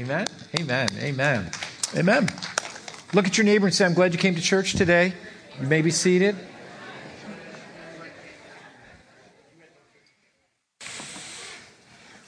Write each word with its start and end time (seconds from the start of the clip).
Amen. 0.00 0.26
Amen. 0.58 0.88
Amen. 0.98 1.50
Amen. 1.94 2.28
Look 3.12 3.26
at 3.26 3.36
your 3.36 3.44
neighbor 3.44 3.66
and 3.66 3.74
say, 3.74 3.84
I'm 3.84 3.92
glad 3.92 4.14
you 4.14 4.18
came 4.18 4.34
to 4.34 4.40
church 4.40 4.72
today. 4.72 5.12
You 5.60 5.66
may 5.66 5.82
be 5.82 5.90
seated. 5.90 6.36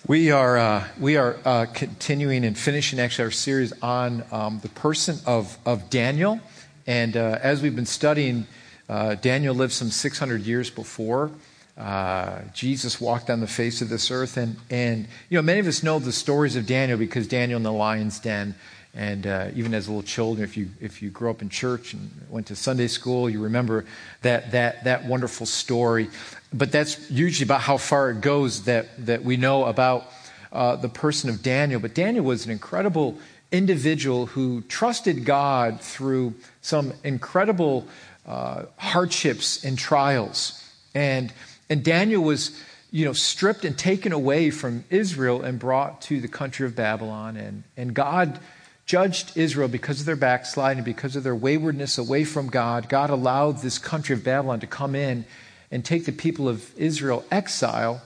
We 0.06 0.30
are, 0.30 0.58
uh, 0.58 0.88
we 1.00 1.16
are 1.16 1.38
uh, 1.46 1.64
continuing 1.72 2.44
and 2.44 2.58
finishing 2.58 3.00
actually 3.00 3.24
our 3.24 3.30
series 3.30 3.72
on 3.80 4.22
um, 4.30 4.58
the 4.60 4.68
person 4.68 5.16
of, 5.24 5.56
of 5.64 5.88
Daniel. 5.88 6.40
And 6.86 7.16
uh, 7.16 7.38
as 7.40 7.62
we've 7.62 7.74
been 7.74 7.86
studying, 7.86 8.46
uh, 8.90 9.14
Daniel 9.14 9.54
lived 9.54 9.72
some 9.72 9.88
600 9.88 10.42
years 10.42 10.68
before 10.68 11.30
uh, 11.76 12.40
Jesus 12.52 13.00
walked 13.00 13.30
on 13.30 13.40
the 13.40 13.46
face 13.46 13.80
of 13.80 13.88
this 13.88 14.10
earth. 14.10 14.36
And, 14.36 14.56
and, 14.70 15.06
you 15.28 15.38
know, 15.38 15.42
many 15.42 15.60
of 15.60 15.66
us 15.66 15.82
know 15.82 15.98
the 15.98 16.12
stories 16.12 16.56
of 16.56 16.66
Daniel 16.66 16.98
because 16.98 17.26
Daniel 17.26 17.56
in 17.56 17.62
the 17.62 17.72
lion's 17.72 18.20
den. 18.20 18.54
And 18.94 19.26
uh, 19.26 19.48
even 19.54 19.72
as 19.72 19.88
little 19.88 20.02
children, 20.02 20.44
if 20.44 20.56
you, 20.56 20.68
if 20.80 21.00
you 21.00 21.08
grew 21.08 21.30
up 21.30 21.40
in 21.40 21.48
church 21.48 21.94
and 21.94 22.10
went 22.28 22.48
to 22.48 22.56
Sunday 22.56 22.88
school, 22.88 23.30
you 23.30 23.42
remember 23.42 23.86
that, 24.20 24.50
that, 24.52 24.84
that 24.84 25.06
wonderful 25.06 25.46
story. 25.46 26.10
But 26.52 26.72
that's 26.72 27.10
usually 27.10 27.46
about 27.46 27.62
how 27.62 27.78
far 27.78 28.10
it 28.10 28.20
goes 28.20 28.64
that, 28.64 29.06
that 29.06 29.24
we 29.24 29.38
know 29.38 29.64
about 29.64 30.04
uh, 30.52 30.76
the 30.76 30.90
person 30.90 31.30
of 31.30 31.42
Daniel. 31.42 31.80
But 31.80 31.94
Daniel 31.94 32.26
was 32.26 32.44
an 32.44 32.52
incredible 32.52 33.16
individual 33.50 34.26
who 34.26 34.60
trusted 34.62 35.24
God 35.24 35.80
through 35.80 36.34
some 36.60 36.92
incredible 37.02 37.86
uh, 38.26 38.64
hardships 38.76 39.64
and 39.64 39.78
trials. 39.78 40.58
And 40.94 41.32
and 41.72 41.82
Daniel 41.82 42.22
was, 42.22 42.54
you 42.90 43.06
know, 43.06 43.14
stripped 43.14 43.64
and 43.64 43.78
taken 43.78 44.12
away 44.12 44.50
from 44.50 44.84
Israel 44.90 45.40
and 45.40 45.58
brought 45.58 46.02
to 46.02 46.20
the 46.20 46.28
country 46.28 46.66
of 46.66 46.76
Babylon. 46.76 47.38
And, 47.38 47.64
and 47.78 47.94
God 47.94 48.38
judged 48.84 49.38
Israel 49.38 49.68
because 49.68 49.98
of 49.98 50.04
their 50.04 50.14
backsliding, 50.14 50.84
because 50.84 51.16
of 51.16 51.22
their 51.22 51.34
waywardness 51.34 51.96
away 51.96 52.24
from 52.24 52.48
God. 52.48 52.90
God 52.90 53.08
allowed 53.08 53.62
this 53.62 53.78
country 53.78 54.14
of 54.14 54.22
Babylon 54.22 54.60
to 54.60 54.66
come 54.66 54.94
in 54.94 55.24
and 55.70 55.82
take 55.82 56.04
the 56.04 56.12
people 56.12 56.46
of 56.46 56.78
Israel 56.78 57.24
exile 57.30 58.02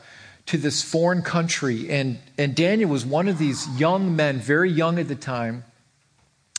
to 0.46 0.58
this 0.58 0.84
foreign 0.84 1.22
country. 1.22 1.90
And, 1.90 2.20
and 2.38 2.54
Daniel 2.54 2.88
was 2.88 3.04
one 3.04 3.26
of 3.26 3.36
these 3.36 3.68
young 3.80 4.14
men, 4.14 4.38
very 4.38 4.70
young 4.70 5.00
at 5.00 5.08
the 5.08 5.16
time, 5.16 5.64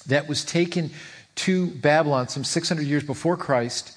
that 0.08 0.28
was 0.28 0.44
taken 0.44 0.92
to 1.36 1.67
Babylon 1.67 2.28
some 2.28 2.44
600 2.44 2.86
years 2.86 3.06
before 3.06 3.38
Christ 3.38 3.97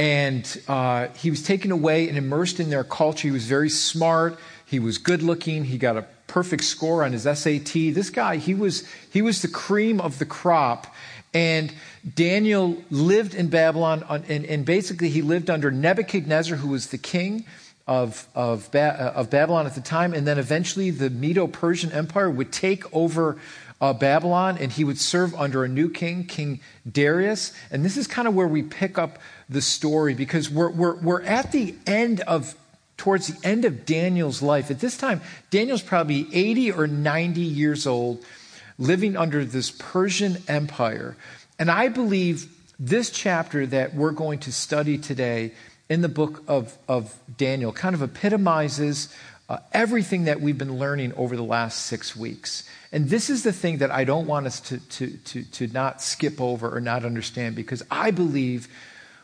and 0.00 0.62
uh, 0.66 1.08
he 1.08 1.28
was 1.28 1.42
taken 1.42 1.70
away 1.70 2.08
and 2.08 2.16
immersed 2.16 2.58
in 2.58 2.70
their 2.70 2.84
culture. 2.84 3.28
He 3.28 3.32
was 3.32 3.44
very 3.44 3.68
smart. 3.68 4.38
He 4.64 4.78
was 4.78 4.96
good 4.96 5.22
looking. 5.22 5.64
He 5.64 5.76
got 5.76 5.98
a 5.98 6.06
perfect 6.26 6.64
score 6.64 7.04
on 7.04 7.12
his 7.12 7.24
SAT. 7.24 7.74
This 7.92 8.08
guy, 8.08 8.36
he 8.36 8.54
was, 8.54 8.88
he 9.12 9.20
was 9.20 9.42
the 9.42 9.48
cream 9.48 10.00
of 10.00 10.18
the 10.18 10.24
crop. 10.24 10.86
And 11.34 11.70
Daniel 12.14 12.82
lived 12.90 13.34
in 13.34 13.50
Babylon, 13.50 14.02
and, 14.26 14.46
and 14.46 14.64
basically 14.64 15.10
he 15.10 15.20
lived 15.20 15.50
under 15.50 15.70
Nebuchadnezzar, 15.70 16.56
who 16.56 16.68
was 16.68 16.86
the 16.86 16.98
king 16.98 17.44
of, 17.86 18.26
of, 18.34 18.72
ba- 18.72 19.12
of 19.14 19.28
Babylon 19.28 19.66
at 19.66 19.74
the 19.74 19.82
time. 19.82 20.14
And 20.14 20.26
then 20.26 20.38
eventually 20.38 20.90
the 20.90 21.10
Medo 21.10 21.46
Persian 21.46 21.92
Empire 21.92 22.30
would 22.30 22.52
take 22.52 22.90
over 22.94 23.36
uh, 23.80 23.92
Babylon, 23.92 24.58
and 24.58 24.70
he 24.70 24.84
would 24.84 24.98
serve 24.98 25.34
under 25.34 25.64
a 25.64 25.68
new 25.68 25.88
king, 25.88 26.24
King 26.24 26.60
Darius. 26.90 27.52
And 27.70 27.84
this 27.84 27.96
is 27.96 28.06
kind 28.06 28.28
of 28.28 28.34
where 28.34 28.48
we 28.48 28.62
pick 28.62 28.98
up 28.98 29.18
the 29.48 29.62
story 29.62 30.14
because 30.14 30.50
we're, 30.50 30.70
we're, 30.70 30.96
we're 30.96 31.22
at 31.22 31.50
the 31.52 31.74
end 31.86 32.20
of, 32.20 32.54
towards 32.96 33.28
the 33.28 33.46
end 33.48 33.64
of 33.64 33.86
Daniel's 33.86 34.42
life. 34.42 34.70
At 34.70 34.80
this 34.80 34.98
time, 34.98 35.22
Daniel's 35.50 35.82
probably 35.82 36.28
80 36.32 36.72
or 36.72 36.86
90 36.86 37.40
years 37.40 37.86
old, 37.86 38.24
living 38.78 39.16
under 39.16 39.44
this 39.44 39.70
Persian 39.70 40.38
Empire. 40.46 41.16
And 41.58 41.70
I 41.70 41.88
believe 41.88 42.48
this 42.78 43.10
chapter 43.10 43.66
that 43.66 43.94
we're 43.94 44.12
going 44.12 44.40
to 44.40 44.52
study 44.52 44.98
today 44.98 45.52
in 45.88 46.02
the 46.02 46.08
book 46.08 46.42
of, 46.46 46.78
of 46.88 47.18
Daniel 47.36 47.72
kind 47.72 47.94
of 47.94 48.02
epitomizes 48.02 49.14
uh, 49.50 49.58
everything 49.72 50.24
that 50.24 50.40
we've 50.40 50.56
been 50.56 50.78
learning 50.78 51.12
over 51.16 51.34
the 51.34 51.42
last 51.42 51.86
six 51.86 52.14
weeks. 52.14 52.62
And 52.92 53.10
this 53.10 53.28
is 53.28 53.42
the 53.42 53.52
thing 53.52 53.78
that 53.78 53.90
I 53.90 54.04
don't 54.04 54.28
want 54.28 54.46
us 54.46 54.60
to, 54.60 54.78
to, 54.78 55.10
to, 55.10 55.42
to 55.42 55.66
not 55.66 56.00
skip 56.00 56.40
over 56.40 56.74
or 56.74 56.80
not 56.80 57.04
understand 57.04 57.56
because 57.56 57.82
I 57.90 58.12
believe 58.12 58.68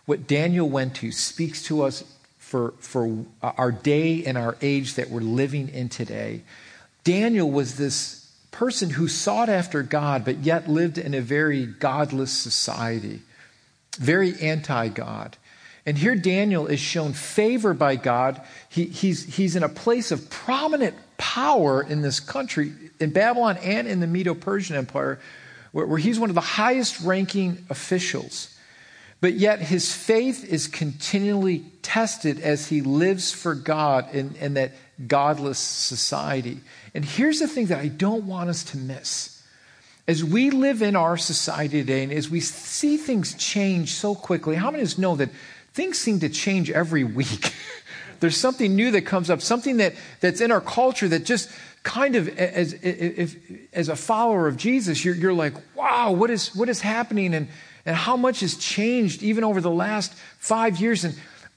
what 0.04 0.26
Daniel 0.26 0.68
went 0.68 0.96
to 0.96 1.12
speaks 1.12 1.62
to 1.66 1.82
us 1.82 2.02
for, 2.38 2.72
for 2.80 3.24
our 3.40 3.70
day 3.70 4.24
and 4.24 4.36
our 4.36 4.56
age 4.60 4.94
that 4.94 5.10
we're 5.10 5.20
living 5.20 5.68
in 5.68 5.88
today. 5.88 6.42
Daniel 7.04 7.48
was 7.48 7.76
this 7.76 8.28
person 8.50 8.90
who 8.90 9.06
sought 9.06 9.48
after 9.48 9.84
God, 9.84 10.24
but 10.24 10.38
yet 10.38 10.68
lived 10.68 10.98
in 10.98 11.14
a 11.14 11.20
very 11.20 11.66
godless 11.66 12.32
society, 12.32 13.20
very 13.96 14.34
anti 14.40 14.88
God. 14.88 15.36
And 15.86 15.96
here 15.96 16.16
Daniel 16.16 16.66
is 16.66 16.80
shown 16.80 17.12
favor 17.12 17.72
by 17.72 17.94
God. 17.94 18.42
He, 18.68 18.86
he's, 18.86 19.36
he's 19.36 19.54
in 19.54 19.62
a 19.62 19.68
place 19.68 20.10
of 20.10 20.28
prominent 20.28 20.96
power 21.16 21.80
in 21.80 22.02
this 22.02 22.18
country, 22.18 22.72
in 22.98 23.10
Babylon 23.10 23.56
and 23.62 23.86
in 23.86 24.00
the 24.00 24.08
Medo 24.08 24.34
Persian 24.34 24.74
Empire, 24.74 25.20
where, 25.70 25.86
where 25.86 25.98
he's 25.98 26.18
one 26.18 26.28
of 26.28 26.34
the 26.34 26.40
highest 26.40 27.00
ranking 27.02 27.64
officials. 27.70 28.52
But 29.20 29.34
yet 29.34 29.60
his 29.60 29.94
faith 29.94 30.44
is 30.44 30.66
continually 30.66 31.64
tested 31.82 32.40
as 32.40 32.66
he 32.68 32.82
lives 32.82 33.32
for 33.32 33.54
God 33.54 34.12
in, 34.12 34.34
in 34.34 34.54
that 34.54 34.72
godless 35.06 35.58
society. 35.58 36.60
And 36.94 37.04
here's 37.04 37.38
the 37.38 37.48
thing 37.48 37.66
that 37.66 37.78
I 37.78 37.88
don't 37.88 38.26
want 38.26 38.50
us 38.50 38.64
to 38.64 38.76
miss. 38.76 39.42
As 40.08 40.22
we 40.22 40.50
live 40.50 40.82
in 40.82 40.94
our 40.94 41.16
society 41.16 41.80
today 41.80 42.04
and 42.04 42.12
as 42.12 42.30
we 42.30 42.40
see 42.40 42.96
things 42.96 43.34
change 43.34 43.92
so 43.94 44.14
quickly, 44.14 44.54
how 44.54 44.70
many 44.70 44.82
of 44.82 44.88
us 44.88 44.98
know 44.98 45.16
that 45.16 45.30
things 45.76 45.98
seem 45.98 46.20
to 46.20 46.30
change 46.30 46.70
every 46.70 47.04
week. 47.04 47.54
There's 48.20 48.36
something 48.36 48.74
new 48.74 48.92
that 48.92 49.02
comes 49.02 49.28
up, 49.28 49.42
something 49.42 49.76
that, 49.76 49.92
that's 50.20 50.40
in 50.40 50.50
our 50.50 50.62
culture 50.62 51.06
that 51.06 51.26
just 51.26 51.50
kind 51.82 52.16
of, 52.16 52.28
as, 52.38 52.72
if, 52.82 53.36
as 53.74 53.90
a 53.90 53.94
follower 53.94 54.48
of 54.48 54.56
Jesus, 54.56 55.04
you're, 55.04 55.14
you're 55.14 55.34
like, 55.34 55.52
wow, 55.76 56.12
what 56.12 56.30
is, 56.30 56.56
what 56.56 56.70
is 56.70 56.80
happening? 56.80 57.34
And, 57.34 57.48
and 57.84 57.94
how 57.94 58.16
much 58.16 58.40
has 58.40 58.56
changed 58.56 59.22
even 59.22 59.44
over 59.44 59.60
the 59.60 59.70
last 59.70 60.14
five 60.38 60.80
years? 60.80 61.04
And, 61.04 61.14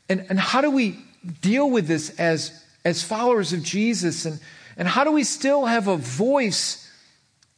and, 0.10 0.26
and 0.30 0.38
how 0.38 0.60
do 0.60 0.70
we 0.70 1.00
deal 1.42 1.70
with 1.70 1.88
this 1.88 2.20
as, 2.20 2.62
as 2.84 3.02
followers 3.02 3.54
of 3.54 3.64
Jesus? 3.64 4.26
And, 4.26 4.42
and 4.76 4.86
how 4.86 5.06
do 5.06 5.14
we 5.14 5.24
still 5.24 5.66
have 5.66 5.88
a 5.88 5.96
voice 5.96 6.92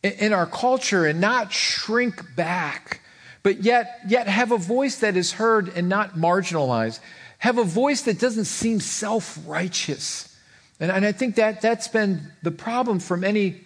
in, 0.03 0.11
in 0.11 0.33
our 0.33 0.45
culture 0.45 1.07
and 1.07 1.19
not 1.19 1.51
shrink 1.51 2.35
back? 2.35 3.00
But 3.43 3.63
yet, 3.63 4.01
yet 4.07 4.27
have 4.27 4.51
a 4.51 4.57
voice 4.57 4.97
that 4.97 5.17
is 5.17 5.33
heard 5.33 5.69
and 5.69 5.89
not 5.89 6.15
marginalized. 6.15 6.99
Have 7.39 7.57
a 7.57 7.63
voice 7.63 8.03
that 8.03 8.19
doesn't 8.19 8.45
seem 8.45 8.79
self 8.79 9.39
righteous. 9.47 10.35
And, 10.79 10.91
and 10.91 11.05
I 11.05 11.11
think 11.11 11.35
that 11.35 11.61
that's 11.61 11.87
been 11.87 12.31
the 12.43 12.51
problem 12.51 12.99
for 12.99 13.17
many 13.17 13.61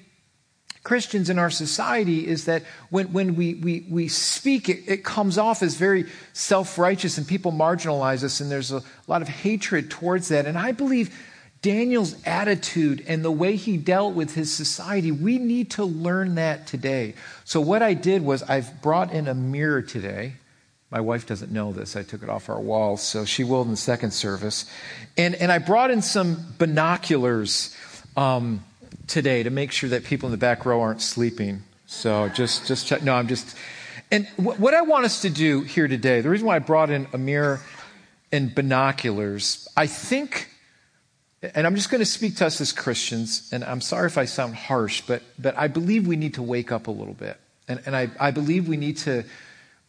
Christians 0.85 1.31
in 1.31 1.39
our 1.39 1.49
society 1.49 2.27
is 2.27 2.45
that 2.45 2.63
when, 2.89 3.11
when 3.11 3.35
we, 3.35 3.55
we, 3.55 3.87
we 3.89 4.07
speak, 4.07 4.69
it, 4.69 4.83
it 4.87 5.03
comes 5.03 5.37
off 5.37 5.63
as 5.63 5.75
very 5.75 6.05
self 6.31 6.77
righteous 6.77 7.17
and 7.17 7.27
people 7.27 7.51
marginalize 7.51 8.23
us, 8.23 8.39
and 8.39 8.49
there's 8.49 8.71
a 8.71 8.83
lot 9.07 9.21
of 9.21 9.27
hatred 9.27 9.89
towards 9.89 10.29
that. 10.29 10.45
And 10.45 10.57
I 10.57 10.71
believe 10.71 11.13
Daniel's 11.65 12.15
attitude 12.27 13.03
and 13.07 13.25
the 13.25 13.31
way 13.31 13.55
he 13.55 13.75
dealt 13.75 14.13
with 14.13 14.35
his 14.35 14.53
society, 14.53 15.11
we 15.11 15.39
need 15.39 15.71
to 15.71 15.83
learn 15.83 16.35
that 16.35 16.67
today. 16.67 17.15
So, 17.43 17.59
what 17.59 17.81
I 17.81 17.95
did 17.95 18.21
was 18.21 18.43
I've 18.43 18.83
brought 18.83 19.11
in 19.11 19.27
a 19.27 19.33
mirror 19.33 19.81
today. 19.81 20.33
My 20.91 20.99
wife 20.99 21.25
doesn't 21.25 21.51
know 21.51 21.73
this. 21.73 21.95
I 21.95 22.03
took 22.03 22.21
it 22.21 22.29
off 22.29 22.49
our 22.49 22.59
walls, 22.59 23.01
so 23.01 23.25
she 23.25 23.43
will 23.43 23.63
in 23.63 23.71
the 23.71 23.77
second 23.77 24.11
service. 24.11 24.69
And, 25.17 25.33
and 25.33 25.51
I 25.51 25.57
brought 25.57 25.89
in 25.89 26.03
some 26.03 26.37
binoculars 26.59 27.75
um, 28.15 28.63
today 29.07 29.41
to 29.41 29.49
make 29.49 29.71
sure 29.71 29.89
that 29.89 30.03
people 30.03 30.27
in 30.27 30.31
the 30.31 30.37
back 30.37 30.67
row 30.67 30.81
aren't 30.81 31.01
sleeping. 31.01 31.63
So, 31.87 32.29
just, 32.29 32.67
just 32.67 32.85
check. 32.85 33.01
No, 33.01 33.15
I'm 33.15 33.27
just. 33.27 33.57
And 34.11 34.27
w- 34.37 34.55
what 34.59 34.75
I 34.75 34.83
want 34.83 35.05
us 35.05 35.23
to 35.23 35.31
do 35.31 35.61
here 35.61 35.87
today, 35.87 36.21
the 36.21 36.29
reason 36.29 36.45
why 36.45 36.57
I 36.57 36.59
brought 36.59 36.91
in 36.91 37.07
a 37.11 37.17
mirror 37.17 37.59
and 38.31 38.53
binoculars, 38.53 39.67
I 39.75 39.87
think 39.87 40.51
and 41.41 41.67
I'm 41.67 41.75
just 41.75 41.89
going 41.89 41.99
to 41.99 42.05
speak 42.05 42.37
to 42.37 42.45
us 42.45 42.61
as 42.61 42.71
Christians, 42.71 43.49
and 43.51 43.63
I'm 43.63 43.81
sorry 43.81 44.07
if 44.07 44.17
I 44.17 44.25
sound 44.25 44.55
harsh, 44.55 45.01
but, 45.01 45.21
but 45.37 45.57
I 45.57 45.67
believe 45.67 46.07
we 46.07 46.15
need 46.15 46.35
to 46.35 46.43
wake 46.43 46.71
up 46.71 46.87
a 46.87 46.91
little 46.91 47.13
bit. 47.13 47.39
And, 47.67 47.81
and 47.85 47.95
I, 47.95 48.09
I 48.19 48.31
believe 48.31 48.67
we 48.67 48.77
need 48.77 48.97
to 48.97 49.23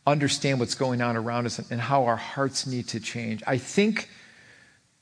understand 0.07 0.61
what's 0.61 0.75
going 0.75 1.01
on 1.01 1.17
around 1.17 1.47
us 1.47 1.59
and, 1.59 1.67
and 1.71 1.81
how 1.81 2.05
our 2.05 2.17
hearts 2.17 2.67
need 2.67 2.89
to 2.89 3.01
change. 3.01 3.43
I 3.47 3.59
think 3.59 4.09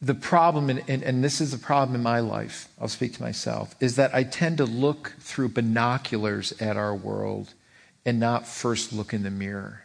the 0.00 0.14
problem, 0.14 0.70
and, 0.70 0.82
and, 0.88 1.02
and 1.02 1.24
this 1.24 1.40
is 1.40 1.54
a 1.54 1.58
problem 1.58 1.94
in 1.94 2.02
my 2.02 2.20
life, 2.20 2.68
I'll 2.80 2.88
speak 2.88 3.14
to 3.14 3.22
myself, 3.22 3.74
is 3.80 3.96
that 3.96 4.14
I 4.14 4.22
tend 4.22 4.58
to 4.58 4.64
look 4.64 5.14
through 5.20 5.48
binoculars 5.50 6.52
at 6.60 6.76
our 6.76 6.94
world 6.94 7.54
and 8.04 8.20
not 8.20 8.46
first 8.46 8.92
look 8.92 9.14
in 9.14 9.22
the 9.22 9.30
mirror. 9.30 9.84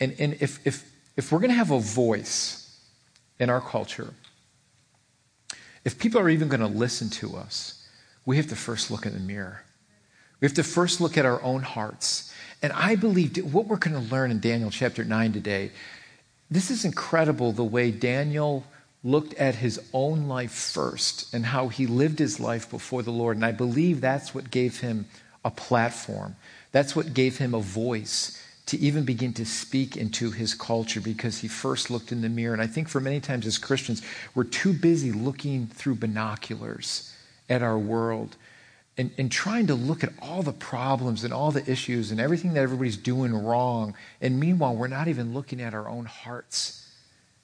And, 0.00 0.16
and 0.18 0.36
if, 0.40 0.64
if, 0.66 0.90
if 1.16 1.30
we're 1.30 1.38
going 1.38 1.50
to 1.50 1.56
have 1.56 1.70
a 1.70 1.80
voice 1.80 2.78
in 3.38 3.50
our 3.50 3.60
culture, 3.60 4.14
if 5.84 5.98
people 5.98 6.20
are 6.20 6.28
even 6.28 6.48
going 6.48 6.60
to 6.60 6.66
listen 6.66 7.08
to 7.10 7.36
us, 7.36 7.86
we 8.26 8.36
have 8.36 8.48
to 8.48 8.56
first 8.56 8.90
look 8.90 9.06
in 9.06 9.12
the 9.12 9.20
mirror. 9.20 9.62
We 10.40 10.46
have 10.46 10.54
to 10.54 10.62
first 10.62 11.00
look 11.00 11.18
at 11.18 11.26
our 11.26 11.42
own 11.42 11.62
hearts. 11.62 12.32
And 12.62 12.72
I 12.72 12.96
believe 12.96 13.36
what 13.52 13.66
we're 13.66 13.76
going 13.76 13.94
to 13.94 14.14
learn 14.14 14.30
in 14.30 14.40
Daniel 14.40 14.70
chapter 14.70 15.04
9 15.04 15.32
today, 15.32 15.70
this 16.50 16.70
is 16.70 16.84
incredible 16.84 17.52
the 17.52 17.64
way 17.64 17.90
Daniel 17.90 18.64
looked 19.02 19.34
at 19.34 19.54
his 19.54 19.80
own 19.92 20.28
life 20.28 20.52
first 20.52 21.32
and 21.32 21.46
how 21.46 21.68
he 21.68 21.86
lived 21.86 22.18
his 22.18 22.38
life 22.38 22.70
before 22.70 23.02
the 23.02 23.10
Lord. 23.10 23.36
And 23.36 23.44
I 23.44 23.52
believe 23.52 24.00
that's 24.00 24.34
what 24.34 24.50
gave 24.50 24.80
him 24.80 25.06
a 25.44 25.50
platform. 25.50 26.36
That's 26.72 26.94
what 26.94 27.14
gave 27.14 27.38
him 27.38 27.54
a 27.54 27.60
voice 27.60 28.39
to 28.70 28.78
even 28.78 29.04
begin 29.04 29.32
to 29.32 29.44
speak 29.44 29.96
into 29.96 30.30
his 30.30 30.54
culture 30.54 31.00
because 31.00 31.38
he 31.38 31.48
first 31.48 31.90
looked 31.90 32.12
in 32.12 32.22
the 32.22 32.28
mirror. 32.28 32.52
And 32.52 32.62
I 32.62 32.68
think 32.68 32.88
for 32.88 33.00
many 33.00 33.18
times 33.18 33.44
as 33.44 33.58
Christians, 33.58 34.00
we're 34.32 34.44
too 34.44 34.72
busy 34.72 35.10
looking 35.10 35.66
through 35.66 35.96
binoculars 35.96 37.12
at 37.48 37.64
our 37.64 37.76
world 37.76 38.36
and, 38.96 39.10
and 39.18 39.28
trying 39.28 39.66
to 39.66 39.74
look 39.74 40.04
at 40.04 40.12
all 40.22 40.44
the 40.44 40.52
problems 40.52 41.24
and 41.24 41.34
all 41.34 41.50
the 41.50 41.68
issues 41.68 42.12
and 42.12 42.20
everything 42.20 42.52
that 42.52 42.60
everybody's 42.60 42.96
doing 42.96 43.34
wrong. 43.34 43.92
And 44.20 44.38
meanwhile, 44.38 44.76
we're 44.76 44.86
not 44.86 45.08
even 45.08 45.34
looking 45.34 45.60
at 45.60 45.74
our 45.74 45.88
own 45.88 46.04
hearts. 46.04 46.86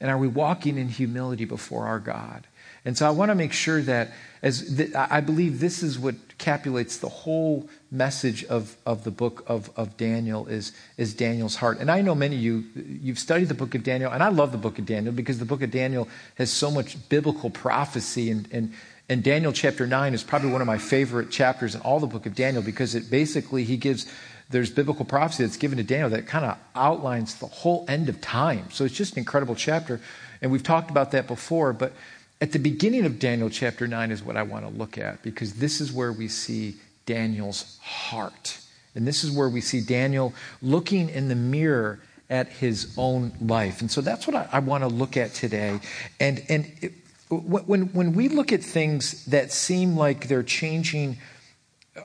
And 0.00 0.10
are 0.10 0.18
we 0.18 0.28
walking 0.28 0.76
in 0.78 0.88
humility 0.88 1.44
before 1.44 1.86
our 1.86 1.98
God? 1.98 2.46
And 2.86 2.96
so 2.96 3.04
I 3.04 3.10
want 3.10 3.30
to 3.30 3.34
make 3.34 3.52
sure 3.52 3.82
that, 3.82 4.12
as 4.42 4.76
th- 4.76 4.94
I 4.94 5.20
believe 5.20 5.58
this 5.58 5.82
is 5.82 5.98
what 5.98 6.14
capulates 6.38 6.98
the 6.98 7.08
whole 7.08 7.68
message 7.90 8.44
of, 8.44 8.76
of 8.86 9.02
the 9.02 9.10
book 9.10 9.42
of, 9.48 9.70
of 9.76 9.96
Daniel 9.96 10.46
is, 10.46 10.72
is 10.96 11.12
Daniel's 11.12 11.56
heart. 11.56 11.80
And 11.80 11.90
I 11.90 12.00
know 12.00 12.14
many 12.14 12.36
of 12.36 12.42
you, 12.42 12.64
you've 12.76 13.18
studied 13.18 13.48
the 13.48 13.54
book 13.54 13.74
of 13.74 13.82
Daniel, 13.82 14.12
and 14.12 14.22
I 14.22 14.28
love 14.28 14.52
the 14.52 14.58
book 14.58 14.78
of 14.78 14.86
Daniel 14.86 15.12
because 15.12 15.40
the 15.40 15.44
book 15.44 15.62
of 15.62 15.72
Daniel 15.72 16.08
has 16.36 16.52
so 16.52 16.70
much 16.70 16.96
biblical 17.08 17.50
prophecy. 17.50 18.30
And, 18.30 18.48
and, 18.52 18.72
and 19.08 19.24
Daniel 19.24 19.52
chapter 19.52 19.84
9 19.84 20.14
is 20.14 20.22
probably 20.22 20.52
one 20.52 20.60
of 20.60 20.68
my 20.68 20.78
favorite 20.78 21.30
chapters 21.30 21.74
in 21.74 21.80
all 21.80 21.98
the 21.98 22.06
book 22.06 22.24
of 22.24 22.36
Daniel 22.36 22.62
because 22.62 22.94
it 22.94 23.10
basically, 23.10 23.64
he 23.64 23.76
gives 23.76 24.06
there's 24.50 24.70
biblical 24.70 25.04
prophecy 25.04 25.44
that's 25.44 25.56
given 25.56 25.78
to 25.78 25.84
Daniel 25.84 26.10
that 26.10 26.26
kind 26.26 26.44
of 26.44 26.56
outlines 26.74 27.36
the 27.36 27.46
whole 27.46 27.84
end 27.88 28.08
of 28.08 28.20
time. 28.20 28.70
So 28.70 28.84
it's 28.84 28.94
just 28.94 29.14
an 29.14 29.18
incredible 29.18 29.54
chapter. 29.54 30.00
And 30.40 30.52
we've 30.52 30.62
talked 30.62 30.90
about 30.90 31.10
that 31.12 31.26
before, 31.26 31.72
but 31.72 31.92
at 32.40 32.52
the 32.52 32.58
beginning 32.58 33.06
of 33.06 33.18
Daniel 33.18 33.50
chapter 33.50 33.86
9 33.86 34.10
is 34.10 34.22
what 34.22 34.36
I 34.36 34.42
want 34.42 34.64
to 34.64 34.70
look 34.70 34.98
at 34.98 35.22
because 35.22 35.54
this 35.54 35.80
is 35.80 35.92
where 35.92 36.12
we 36.12 36.28
see 36.28 36.76
Daniel's 37.06 37.78
heart. 37.82 38.58
And 38.94 39.06
this 39.06 39.24
is 39.24 39.30
where 39.30 39.48
we 39.48 39.60
see 39.60 39.80
Daniel 39.80 40.32
looking 40.62 41.08
in 41.08 41.28
the 41.28 41.34
mirror 41.34 42.00
at 42.28 42.48
his 42.48 42.94
own 42.96 43.32
life. 43.40 43.80
And 43.80 43.90
so 43.90 44.00
that's 44.00 44.26
what 44.26 44.36
I, 44.36 44.48
I 44.52 44.58
want 44.60 44.82
to 44.82 44.88
look 44.88 45.16
at 45.16 45.34
today. 45.34 45.80
And, 46.20 46.42
and 46.48 46.72
it, 46.80 46.92
when, 47.30 47.92
when 47.92 48.12
we 48.12 48.28
look 48.28 48.52
at 48.52 48.62
things 48.62 49.24
that 49.26 49.52
seem 49.52 49.96
like 49.96 50.28
they're 50.28 50.42
changing 50.42 51.18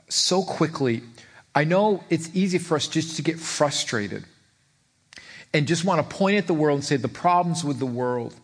so 0.08 0.42
quickly, 0.42 1.02
I 1.54 1.64
know 1.64 2.04
it's 2.08 2.30
easy 2.34 2.58
for 2.58 2.76
us 2.76 2.88
just 2.88 3.16
to 3.16 3.22
get 3.22 3.38
frustrated 3.38 4.24
and 5.52 5.66
just 5.66 5.84
want 5.84 6.08
to 6.08 6.16
point 6.16 6.38
at 6.38 6.46
the 6.46 6.54
world 6.54 6.76
and 6.76 6.84
say 6.84 6.96
the 6.96 7.08
problems 7.08 7.62
with 7.62 7.78
the 7.78 7.86
world. 7.86 8.34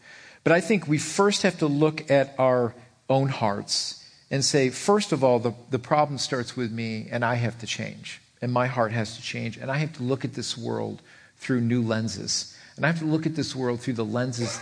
But 0.45 0.53
I 0.53 0.61
think 0.61 0.87
we 0.87 0.99
first 0.99 1.43
have 1.43 1.59
to 1.59 1.67
look 1.67 2.11
at 2.11 2.35
our 2.39 2.75
own 3.09 3.29
hearts 3.29 4.05
and 4.31 4.45
say, 4.45 4.69
first 4.69 5.13
of 5.13 5.25
all, 5.25 5.39
the, 5.39 5.55
the 5.71 5.79
problem 5.79 6.19
starts 6.19 6.57
with 6.57 6.71
me, 6.71 7.09
and 7.11 7.25
I 7.25 7.37
have 7.37 7.59
to 7.61 7.67
change. 7.67 8.21
And 8.43 8.53
my 8.53 8.67
heart 8.67 8.93
has 8.93 9.17
to 9.17 9.23
change. 9.23 9.57
And 9.57 9.71
I 9.71 9.79
have 9.79 9.95
to 9.95 10.03
look 10.03 10.25
at 10.25 10.35
this 10.35 10.57
world 10.57 11.01
through 11.39 11.63
new 11.63 11.83
lenses. 11.83 12.57
And 12.77 12.85
I 12.85 12.89
have 12.89 12.99
to 12.99 13.07
look 13.07 13.27
at 13.27 13.35
this 13.35 13.57
world 13.57 13.81
through 13.81 13.95
the 13.95 14.05
lenses 14.05 14.61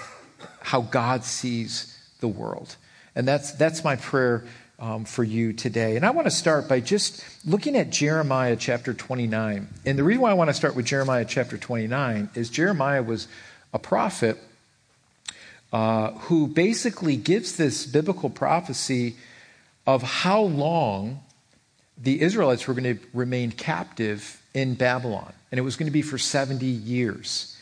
how 0.60 0.82
God 0.82 1.24
sees 1.24 1.98
the 2.20 2.28
world. 2.28 2.76
And 3.14 3.26
that's, 3.26 3.52
that's 3.52 3.82
my 3.82 3.96
prayer 3.96 4.44
um, 4.78 5.04
for 5.04 5.24
you 5.24 5.52
today. 5.52 5.96
And 5.96 6.04
I 6.04 6.10
want 6.10 6.26
to 6.26 6.30
start 6.30 6.68
by 6.68 6.80
just 6.80 7.24
looking 7.46 7.76
at 7.76 7.90
Jeremiah 7.90 8.56
chapter 8.56 8.92
29. 8.92 9.68
And 9.86 9.98
the 9.98 10.04
reason 10.04 10.22
why 10.22 10.30
I 10.30 10.34
want 10.34 10.48
to 10.50 10.54
start 10.54 10.76
with 10.76 10.86
Jeremiah 10.86 11.24
chapter 11.24 11.56
29 11.56 12.30
is 12.34 12.50
Jeremiah 12.50 13.02
was 13.02 13.28
a 13.72 13.78
prophet 13.78 14.38
uh, 15.72 16.12
who 16.12 16.46
basically 16.46 17.16
gives 17.16 17.56
this 17.56 17.86
biblical 17.86 18.30
prophecy 18.30 19.16
of 19.86 20.02
how 20.02 20.40
long 20.40 21.20
the 21.98 22.20
Israelites 22.20 22.68
were 22.68 22.74
going 22.74 22.98
to 22.98 23.06
remain 23.14 23.50
captive 23.50 24.42
in 24.52 24.74
Babylon. 24.74 25.32
And 25.50 25.58
it 25.58 25.62
was 25.62 25.76
going 25.76 25.86
to 25.86 25.92
be 25.92 26.02
for 26.02 26.18
70 26.18 26.66
years. 26.66 27.56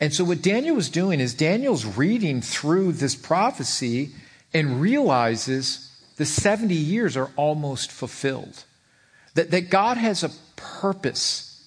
And 0.00 0.14
so, 0.14 0.24
what 0.24 0.40
Daniel 0.40 0.76
was 0.76 0.88
doing 0.88 1.20
is 1.20 1.34
Daniel's 1.34 1.84
reading 1.84 2.40
through 2.40 2.92
this 2.92 3.14
prophecy 3.14 4.10
and 4.54 4.80
realizes 4.80 5.89
the 6.20 6.26
70 6.26 6.74
years 6.74 7.16
are 7.16 7.30
almost 7.34 7.90
fulfilled. 7.90 8.64
That, 9.36 9.52
that 9.52 9.70
God 9.70 9.96
has 9.96 10.22
a 10.22 10.28
purpose 10.54 11.66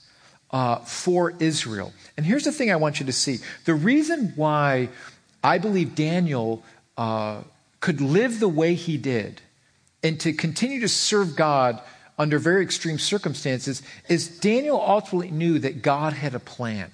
uh, 0.52 0.76
for 0.76 1.34
Israel. 1.40 1.92
And 2.16 2.24
here's 2.24 2.44
the 2.44 2.52
thing 2.52 2.72
I 2.72 2.76
want 2.76 3.00
you 3.00 3.08
to 3.08 3.12
see 3.12 3.40
the 3.66 3.74
reason 3.74 4.32
why 4.36 4.90
I 5.44 5.58
believe 5.58 5.96
Daniel 5.96 6.64
uh, 7.00 7.42
could 7.80 8.00
live 8.00 8.40
the 8.40 8.48
way 8.48 8.76
he 8.76 8.96
did 8.96 9.42
and 10.04 10.20
to 10.20 10.34
continue 10.34 10.82
to 10.82 10.88
serve 10.88 11.36
God 11.36 11.82
under 12.20 12.38
very 12.38 12.62
extreme 12.62 13.00
circumstances 13.00 13.82
is 14.08 14.28
Daniel 14.38 14.80
ultimately 14.80 15.32
knew 15.32 15.58
that 15.58 15.82
God 15.82 16.14
had 16.14 16.36
a 16.36 16.40
plan, 16.40 16.92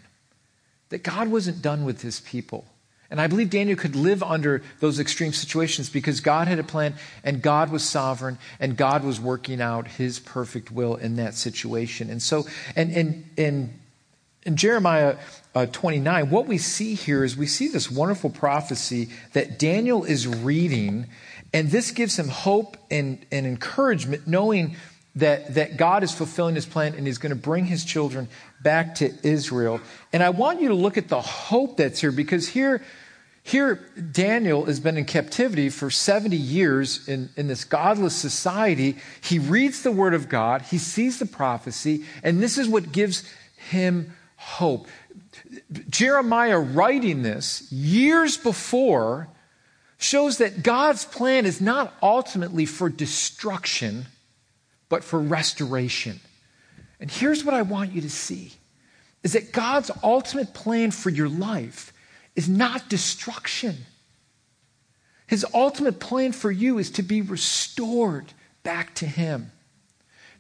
that 0.92 1.04
God 1.04 1.28
wasn't 1.28 1.62
done 1.62 1.84
with 1.84 2.04
his 2.04 2.22
people. 2.22 2.64
And 3.12 3.20
I 3.20 3.28
believe 3.28 3.50
Daniel 3.50 3.76
could 3.76 3.96
live 3.96 4.22
under 4.22 4.62
those 4.80 5.00
extreme 5.00 5.34
situations 5.34 5.90
because 5.90 6.20
God 6.20 6.48
had 6.48 6.60
a 6.60 6.64
plan 6.64 6.94
and 7.24 7.42
God 7.42 7.72
was 7.72 7.84
sovereign 7.84 8.38
and 8.60 8.78
God 8.78 9.04
was 9.04 9.20
working 9.20 9.62
out 9.62 9.88
his 9.88 10.20
perfect 10.20 10.72
will 10.72 10.96
in 10.96 11.16
that 11.16 11.34
situation. 11.34 12.10
And 12.10 12.22
so, 12.22 12.46
and, 12.76 12.92
and 12.92 13.80
in 14.44 14.56
Jeremiah 14.56 15.18
uh, 15.56 15.66
29, 15.66 16.30
what 16.30 16.48
we 16.48 16.58
see 16.58 16.94
here 16.94 17.24
is 17.24 17.36
we 17.36 17.48
see 17.48 17.68
this 17.68 17.90
wonderful 17.90 18.30
prophecy 18.30 19.10
that 19.34 19.58
Daniel 19.58 20.04
is 20.04 20.28
reading, 20.28 21.08
and 21.54 21.72
this 21.72 21.92
gives 21.92 22.18
him 22.18 22.28
hope 22.28 22.78
and, 22.92 23.26
and 23.32 23.48
encouragement, 23.48 24.28
knowing 24.28 24.76
that, 25.16 25.56
that 25.56 25.78
God 25.78 26.04
is 26.04 26.14
fulfilling 26.14 26.56
his 26.56 26.66
plan 26.66 26.94
and 26.94 27.06
he's 27.06 27.18
going 27.18 27.32
to 27.32 27.36
bring 27.36 27.66
his 27.66 27.84
children 27.84 28.28
back 28.62 28.96
to 28.96 29.12
Israel. 29.24 29.82
And 30.12 30.22
I 30.22 30.30
want 30.30 30.62
you 30.62 30.70
to 30.70 30.74
look 30.74 30.98
at 30.98 31.08
the 31.08 31.22
hope 31.22 31.78
that's 31.78 32.02
here 32.02 32.12
because 32.12 32.50
here, 32.50 32.82
here 33.44 33.76
Daniel 34.12 34.66
has 34.66 34.80
been 34.80 34.98
in 34.98 35.06
captivity 35.06 35.70
for 35.70 35.90
70 35.90 36.36
years 36.36 37.08
in, 37.08 37.30
in 37.38 37.48
this 37.48 37.64
godless 37.64 38.16
society. 38.16 38.98
He 39.22 39.40
reads 39.40 39.84
the 39.84 39.92
word 39.92 40.14
of 40.14 40.30
God, 40.30 40.64
he 40.64 40.78
sees 40.78 41.20
the 41.20 41.26
prophecy, 41.26 42.06
and 42.24 42.42
this 42.42 42.58
is 42.58 42.68
what 42.68 42.92
gives 42.92 43.24
him 43.70 44.14
hope. 44.36 44.88
Jeremiah 45.90 46.60
writing 46.60 47.24
this 47.24 47.72
years 47.72 48.38
before 48.38 49.28
shows 49.98 50.38
that 50.38 50.64
God's 50.64 51.06
plan 51.06 51.46
is 51.46 51.60
not 51.60 51.94
ultimately 52.02 52.66
for 52.66 52.90
destruction, 52.90 54.06
but 54.88 55.04
for 55.04 55.20
restoration. 55.20 56.20
And 57.00 57.10
here's 57.10 57.44
what 57.44 57.54
I 57.54 57.62
want 57.62 57.94
you 57.94 58.02
to 58.02 58.10
see 58.10 58.54
is 59.24 59.34
that 59.34 59.52
God's 59.52 59.92
ultimate 60.02 60.54
plan 60.54 60.92
for 60.92 61.10
your 61.10 61.28
life 61.28 61.92
is 62.36 62.48
not 62.48 62.90
destruction. 62.90 63.76
His 65.28 65.46
ultimate 65.54 66.00
plan 66.00 66.32
for 66.32 66.50
you 66.52 66.78
is 66.78 66.92
to 66.92 67.04
be 67.04 67.22
restored 67.22 68.34
back 68.64 68.96
to 68.96 69.06
him. 69.06 69.52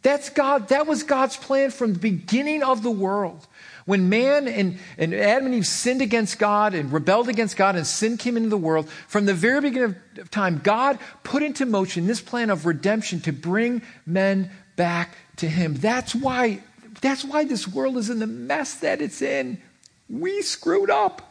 That's 0.01 0.29
God, 0.29 0.69
that 0.69 0.87
was 0.87 1.03
God's 1.03 1.35
plan 1.35 1.71
from 1.71 1.93
the 1.93 1.99
beginning 1.99 2.63
of 2.63 2.83
the 2.83 2.91
world. 2.91 3.45
When 3.85 4.07
man 4.07 4.47
and, 4.47 4.79
and 4.97 5.13
Adam 5.13 5.47
and 5.47 5.55
Eve 5.55 5.67
sinned 5.67 6.01
against 6.01 6.39
God 6.39 6.73
and 6.73 6.93
rebelled 6.93 7.27
against 7.27 7.57
God 7.57 7.75
and 7.75 7.85
sin 7.85 8.17
came 8.17 8.37
into 8.37 8.49
the 8.49 8.57
world, 8.57 8.89
from 9.07 9.25
the 9.25 9.33
very 9.33 9.61
beginning 9.61 9.95
of 10.17 10.31
time, 10.31 10.61
God 10.63 10.99
put 11.23 11.43
into 11.43 11.65
motion 11.65 12.07
this 12.07 12.21
plan 12.21 12.49
of 12.49 12.65
redemption 12.65 13.19
to 13.21 13.33
bring 13.33 13.81
men 14.05 14.51
back 14.79 15.17
to 15.35 15.49
Him. 15.49 15.73
That's 15.73 16.15
why, 16.15 16.63
that's 17.01 17.25
why 17.25 17.43
this 17.43 17.67
world 17.67 17.97
is 17.97 18.09
in 18.09 18.19
the 18.19 18.27
mess 18.27 18.75
that 18.75 19.01
it's 19.01 19.21
in. 19.21 19.61
We 20.09 20.41
screwed 20.41 20.89
up. 20.89 21.21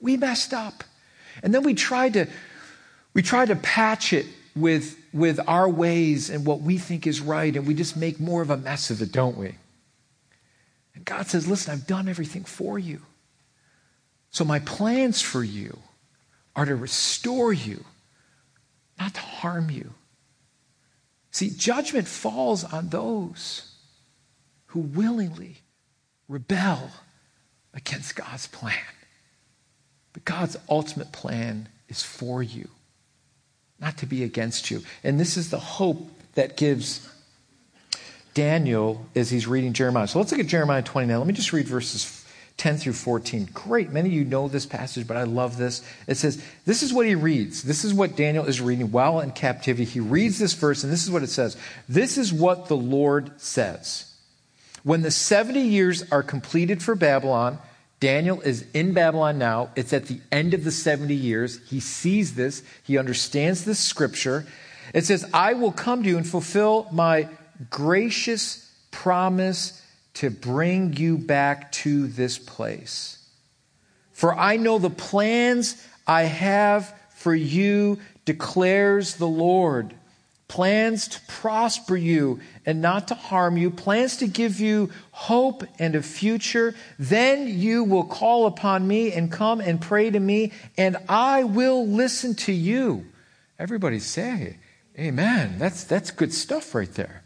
We 0.00 0.16
messed 0.16 0.54
up. 0.54 0.84
And 1.42 1.52
then 1.52 1.64
we 1.64 1.74
tried 1.74 2.12
to, 2.12 2.26
we 3.14 3.22
tried 3.22 3.48
to 3.48 3.56
patch 3.56 4.12
it 4.12 4.26
with, 4.54 4.96
with 5.12 5.40
our 5.48 5.68
ways 5.68 6.30
and 6.30 6.46
what 6.46 6.60
we 6.60 6.78
think 6.78 7.04
is 7.04 7.20
right, 7.20 7.54
and 7.56 7.66
we 7.66 7.74
just 7.74 7.96
make 7.96 8.20
more 8.20 8.42
of 8.42 8.50
a 8.50 8.56
mess 8.56 8.90
of 8.90 9.02
it, 9.02 9.10
don't 9.10 9.36
we? 9.36 9.56
And 10.94 11.04
God 11.04 11.26
says, 11.26 11.48
Listen, 11.48 11.72
I've 11.72 11.88
done 11.88 12.08
everything 12.08 12.44
for 12.44 12.78
you. 12.78 13.02
So 14.30 14.44
my 14.44 14.60
plans 14.60 15.20
for 15.20 15.42
you 15.42 15.78
are 16.54 16.64
to 16.64 16.76
restore 16.76 17.52
you, 17.52 17.84
not 19.00 19.14
to 19.14 19.20
harm 19.20 19.68
you. 19.68 19.94
See, 21.32 21.50
judgment 21.50 22.06
falls 22.06 22.62
on 22.62 22.90
those 22.90 23.72
who 24.66 24.80
willingly 24.80 25.56
rebel 26.28 26.90
against 27.74 28.14
God's 28.16 28.46
plan. 28.46 28.76
But 30.12 30.26
God's 30.26 30.58
ultimate 30.68 31.10
plan 31.10 31.68
is 31.88 32.02
for 32.02 32.42
you, 32.42 32.68
not 33.80 33.96
to 33.98 34.06
be 34.06 34.24
against 34.24 34.70
you. 34.70 34.82
And 35.02 35.18
this 35.18 35.38
is 35.38 35.50
the 35.50 35.58
hope 35.58 36.06
that 36.34 36.58
gives 36.58 37.08
Daniel 38.34 39.06
as 39.14 39.30
he's 39.30 39.46
reading 39.46 39.72
Jeremiah. 39.72 40.06
So 40.06 40.18
let's 40.18 40.32
look 40.32 40.40
at 40.40 40.46
Jeremiah 40.46 40.82
29. 40.82 41.16
Let 41.18 41.26
me 41.26 41.32
just 41.32 41.52
read 41.54 41.66
verses 41.66 42.21
10 42.56 42.76
through 42.76 42.92
14. 42.92 43.48
Great. 43.52 43.90
Many 43.90 44.10
of 44.10 44.14
you 44.14 44.24
know 44.24 44.48
this 44.48 44.66
passage, 44.66 45.06
but 45.06 45.16
I 45.16 45.24
love 45.24 45.56
this. 45.56 45.82
It 46.06 46.16
says, 46.16 46.42
This 46.64 46.82
is 46.82 46.92
what 46.92 47.06
he 47.06 47.14
reads. 47.14 47.62
This 47.62 47.84
is 47.84 47.94
what 47.94 48.16
Daniel 48.16 48.44
is 48.44 48.60
reading 48.60 48.92
while 48.92 49.20
in 49.20 49.32
captivity. 49.32 49.84
He 49.84 50.00
reads 50.00 50.38
this 50.38 50.52
verse, 50.52 50.84
and 50.84 50.92
this 50.92 51.02
is 51.02 51.10
what 51.10 51.22
it 51.22 51.30
says 51.30 51.56
This 51.88 52.18
is 52.18 52.32
what 52.32 52.68
the 52.68 52.76
Lord 52.76 53.40
says. 53.40 54.14
When 54.82 55.02
the 55.02 55.10
70 55.10 55.60
years 55.60 56.10
are 56.10 56.22
completed 56.22 56.82
for 56.82 56.94
Babylon, 56.94 57.58
Daniel 58.00 58.40
is 58.40 58.64
in 58.74 58.94
Babylon 58.94 59.38
now. 59.38 59.70
It's 59.76 59.92
at 59.92 60.06
the 60.06 60.20
end 60.32 60.54
of 60.54 60.64
the 60.64 60.72
70 60.72 61.14
years. 61.14 61.60
He 61.68 61.78
sees 61.78 62.34
this, 62.34 62.62
he 62.82 62.98
understands 62.98 63.64
this 63.64 63.78
scripture. 63.78 64.44
It 64.92 65.04
says, 65.04 65.24
I 65.32 65.54
will 65.54 65.72
come 65.72 66.02
to 66.02 66.08
you 66.08 66.16
and 66.16 66.26
fulfill 66.26 66.88
my 66.90 67.28
gracious 67.70 68.70
promise 68.90 69.81
to 70.14 70.30
bring 70.30 70.94
you 70.94 71.18
back 71.18 71.72
to 71.72 72.06
this 72.06 72.38
place. 72.38 73.18
For 74.12 74.34
I 74.38 74.56
know 74.56 74.78
the 74.78 74.90
plans 74.90 75.86
I 76.06 76.22
have 76.22 76.94
for 77.10 77.34
you, 77.34 77.98
declares 78.24 79.16
the 79.16 79.28
Lord. 79.28 79.94
Plans 80.48 81.08
to 81.08 81.20
prosper 81.28 81.96
you 81.96 82.40
and 82.66 82.82
not 82.82 83.08
to 83.08 83.14
harm 83.14 83.56
you, 83.56 83.70
plans 83.70 84.18
to 84.18 84.26
give 84.26 84.60
you 84.60 84.90
hope 85.10 85.64
and 85.78 85.94
a 85.94 86.02
future. 86.02 86.74
Then 86.98 87.48
you 87.48 87.84
will 87.84 88.04
call 88.04 88.46
upon 88.46 88.86
me 88.86 89.12
and 89.12 89.32
come 89.32 89.60
and 89.60 89.80
pray 89.80 90.10
to 90.10 90.20
me, 90.20 90.52
and 90.76 90.98
I 91.08 91.44
will 91.44 91.86
listen 91.86 92.34
to 92.34 92.52
you. 92.52 93.06
Everybody 93.58 93.98
say, 93.98 94.58
Amen. 94.98 95.58
That's, 95.58 95.84
that's 95.84 96.10
good 96.10 96.34
stuff 96.34 96.74
right 96.74 96.92
there. 96.92 97.21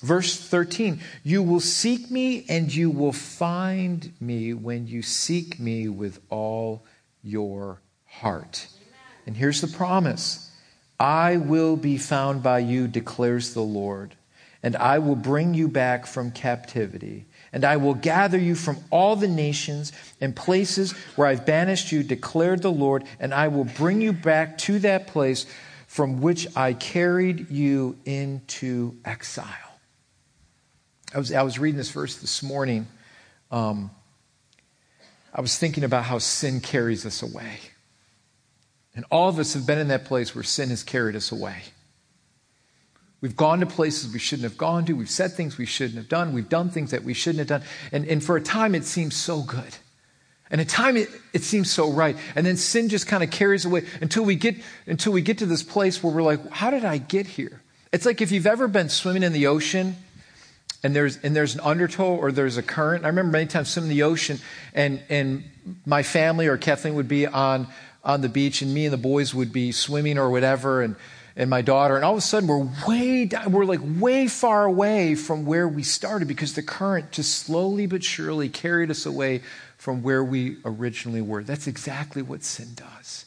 Verse 0.00 0.36
13, 0.36 1.00
you 1.24 1.42
will 1.42 1.60
seek 1.60 2.10
me 2.10 2.44
and 2.48 2.72
you 2.72 2.88
will 2.88 3.12
find 3.12 4.12
me 4.20 4.54
when 4.54 4.86
you 4.86 5.02
seek 5.02 5.58
me 5.58 5.88
with 5.88 6.20
all 6.30 6.84
your 7.22 7.80
heart. 8.06 8.68
And 9.26 9.36
here's 9.36 9.60
the 9.60 9.66
promise 9.66 10.50
I 11.00 11.36
will 11.36 11.76
be 11.76 11.98
found 11.98 12.42
by 12.42 12.60
you, 12.60 12.86
declares 12.86 13.54
the 13.54 13.60
Lord, 13.60 14.14
and 14.62 14.76
I 14.76 15.00
will 15.00 15.16
bring 15.16 15.54
you 15.54 15.68
back 15.68 16.06
from 16.06 16.30
captivity. 16.30 17.26
And 17.52 17.64
I 17.64 17.76
will 17.76 17.94
gather 17.94 18.38
you 18.38 18.54
from 18.54 18.76
all 18.90 19.16
the 19.16 19.28
nations 19.28 19.92
and 20.20 20.36
places 20.36 20.92
where 21.16 21.26
I've 21.26 21.46
banished 21.46 21.92
you, 21.92 22.02
declared 22.02 22.62
the 22.62 22.72
Lord, 22.72 23.04
and 23.18 23.32
I 23.32 23.48
will 23.48 23.64
bring 23.64 24.00
you 24.00 24.12
back 24.12 24.58
to 24.58 24.78
that 24.80 25.06
place 25.06 25.46
from 25.86 26.20
which 26.20 26.46
I 26.56 26.74
carried 26.74 27.50
you 27.50 27.96
into 28.04 28.96
exile. 29.04 29.67
I 31.14 31.18
was, 31.18 31.32
I 31.32 31.42
was 31.42 31.58
reading 31.58 31.78
this 31.78 31.90
verse 31.90 32.16
this 32.16 32.42
morning. 32.42 32.86
Um, 33.50 33.90
I 35.32 35.40
was 35.40 35.56
thinking 35.56 35.84
about 35.84 36.04
how 36.04 36.18
sin 36.18 36.60
carries 36.60 37.06
us 37.06 37.22
away. 37.22 37.58
And 38.94 39.04
all 39.10 39.28
of 39.28 39.38
us 39.38 39.54
have 39.54 39.66
been 39.66 39.78
in 39.78 39.88
that 39.88 40.04
place 40.04 40.34
where 40.34 40.44
sin 40.44 40.70
has 40.70 40.82
carried 40.82 41.16
us 41.16 41.32
away. 41.32 41.62
We've 43.20 43.36
gone 43.36 43.60
to 43.60 43.66
places 43.66 44.12
we 44.12 44.18
shouldn't 44.18 44.44
have 44.44 44.58
gone 44.58 44.84
to. 44.86 44.92
We've 44.92 45.08
said 45.08 45.32
things 45.32 45.56
we 45.56 45.66
shouldn't 45.66 45.96
have 45.96 46.08
done. 46.08 46.32
We've 46.32 46.48
done 46.48 46.70
things 46.70 46.90
that 46.90 47.04
we 47.04 47.14
shouldn't 47.14 47.38
have 47.38 47.48
done. 47.48 47.68
And, 47.90 48.06
and 48.06 48.22
for 48.22 48.36
a 48.36 48.40
time, 48.40 48.74
it 48.74 48.84
seems 48.84 49.16
so 49.16 49.42
good. 49.42 49.76
And 50.50 50.60
at 50.60 50.68
time 50.68 50.96
it, 50.96 51.08
it 51.32 51.42
seems 51.42 51.70
so 51.70 51.90
right. 51.90 52.16
And 52.34 52.46
then 52.46 52.56
sin 52.56 52.88
just 52.88 53.06
kind 53.06 53.22
of 53.22 53.30
carries 53.30 53.64
away 53.64 53.84
until 54.00 54.24
we 54.24 54.34
get 54.34 54.56
until 54.86 55.12
we 55.12 55.20
get 55.20 55.38
to 55.38 55.46
this 55.46 55.62
place 55.62 56.02
where 56.02 56.12
we're 56.12 56.22
like, 56.22 56.50
how 56.50 56.70
did 56.70 56.84
I 56.84 56.98
get 56.98 57.26
here? 57.26 57.60
It's 57.92 58.06
like 58.06 58.22
if 58.22 58.32
you've 58.32 58.46
ever 58.46 58.66
been 58.66 58.88
swimming 58.88 59.22
in 59.22 59.32
the 59.32 59.46
ocean 59.46 59.96
and 60.82 60.94
there's 60.94 61.16
and 61.18 61.34
there's 61.34 61.54
an 61.54 61.60
undertow 61.60 62.14
or 62.14 62.32
there's 62.32 62.56
a 62.56 62.62
current. 62.62 63.04
I 63.04 63.08
remember 63.08 63.32
many 63.32 63.46
times 63.46 63.70
swimming 63.70 63.90
in 63.90 63.96
the 63.96 64.02
ocean 64.04 64.38
and 64.74 65.02
and 65.08 65.44
my 65.84 66.02
family 66.02 66.46
or 66.46 66.56
Kathleen 66.56 66.94
would 66.94 67.08
be 67.08 67.26
on 67.26 67.66
on 68.04 68.20
the 68.20 68.28
beach 68.28 68.62
and 68.62 68.72
me 68.72 68.86
and 68.86 68.92
the 68.92 68.98
boys 68.98 69.34
would 69.34 69.52
be 69.52 69.72
swimming 69.72 70.18
or 70.18 70.30
whatever 70.30 70.82
and 70.82 70.96
and 71.36 71.50
my 71.50 71.62
daughter 71.62 71.96
and 71.96 72.04
all 72.04 72.12
of 72.12 72.18
a 72.18 72.22
sudden 72.22 72.48
we're 72.48 72.68
way 72.86 73.24
down, 73.24 73.52
we're 73.52 73.64
like 73.64 73.80
way 73.82 74.26
far 74.26 74.64
away 74.64 75.14
from 75.14 75.44
where 75.44 75.68
we 75.68 75.82
started 75.82 76.26
because 76.26 76.54
the 76.54 76.62
current 76.62 77.12
just 77.12 77.38
slowly 77.38 77.86
but 77.86 78.02
surely 78.02 78.48
carried 78.48 78.90
us 78.90 79.06
away 79.06 79.42
from 79.76 80.02
where 80.02 80.24
we 80.24 80.56
originally 80.64 81.22
were. 81.22 81.44
That's 81.44 81.68
exactly 81.68 82.22
what 82.22 82.42
sin 82.42 82.68
does. 82.74 83.24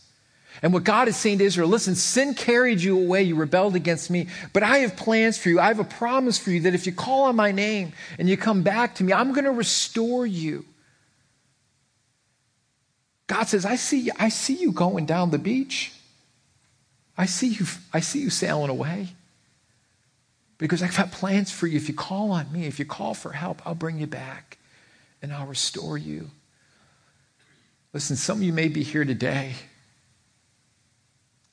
And 0.61 0.73
what 0.73 0.83
God 0.83 1.07
is 1.07 1.17
saying 1.17 1.39
to 1.39 1.43
Israel 1.43 1.67
listen, 1.67 1.95
sin 1.95 2.35
carried 2.35 2.81
you 2.81 2.97
away. 2.97 3.23
You 3.23 3.35
rebelled 3.35 3.75
against 3.75 4.09
me. 4.09 4.27
But 4.53 4.63
I 4.63 4.79
have 4.79 4.95
plans 4.95 5.37
for 5.37 5.49
you. 5.49 5.59
I 5.59 5.67
have 5.67 5.79
a 5.79 5.83
promise 5.83 6.37
for 6.37 6.51
you 6.51 6.61
that 6.61 6.75
if 6.75 6.85
you 6.85 6.93
call 6.93 7.23
on 7.23 7.35
my 7.35 7.51
name 7.51 7.93
and 8.19 8.29
you 8.29 8.37
come 8.37 8.61
back 8.61 8.95
to 8.95 9.03
me, 9.03 9.11
I'm 9.11 9.33
going 9.33 9.45
to 9.45 9.51
restore 9.51 10.25
you. 10.25 10.65
God 13.25 13.43
says, 13.43 13.65
I 13.65 13.75
see, 13.75 14.01
you, 14.01 14.11
I 14.19 14.29
see 14.29 14.55
you 14.55 14.71
going 14.71 15.05
down 15.05 15.31
the 15.31 15.39
beach. 15.39 15.93
I 17.17 17.25
see 17.25 17.47
you, 17.47 17.65
I 17.93 18.01
see 18.01 18.19
you 18.19 18.29
sailing 18.29 18.69
away. 18.69 19.07
Because 20.57 20.83
I've 20.83 20.95
got 20.95 21.11
plans 21.11 21.49
for 21.49 21.65
you. 21.65 21.77
If 21.77 21.87
you 21.87 21.95
call 21.95 22.31
on 22.31 22.51
me, 22.51 22.67
if 22.67 22.77
you 22.77 22.85
call 22.85 23.15
for 23.15 23.31
help, 23.31 23.65
I'll 23.65 23.73
bring 23.73 23.97
you 23.99 24.05
back 24.05 24.59
and 25.23 25.33
I'll 25.33 25.47
restore 25.47 25.97
you. 25.97 26.29
Listen, 27.93 28.15
some 28.15 28.37
of 28.37 28.43
you 28.43 28.53
may 28.53 28.67
be 28.67 28.83
here 28.83 29.05
today 29.05 29.53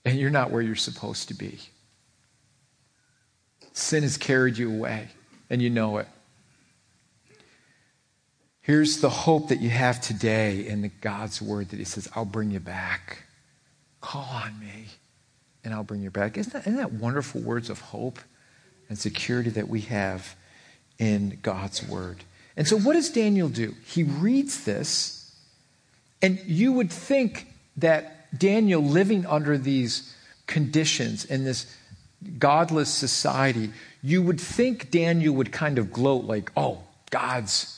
and 0.08 0.18
you're 0.18 0.30
not 0.30 0.50
where 0.50 0.62
you're 0.62 0.74
supposed 0.74 1.28
to 1.28 1.34
be. 1.34 1.58
Sin 3.72 4.02
has 4.02 4.16
carried 4.16 4.56
you 4.56 4.72
away, 4.72 5.08
and 5.50 5.62
you 5.62 5.70
know 5.70 5.98
it. 5.98 6.08
Here's 8.60 9.00
the 9.00 9.10
hope 9.10 9.48
that 9.48 9.60
you 9.60 9.70
have 9.70 10.00
today 10.00 10.66
in 10.66 10.82
the 10.82 10.88
God's 10.88 11.40
word 11.40 11.70
that 11.70 11.78
He 11.78 11.84
says, 11.84 12.08
I'll 12.14 12.24
bring 12.24 12.50
you 12.50 12.60
back. 12.60 13.24
Call 14.00 14.28
on 14.32 14.58
me, 14.58 14.86
and 15.64 15.72
I'll 15.72 15.84
bring 15.84 16.02
you 16.02 16.10
back. 16.10 16.36
Isn't 16.36 16.52
that, 16.52 16.62
isn't 16.62 16.76
that 16.76 16.92
wonderful 16.92 17.40
words 17.40 17.70
of 17.70 17.80
hope 17.80 18.18
and 18.88 18.98
security 18.98 19.50
that 19.50 19.68
we 19.68 19.82
have 19.82 20.34
in 20.98 21.38
God's 21.42 21.86
word? 21.86 22.24
And 22.56 22.66
so, 22.66 22.76
what 22.78 22.94
does 22.94 23.10
Daniel 23.10 23.48
do? 23.48 23.74
He 23.86 24.02
reads 24.02 24.64
this 24.64 25.18
and 26.20 26.40
you 26.46 26.72
would 26.72 26.90
think 26.90 27.46
that 27.76 28.17
Daniel, 28.36 28.82
living 28.82 29.26
under 29.26 29.56
these 29.56 30.14
conditions 30.46 31.24
in 31.24 31.44
this 31.44 31.74
godless 32.38 32.92
society, 32.92 33.70
you 34.02 34.22
would 34.22 34.40
think 34.40 34.90
Daniel 34.90 35.34
would 35.34 35.52
kind 35.52 35.78
of 35.78 35.92
gloat 35.92 36.24
like, 36.24 36.52
oh, 36.56 36.82
God's. 37.10 37.74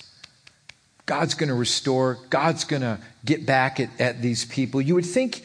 God's 1.07 1.35
going 1.35 1.49
to 1.49 1.55
restore. 1.55 2.19
God's 2.31 2.63
going 2.65 2.83
to 2.83 3.01
get 3.25 3.45
back 3.45 3.81
at, 3.81 3.91
at 4.01 4.23
these 4.23 4.45
people. 4.45 4.81
You 4.81 4.95
would 4.95 5.07
think 5.07 5.43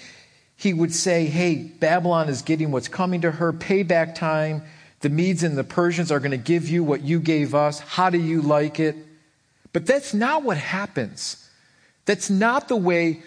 he 0.57 0.73
would 0.73 0.93
say, 0.93 1.25
Hey, 1.25 1.55
Babylon 1.55 2.29
is 2.29 2.43
getting 2.43 2.71
what's 2.71 2.87
coming 2.87 3.21
to 3.21 3.31
her, 3.31 3.51
payback 3.51 4.13
time. 4.13 4.61
The 5.01 5.09
Medes 5.09 5.43
and 5.43 5.57
the 5.57 5.63
Persians 5.63 6.11
are 6.11 6.19
going 6.19 6.31
to 6.31 6.37
give 6.37 6.69
you 6.69 6.83
what 6.83 7.01
you 7.01 7.19
gave 7.19 7.55
us. 7.55 7.79
How 7.79 8.09
do 8.09 8.19
you 8.19 8.41
like 8.41 8.79
it? 8.79 8.95
But 9.73 9.85
that's 9.85 10.13
not 10.13 10.43
what 10.43 10.57
happens. 10.57 11.49
That's 12.05 12.29
not 12.29 12.67
the 12.67 12.75
way 12.75 13.23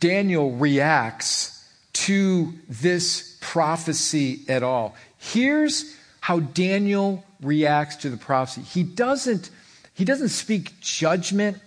Daniel 0.00 0.52
reacts 0.52 1.54
to 1.92 2.52
this 2.68 3.38
prophecy 3.40 4.40
at 4.48 4.62
all. 4.62 4.94
Here's 5.16 5.96
how 6.20 6.40
Daniel 6.40 7.24
reacts 7.40 7.96
to 7.96 8.10
the 8.10 8.16
prophecy. 8.16 8.62
He 8.62 8.82
doesn't, 8.82 9.50
he 9.94 10.04
doesn't 10.04 10.28
speak 10.28 10.80
judgment 10.80 11.58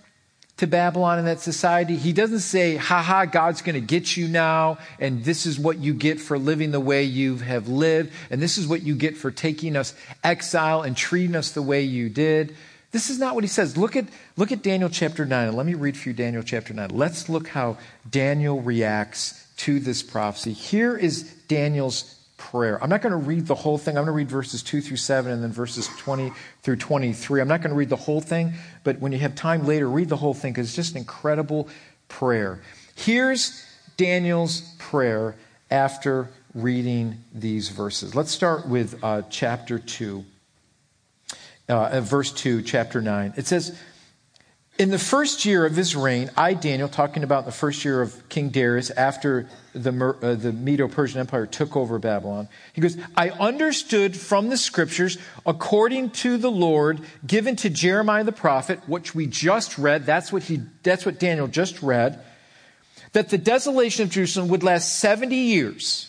to 0.57 0.67
Babylon 0.67 1.17
in 1.17 1.25
that 1.25 1.39
society. 1.39 1.95
He 1.95 2.13
doesn't 2.13 2.41
say, 2.41 2.75
ha 2.75 3.01
ha, 3.01 3.25
God's 3.25 3.63
going 3.63 3.73
to 3.73 3.81
get 3.81 4.15
you 4.15 4.27
now, 4.27 4.77
and 4.99 5.23
this 5.23 5.47
is 5.47 5.57
what 5.57 5.79
you 5.79 5.93
get 5.93 6.19
for 6.19 6.37
living 6.37 6.69
the 6.69 6.79
way 6.79 7.03
you 7.03 7.37
have 7.37 7.67
lived, 7.67 8.13
and 8.29 8.39
this 8.39 8.59
is 8.59 8.67
what 8.67 8.83
you 8.83 8.95
get 8.95 9.17
for 9.17 9.31
taking 9.31 9.75
us 9.75 9.95
exile 10.23 10.83
and 10.83 10.95
treating 10.95 11.35
us 11.35 11.51
the 11.51 11.63
way 11.63 11.81
you 11.81 12.09
did. 12.09 12.55
This 12.91 13.10
is 13.10 13.19
not 13.19 13.36
what 13.36 13.43
he 13.43 13.48
says. 13.48 13.77
Look 13.77 13.95
at, 13.95 14.05
look 14.36 14.51
at 14.51 14.62
Daniel 14.62 14.89
chapter 14.89 15.25
9. 15.25 15.53
Let 15.53 15.65
me 15.65 15.75
read 15.75 15.95
for 15.95 16.10
you 16.10 16.13
Daniel 16.13 16.43
chapter 16.43 16.74
9. 16.74 16.89
Let's 16.89 17.29
look 17.29 17.48
how 17.48 17.77
Daniel 18.10 18.62
reacts 18.62 19.48
to 19.57 19.79
this 19.79 20.03
prophecy. 20.03 20.51
Here 20.51 20.98
is 20.98 21.24
Daniel's 21.48 22.17
prayer. 22.38 22.83
I'm 22.83 22.89
not 22.89 23.01
going 23.01 23.12
to 23.12 23.17
read 23.17 23.45
the 23.45 23.55
whole 23.55 23.77
thing. 23.77 23.98
I'm 23.98 24.03
going 24.03 24.13
to 24.13 24.17
read 24.17 24.29
verses 24.29 24.62
2 24.63 24.81
through 24.81 24.98
7 24.98 25.31
and 25.31 25.41
then 25.41 25.51
verses 25.51 25.88
20 26.00 26.33
through 26.63 26.77
23. 26.77 27.39
I'm 27.39 27.48
not 27.48 27.62
going 27.62 27.69
to 27.69 27.77
read 27.77 27.89
the 27.89 27.95
whole 27.95 28.19
thing, 28.19 28.53
but 28.83 29.00
when 29.00 29.12
you 29.12 29.19
have 29.19 29.36
time 29.36 29.65
later, 29.65 29.88
read 29.88 30.10
the 30.10 30.17
whole 30.17 30.33
thing 30.33 30.51
because 30.51 30.67
it's 30.67 30.75
just 30.75 30.93
an 30.93 30.98
incredible 30.98 31.69
prayer. 32.07 32.60
Here's 32.95 33.63
Daniel's 33.95 34.62
prayer 34.79 35.36
after 35.69 36.29
reading 36.53 37.24
these 37.33 37.69
verses. 37.69 38.15
Let's 38.15 38.31
start 38.31 38.67
with 38.67 39.01
uh, 39.03 39.21
chapter 39.29 39.79
2 39.79 40.25
uh, 41.71 42.01
verse 42.01 42.31
2, 42.31 42.61
chapter 42.61 43.01
9. 43.01 43.33
It 43.37 43.47
says, 43.47 43.77
In 44.77 44.89
the 44.89 44.99
first 44.99 45.45
year 45.45 45.65
of 45.65 45.75
his 45.75 45.95
reign, 45.95 46.29
I, 46.35 46.53
Daniel, 46.53 46.89
talking 46.89 47.23
about 47.23 47.45
the 47.45 47.51
first 47.51 47.85
year 47.85 48.01
of 48.01 48.27
King 48.29 48.49
Darius 48.49 48.89
after 48.91 49.47
the, 49.73 50.15
uh, 50.21 50.35
the 50.35 50.51
Medo 50.51 50.87
Persian 50.87 51.19
Empire 51.19 51.45
took 51.45 51.75
over 51.75 51.99
Babylon, 51.99 52.49
he 52.73 52.81
goes, 52.81 52.97
I 53.15 53.29
understood 53.29 54.17
from 54.17 54.49
the 54.49 54.57
scriptures, 54.57 55.17
according 55.45 56.11
to 56.11 56.37
the 56.37 56.51
Lord, 56.51 57.01
given 57.25 57.55
to 57.57 57.69
Jeremiah 57.69 58.23
the 58.23 58.31
prophet, 58.31 58.79
which 58.87 59.15
we 59.15 59.27
just 59.27 59.77
read, 59.77 60.05
that's 60.05 60.31
what, 60.31 60.43
he, 60.43 60.61
that's 60.83 61.05
what 61.05 61.19
Daniel 61.19 61.47
just 61.47 61.81
read, 61.81 62.23
that 63.13 63.29
the 63.29 63.37
desolation 63.37 64.03
of 64.03 64.09
Jerusalem 64.09 64.49
would 64.49 64.63
last 64.63 64.99
70 64.99 65.35
years. 65.35 66.07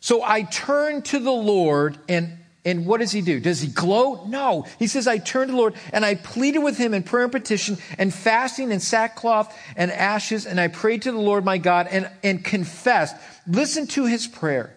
So 0.00 0.22
I 0.22 0.42
turned 0.42 1.04
to 1.06 1.20
the 1.20 1.30
Lord 1.30 1.96
and 2.08 2.38
and 2.64 2.86
what 2.86 3.00
does 3.00 3.10
he 3.10 3.22
do? 3.22 3.40
Does 3.40 3.60
he 3.60 3.68
gloat? 3.68 4.28
No. 4.28 4.66
He 4.78 4.86
says, 4.86 5.08
I 5.08 5.18
turned 5.18 5.48
to 5.48 5.52
the 5.52 5.58
Lord 5.58 5.74
and 5.92 6.04
I 6.04 6.14
pleaded 6.14 6.60
with 6.60 6.78
him 6.78 6.94
in 6.94 7.02
prayer 7.02 7.24
and 7.24 7.32
petition 7.32 7.76
and 7.98 8.14
fasting 8.14 8.70
and 8.70 8.80
sackcloth 8.80 9.56
and 9.76 9.90
ashes. 9.90 10.46
And 10.46 10.60
I 10.60 10.68
prayed 10.68 11.02
to 11.02 11.12
the 11.12 11.18
Lord 11.18 11.44
my 11.44 11.58
God 11.58 11.88
and, 11.90 12.08
and 12.22 12.44
confessed. 12.44 13.16
Listen 13.48 13.88
to 13.88 14.06
his 14.06 14.28
prayer. 14.28 14.76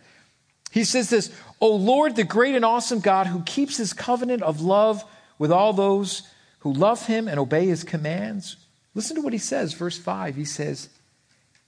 He 0.72 0.84
says 0.84 1.12
this, 1.12 1.32
O 1.62 1.76
Lord, 1.76 2.16
the 2.16 2.24
great 2.24 2.56
and 2.56 2.66
awesome 2.66 3.02
God 3.02 3.28
who 3.28 3.44
keeps 3.44 3.78
his 3.78 3.94
covenant 3.94 4.42
of 4.42 4.62
love 4.62 5.04
with 5.38 5.52
all 5.52 5.72
those 5.72 6.24
who 6.60 6.74
love 6.74 7.06
him 7.06 7.28
and 7.28 7.40
obey 7.40 7.68
his 7.68 7.84
commands. 7.84 8.58
Listen 8.96 9.16
to 9.18 9.22
what 9.22 9.34
he 9.34 9.40
says, 9.40 9.74
verse 9.74 9.98
5. 9.98 10.36
He 10.36 10.46
says, 10.46 10.90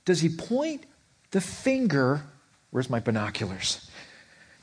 Does 0.03 0.21
he 0.21 0.29
point 0.29 0.85
the 1.29 1.41
finger? 1.41 2.23
Where's 2.71 2.89
my 2.89 2.99
binoculars? 2.99 3.86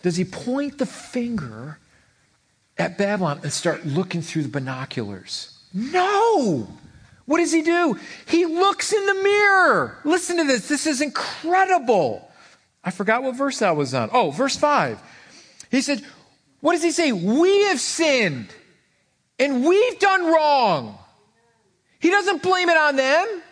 Does 0.05 0.17
he 0.17 0.27
point 0.27 0.77
the 0.77 0.85
finger 0.85 1.79
at 2.77 2.99
Babylon 2.99 3.41
and 3.43 3.51
start 3.51 3.87
looking 3.87 4.21
through 4.21 4.43
the 4.43 4.51
binoculars? 4.51 5.59
No! 5.73 6.69
What 7.25 7.39
does 7.39 7.51
he 7.51 7.63
do? 7.63 7.99
He 8.27 8.45
looks 8.45 8.93
in 8.93 9.07
the 9.07 9.15
mirror. 9.15 9.97
Listen 10.05 10.37
to 10.37 10.45
this. 10.45 10.69
This 10.69 10.87
is 10.87 11.01
incredible. 11.01 12.31
I 12.85 12.91
forgot 12.91 13.23
what 13.23 13.35
verse 13.35 13.61
that 13.61 13.77
was 13.77 13.95
on. 13.95 14.11
Oh, 14.13 14.31
verse 14.31 14.59
5. 14.59 15.01
He 15.71 15.81
said, 15.81 16.05
What 16.61 16.73
does 16.73 16.83
he 16.83 16.91
say? 16.91 17.11
We 17.11 17.65
have 17.69 17.81
sinned 17.81 18.49
and 19.39 19.65
we've 19.65 19.99
done 19.99 20.31
wrong. 20.31 20.99
He 21.99 22.11
doesn't 22.11 22.43
blame 22.43 22.69
it 22.69 22.77
on 22.77 22.97
them. 22.97 23.43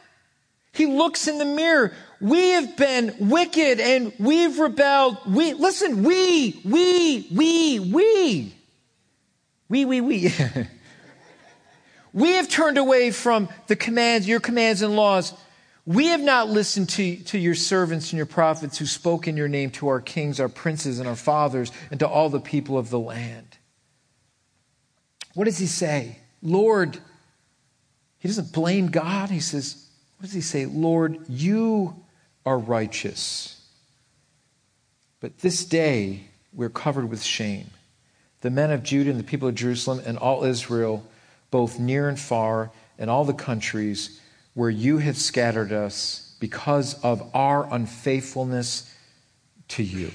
He 0.75 0.85
looks 0.85 1.29
in 1.29 1.39
the 1.39 1.47
mirror. 1.47 1.95
We 2.23 2.51
have 2.51 2.77
been 2.77 3.17
wicked 3.19 3.81
and 3.81 4.13
we've 4.17 4.57
rebelled. 4.61 5.19
We, 5.27 5.55
listen, 5.55 6.05
we, 6.05 6.61
we, 6.65 7.27
we, 7.33 7.81
we. 7.81 8.55
We, 9.69 9.85
we, 9.85 10.01
we. 10.01 10.33
we 12.13 12.31
have 12.35 12.49
turned 12.49 12.79
away 12.79 13.11
from 13.11 13.49
the 13.67 13.75
commands, 13.75 14.29
your 14.29 14.39
commands 14.39 14.83
and 14.83 14.95
laws. 14.95 15.35
We 15.85 16.07
have 16.07 16.21
not 16.21 16.49
listened 16.49 16.91
to, 16.91 17.17
to 17.17 17.39
your 17.39 17.57
servants 17.57 18.13
and 18.13 18.19
your 18.19 18.27
prophets 18.27 18.79
who 18.79 18.87
spoke 18.87 19.27
in 19.27 19.37
your 19.37 19.49
name 19.49 19.73
to 19.73 19.89
our 19.89 20.01
kings, 20.01 20.39
our 20.39 20.49
princes, 20.49 21.01
and 21.01 21.09
our 21.09 21.17
fathers, 21.17 21.73
and 21.91 21.99
to 21.99 22.09
all 22.09 22.29
the 22.29 22.39
people 22.39 22.79
of 22.79 22.89
the 22.91 23.01
land. 23.01 23.59
What 25.35 25.47
does 25.47 25.59
he 25.59 25.67
say? 25.67 26.21
Lord, 26.41 26.99
he 28.21 28.29
doesn't 28.29 28.53
blame 28.53 28.93
God. 28.93 29.29
He 29.29 29.41
says, 29.41 29.89
What 30.19 30.27
does 30.27 30.35
he 30.35 30.41
say? 30.41 30.67
Lord, 30.67 31.19
you 31.29 32.02
are 32.45 32.59
righteous. 32.59 33.61
But 35.21 35.39
this 35.39 35.65
day 35.65 36.25
we're 36.53 36.69
covered 36.69 37.09
with 37.09 37.23
shame. 37.23 37.71
The 38.41 38.51
men 38.51 38.71
of 38.71 38.83
Judah 38.83 39.11
and 39.11 39.21
the 39.21 39.25
people 39.25 39.49
of 39.49 39.55
Jerusalem 39.55 40.03
and 40.05 40.19
all 40.19 40.45
Israel, 40.45 41.07
both 41.51 41.79
near 41.79 42.09
and 42.09 42.19
far, 42.19 42.73
and 42.99 43.09
all 43.09 43.25
the 43.25 43.33
countries 43.33 44.21
where 44.55 44.71
you 44.71 44.99
have 44.99 45.17
scattered 45.17 45.73
us 45.73 46.37
because 46.41 47.01
of 47.03 47.31
our 47.35 47.73
unfaithfulness 47.73 48.93
to 49.69 49.83
you. 49.83 50.11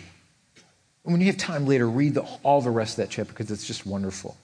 And 1.04 1.14
when 1.14 1.22
you 1.22 1.28
have 1.28 1.38
time 1.38 1.66
later, 1.66 1.90
read 1.90 2.16
the, 2.16 2.22
all 2.44 2.62
the 2.62 2.70
rest 2.70 2.98
of 3.00 3.06
that 3.06 3.10
chapter 3.10 3.32
because 3.32 3.50
it's 3.50 3.66
just 3.66 3.86
wonderful. 3.86 4.36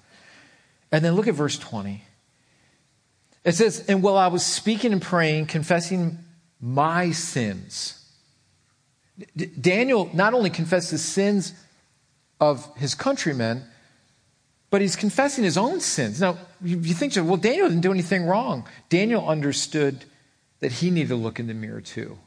And 0.91 1.03
then 1.03 1.15
look 1.15 1.27
at 1.27 1.33
verse 1.33 1.57
20. 1.57 2.01
It 3.43 3.51
says, 3.51 3.85
And 3.89 4.01
while 4.01 4.15
I 4.15 4.27
was 4.27 4.45
speaking 4.45 4.93
and 4.93 5.01
praying, 5.01 5.47
confessing 5.47 6.19
my 6.63 7.11
sins. 7.11 7.99
D- 9.35 9.47
Daniel 9.47 10.09
not 10.13 10.33
only 10.33 10.49
confessed 10.49 10.91
the 10.91 10.97
sins 10.97 11.53
of 12.39 12.73
his 12.77 12.95
countrymen, 12.95 13.65
but 14.69 14.79
he's 14.79 14.95
confessing 14.95 15.43
his 15.43 15.57
own 15.57 15.81
sins. 15.81 16.21
Now, 16.21 16.37
you, 16.63 16.79
you 16.79 16.93
think, 16.93 17.13
well, 17.17 17.35
Daniel 17.35 17.67
didn't 17.67 17.81
do 17.81 17.91
anything 17.91 18.25
wrong. 18.25 18.65
Daniel 18.87 19.27
understood 19.27 20.05
that 20.61 20.71
he 20.71 20.89
needed 20.89 21.09
to 21.09 21.15
look 21.15 21.37
in 21.37 21.47
the 21.47 21.53
mirror 21.53 21.81
too. 21.81 22.17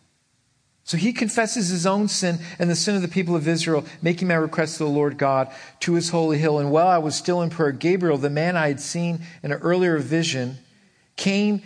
So 0.85 0.99
he 0.99 1.15
confesses 1.15 1.69
his 1.69 1.87
own 1.87 2.07
sin 2.07 2.39
and 2.59 2.69
the 2.69 2.77
sin 2.77 2.95
of 2.95 3.03
the 3.03 3.09
people 3.09 3.35
of 3.37 3.49
Israel, 3.49 3.87
making 4.03 4.29
my 4.29 4.35
request 4.35 4.77
to 4.77 4.85
the 4.85 4.91
Lord 4.91 5.17
God 5.17 5.51
to 5.81 5.95
his 5.95 6.11
holy 6.11 6.37
hill. 6.37 6.59
And 6.59 6.71
while 6.71 6.89
I 6.89 6.99
was 6.99 7.17
still 7.17 7.41
in 7.41 7.49
prayer, 7.49 7.73
Gabriel, 7.73 8.19
the 8.19 8.31
man 8.31 8.55
I 8.55 8.69
had 8.69 8.81
seen 8.81 9.23
in 9.43 9.51
an 9.51 9.61
earlier 9.63 9.97
vision, 9.99 10.59
came 11.17 11.63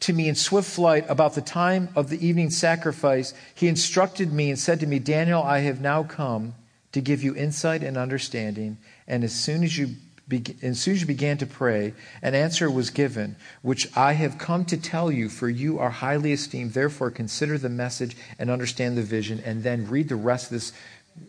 to 0.00 0.12
me 0.12 0.28
in 0.28 0.34
swift 0.34 0.70
flight 0.70 1.04
about 1.08 1.34
the 1.34 1.40
time 1.40 1.88
of 1.96 2.10
the 2.10 2.26
evening 2.26 2.50
sacrifice, 2.50 3.34
he 3.54 3.68
instructed 3.68 4.32
me 4.32 4.50
and 4.50 4.58
said 4.58 4.80
to 4.80 4.86
me, 4.86 4.98
Daniel, 4.98 5.42
I 5.42 5.60
have 5.60 5.80
now 5.80 6.02
come 6.02 6.54
to 6.92 7.00
give 7.00 7.22
you 7.22 7.34
insight 7.34 7.82
and 7.82 7.96
understanding. 7.96 8.78
And 9.06 9.24
as 9.24 9.34
soon 9.34 9.64
as 9.64 9.76
you 9.76 9.96
be- 10.28 10.56
as 10.62 10.80
soon 10.80 10.94
as 10.94 11.00
you 11.00 11.06
began 11.06 11.36
to 11.38 11.46
pray, 11.46 11.94
an 12.22 12.34
answer 12.34 12.70
was 12.70 12.90
given, 12.90 13.36
which 13.62 13.94
I 13.96 14.12
have 14.14 14.38
come 14.38 14.64
to 14.66 14.76
tell 14.76 15.12
you, 15.12 15.28
for 15.28 15.48
you 15.48 15.78
are 15.78 15.90
highly 15.90 16.32
esteemed. 16.32 16.72
Therefore, 16.72 17.10
consider 17.10 17.58
the 17.58 17.68
message 17.68 18.16
and 18.38 18.50
understand 18.50 18.96
the 18.96 19.02
vision, 19.02 19.40
and 19.44 19.62
then 19.62 19.88
read 19.88 20.08
the 20.08 20.16
rest 20.16 20.46
of 20.46 20.50
this. 20.52 20.72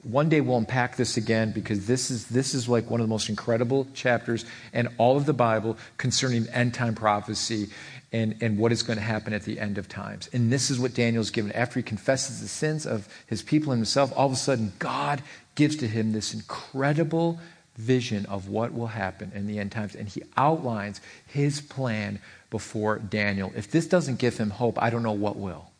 One 0.04 0.30
day 0.30 0.42
we'll 0.42 0.58
unpack 0.58 0.96
this 0.96 1.16
again 1.18 1.52
because 1.52 1.86
this 1.86 2.10
is, 2.10 2.26
this 2.28 2.56
is 2.56 2.68
like 2.68 2.90
one 2.90 3.02
of 3.02 3.06
the 3.06 3.10
most 3.10 3.30
incredible 3.30 3.86
chapters 3.94 4.44
in 4.74 4.88
all 4.98 5.16
of 5.16 5.28
the 5.28 5.34
Bible 5.34 5.78
concerning 5.98 6.48
end 6.48 6.74
time 6.74 6.96
prophecy 6.96 7.70
and, 8.12 8.36
and 8.42 8.58
what 8.58 8.72
is 8.72 8.84
going 8.84 8.98
to 8.98 9.04
happen 9.04 9.34
at 9.34 9.44
the 9.44 9.60
end 9.60 9.78
of 9.78 9.90
times. 9.90 10.30
And 10.32 10.52
this 10.52 10.70
is 10.70 10.80
what 10.80 10.94
Daniel's 10.94 11.32
given. 11.32 11.52
After 11.52 11.80
he 11.80 11.84
confesses 11.84 12.42
the 12.42 12.48
sins 12.48 12.86
of 12.86 13.08
his 13.28 13.42
people 13.42 13.72
and 13.72 13.80
himself, 13.80 14.14
all 14.16 14.28
of 14.28 14.32
a 14.32 14.38
sudden, 14.38 14.74
God 14.80 15.22
gives 15.56 15.76
to 15.78 15.88
him 15.88 16.12
this 16.12 16.34
incredible 16.34 17.40
vision 17.76 18.26
of 18.28 18.48
what 18.48 18.74
will 18.74 18.88
happen 18.88 19.32
in 19.36 19.48
the 19.48 19.60
end 19.60 19.72
times. 19.72 19.96
And 19.96 20.08
he 20.08 20.24
outlines 20.38 21.02
his 21.28 21.62
plan 21.62 22.20
before 22.50 23.00
Daniel. 23.00 23.52
If 23.56 23.70
this 23.70 23.88
doesn't 23.88 24.20
give 24.20 24.38
him 24.38 24.50
hope, 24.50 24.82
I 24.82 24.90
don't 24.90 25.04
know 25.04 25.12
what 25.12 25.36
will. 25.36 25.72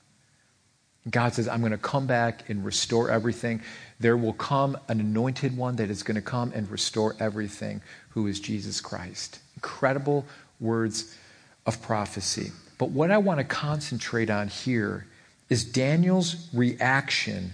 God 1.10 1.36
says, 1.36 1.48
I'm 1.48 1.60
going 1.60 1.72
to 1.72 1.78
come 1.78 2.08
back 2.08 2.50
and 2.50 2.66
restore 2.66 3.12
everything. 3.12 3.62
There 4.00 4.18
will 4.18 4.34
come 4.34 4.76
an 4.88 5.00
anointed 5.00 5.56
one 5.56 5.76
that 5.76 5.92
is 5.92 6.02
going 6.02 6.16
to 6.16 6.22
come 6.22 6.52
and 6.54 6.70
restore 6.70 7.16
everything, 7.20 7.82
who 8.10 8.26
is 8.26 8.40
Jesus 8.40 8.82
Christ. 8.82 9.40
Incredible 9.56 10.26
words 10.60 11.16
of 11.66 11.82
prophecy. 11.82 12.52
But 12.78 12.92
what 12.92 13.12
I 13.12 13.18
want 13.18 13.40
to 13.40 13.44
concentrate 13.44 14.30
on 14.30 14.48
here 14.48 15.06
is 15.50 15.64
Daniel's 15.64 16.50
reaction 16.54 17.52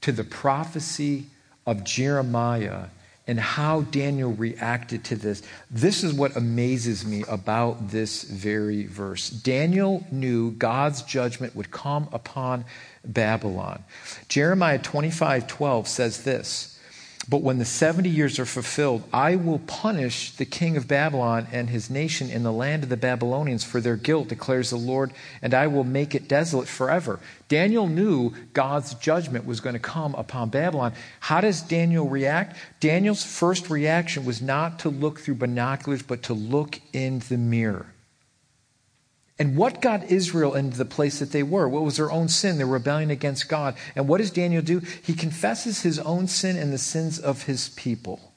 to 0.00 0.12
the 0.12 0.24
prophecy 0.24 1.26
of 1.66 1.84
Jeremiah 1.84 2.86
and 3.26 3.38
how 3.38 3.82
Daniel 3.82 4.32
reacted 4.32 5.04
to 5.04 5.16
this. 5.16 5.42
This 5.70 6.02
is 6.02 6.14
what 6.14 6.34
amazes 6.34 7.04
me 7.04 7.24
about 7.28 7.90
this 7.90 8.24
very 8.24 8.86
verse. 8.86 9.28
Daniel 9.28 10.04
knew 10.10 10.52
God's 10.52 11.02
judgment 11.02 11.54
would 11.54 11.70
come 11.70 12.08
upon 12.10 12.64
Babylon. 13.04 13.84
Jeremiah 14.28 14.78
25 14.78 15.46
12 15.46 15.86
says 15.86 16.24
this. 16.24 16.77
But 17.30 17.42
when 17.42 17.58
the 17.58 17.66
70 17.66 18.08
years 18.08 18.38
are 18.38 18.46
fulfilled, 18.46 19.04
I 19.12 19.36
will 19.36 19.58
punish 19.58 20.30
the 20.32 20.46
king 20.46 20.78
of 20.78 20.88
Babylon 20.88 21.46
and 21.52 21.68
his 21.68 21.90
nation 21.90 22.30
in 22.30 22.42
the 22.42 22.52
land 22.52 22.84
of 22.84 22.88
the 22.88 22.96
Babylonians 22.96 23.64
for 23.64 23.82
their 23.82 23.96
guilt, 23.96 24.28
declares 24.28 24.70
the 24.70 24.76
Lord, 24.76 25.12
and 25.42 25.52
I 25.52 25.66
will 25.66 25.84
make 25.84 26.14
it 26.14 26.26
desolate 26.26 26.68
forever. 26.68 27.20
Daniel 27.48 27.86
knew 27.86 28.32
God's 28.54 28.94
judgment 28.94 29.44
was 29.44 29.60
going 29.60 29.74
to 29.74 29.78
come 29.78 30.14
upon 30.14 30.48
Babylon. 30.48 30.94
How 31.20 31.42
does 31.42 31.60
Daniel 31.60 32.08
react? 32.08 32.56
Daniel's 32.80 33.24
first 33.24 33.68
reaction 33.68 34.24
was 34.24 34.40
not 34.40 34.78
to 34.80 34.88
look 34.88 35.20
through 35.20 35.34
binoculars, 35.34 36.02
but 36.02 36.22
to 36.24 36.34
look 36.34 36.80
in 36.94 37.18
the 37.28 37.36
mirror. 37.36 37.92
And 39.38 39.56
what 39.56 39.80
got 39.80 40.10
Israel 40.10 40.54
into 40.54 40.76
the 40.76 40.84
place 40.84 41.20
that 41.20 41.30
they 41.30 41.44
were? 41.44 41.68
What 41.68 41.84
was 41.84 41.96
their 41.96 42.10
own 42.10 42.28
sin, 42.28 42.58
their 42.58 42.66
rebellion 42.66 43.10
against 43.10 43.48
God? 43.48 43.76
And 43.94 44.08
what 44.08 44.18
does 44.18 44.32
Daniel 44.32 44.62
do? 44.62 44.80
He 45.02 45.14
confesses 45.14 45.82
his 45.82 45.98
own 46.00 46.26
sin 46.26 46.56
and 46.56 46.72
the 46.72 46.78
sins 46.78 47.20
of 47.20 47.44
his 47.44 47.68
people. 47.70 48.32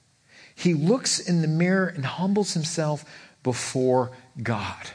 He 0.54 0.76
looks 0.76 1.20
in 1.20 1.42
the 1.42 1.48
mirror 1.48 1.88
and 1.88 2.06
humbles 2.06 2.54
himself 2.54 3.04
before 3.42 4.12
God. 4.42 4.92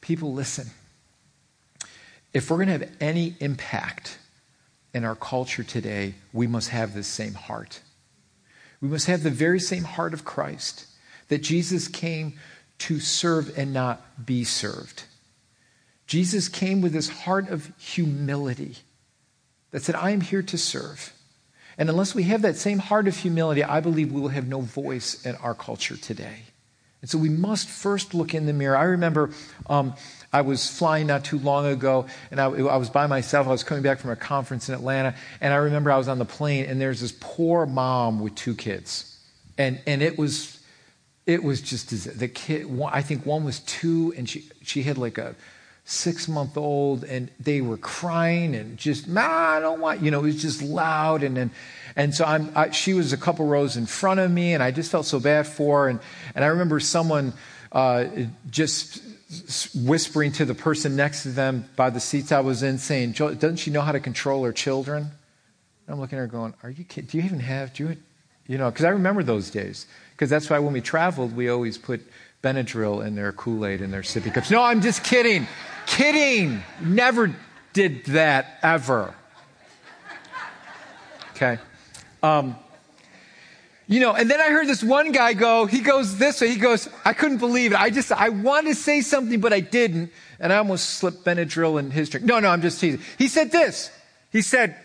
People, 0.00 0.32
listen. 0.32 0.70
If 2.32 2.50
we're 2.50 2.64
going 2.64 2.80
to 2.80 2.86
have 2.86 2.96
any 3.00 3.36
impact 3.38 4.18
in 4.92 5.04
our 5.04 5.14
culture 5.14 5.62
today, 5.62 6.14
we 6.32 6.48
must 6.48 6.70
have 6.70 6.94
this 6.94 7.06
same 7.06 7.34
heart. 7.34 7.80
We 8.80 8.88
must 8.88 9.06
have 9.06 9.22
the 9.22 9.30
very 9.30 9.60
same 9.60 9.84
heart 9.84 10.14
of 10.14 10.24
Christ 10.24 10.86
that 11.28 11.42
Jesus 11.42 11.86
came 11.86 12.34
to 12.80 13.00
serve 13.00 13.56
and 13.56 13.72
not 13.72 14.26
be 14.26 14.44
served. 14.44 15.04
Jesus 16.06 16.48
came 16.48 16.80
with 16.80 16.92
this 16.92 17.08
heart 17.08 17.48
of 17.48 17.72
humility 17.78 18.76
that 19.70 19.82
said, 19.82 19.94
I 19.94 20.10
am 20.10 20.20
here 20.20 20.42
to 20.42 20.58
serve. 20.58 21.12
And 21.78 21.88
unless 21.88 22.14
we 22.14 22.24
have 22.24 22.42
that 22.42 22.56
same 22.56 22.78
heart 22.78 23.06
of 23.06 23.16
humility, 23.16 23.62
I 23.62 23.80
believe 23.80 24.12
we 24.12 24.20
will 24.20 24.28
have 24.28 24.48
no 24.48 24.60
voice 24.60 25.24
in 25.24 25.36
our 25.36 25.54
culture 25.54 25.96
today. 25.96 26.42
And 27.00 27.08
so 27.08 27.16
we 27.16 27.28
must 27.28 27.68
first 27.68 28.12
look 28.12 28.34
in 28.34 28.46
the 28.46 28.52
mirror. 28.52 28.76
I 28.76 28.84
remember 28.84 29.30
um, 29.68 29.94
I 30.32 30.42
was 30.42 30.68
flying 30.68 31.06
not 31.06 31.24
too 31.24 31.38
long 31.38 31.66
ago, 31.66 32.06
and 32.30 32.40
I, 32.40 32.44
I, 32.46 32.76
was 32.76 32.90
by 32.90 33.06
myself. 33.06 33.46
I 33.46 33.50
was 33.50 33.64
coming 33.64 33.82
back 33.82 33.98
from 33.98 34.10
a 34.10 34.16
conference 34.16 34.68
in 34.68 34.74
Atlanta, 34.74 35.14
and 35.40 35.54
I 35.54 35.56
remember 35.56 35.90
I 35.90 35.96
was 35.96 36.08
on 36.08 36.18
the 36.18 36.26
plane, 36.26 36.66
and 36.66 36.80
there's 36.80 37.00
this 37.00 37.14
poor 37.18 37.64
mom 37.64 38.20
with 38.20 38.34
two 38.34 38.54
kids, 38.54 39.18
and 39.56 39.80
and 39.86 40.02
it 40.02 40.18
was. 40.18 40.59
It 41.30 41.44
was 41.44 41.60
just 41.60 41.90
the 42.18 42.28
kid. 42.28 42.66
I 42.92 43.02
think 43.02 43.24
one 43.24 43.44
was 43.44 43.60
two, 43.60 44.12
and 44.16 44.28
she 44.28 44.48
she 44.62 44.82
had 44.82 44.98
like 44.98 45.18
a 45.18 45.34
six 45.84 46.28
month 46.28 46.56
old, 46.56 47.04
and 47.04 47.30
they 47.40 47.60
were 47.60 47.76
crying 47.76 48.54
and 48.54 48.76
just, 48.76 49.08
nah, 49.08 49.22
I 49.22 49.60
don't 49.60 49.80
want, 49.80 50.02
you 50.02 50.10
know, 50.10 50.20
it 50.20 50.24
was 50.24 50.40
just 50.40 50.62
loud. 50.62 51.22
And 51.22 51.36
then, 51.36 51.50
and 51.96 52.14
so 52.14 52.24
I'm, 52.24 52.52
I, 52.54 52.70
she 52.70 52.94
was 52.94 53.12
a 53.12 53.16
couple 53.16 53.46
rows 53.46 53.76
in 53.76 53.86
front 53.86 54.20
of 54.20 54.30
me, 54.30 54.54
and 54.54 54.62
I 54.62 54.70
just 54.70 54.90
felt 54.90 55.06
so 55.06 55.18
bad 55.18 55.46
for 55.46 55.84
her. 55.84 55.88
And, 55.88 56.00
and 56.34 56.44
I 56.44 56.48
remember 56.48 56.78
someone 56.78 57.32
uh, 57.72 58.04
just 58.50 59.02
whispering 59.74 60.32
to 60.32 60.44
the 60.44 60.54
person 60.54 60.94
next 60.94 61.24
to 61.24 61.30
them 61.30 61.68
by 61.74 61.90
the 61.90 62.00
seats 62.00 62.30
I 62.30 62.40
was 62.40 62.62
in, 62.62 62.78
saying, 62.78 63.12
Doesn't 63.12 63.56
she 63.56 63.70
know 63.70 63.80
how 63.80 63.92
to 63.92 64.00
control 64.00 64.44
her 64.44 64.52
children? 64.52 65.02
And 65.02 65.94
I'm 65.94 66.00
looking 66.00 66.18
at 66.18 66.22
her 66.22 66.26
going, 66.28 66.54
Are 66.62 66.70
you 66.70 66.84
kidding? 66.84 67.10
Do 67.10 67.18
you 67.18 67.24
even 67.24 67.40
have, 67.40 67.72
do 67.74 67.88
you, 67.88 67.96
you 68.46 68.58
know, 68.58 68.70
because 68.70 68.84
I 68.84 68.88
remember 68.88 69.22
those 69.22 69.50
days. 69.50 69.86
Because 70.20 70.28
that's 70.28 70.50
why 70.50 70.58
when 70.58 70.74
we 70.74 70.82
traveled, 70.82 71.34
we 71.34 71.48
always 71.48 71.78
put 71.78 72.02
Benadryl 72.44 73.02
in 73.06 73.14
their 73.14 73.32
Kool 73.32 73.64
Aid 73.64 73.80
in 73.80 73.90
their 73.90 74.02
sippy 74.02 74.30
cups. 74.30 74.50
No, 74.50 74.62
I'm 74.62 74.82
just 74.82 75.02
kidding. 75.02 75.46
Kidding. 75.86 76.62
Never 76.82 77.34
did 77.72 78.04
that 78.04 78.58
ever. 78.62 79.14
Okay. 81.30 81.56
Um, 82.22 82.54
you 83.86 83.98
know, 83.98 84.12
and 84.12 84.30
then 84.30 84.42
I 84.42 84.50
heard 84.50 84.66
this 84.66 84.84
one 84.84 85.10
guy 85.10 85.32
go, 85.32 85.64
he 85.64 85.80
goes 85.80 86.18
this 86.18 86.42
way, 86.42 86.50
he 86.50 86.56
goes, 86.56 86.86
I 87.02 87.14
couldn't 87.14 87.38
believe 87.38 87.72
it. 87.72 87.80
I 87.80 87.88
just, 87.88 88.12
I 88.12 88.28
wanted 88.28 88.68
to 88.68 88.74
say 88.74 89.00
something, 89.00 89.40
but 89.40 89.54
I 89.54 89.60
didn't. 89.60 90.12
And 90.38 90.52
I 90.52 90.58
almost 90.58 90.98
slipped 90.98 91.24
Benadryl 91.24 91.78
in 91.80 91.90
his 91.90 92.10
drink. 92.10 92.26
No, 92.26 92.40
no, 92.40 92.50
I'm 92.50 92.60
just 92.60 92.78
teasing. 92.78 93.00
He 93.16 93.26
said 93.26 93.52
this. 93.52 93.90
He 94.30 94.42
said, 94.42 94.76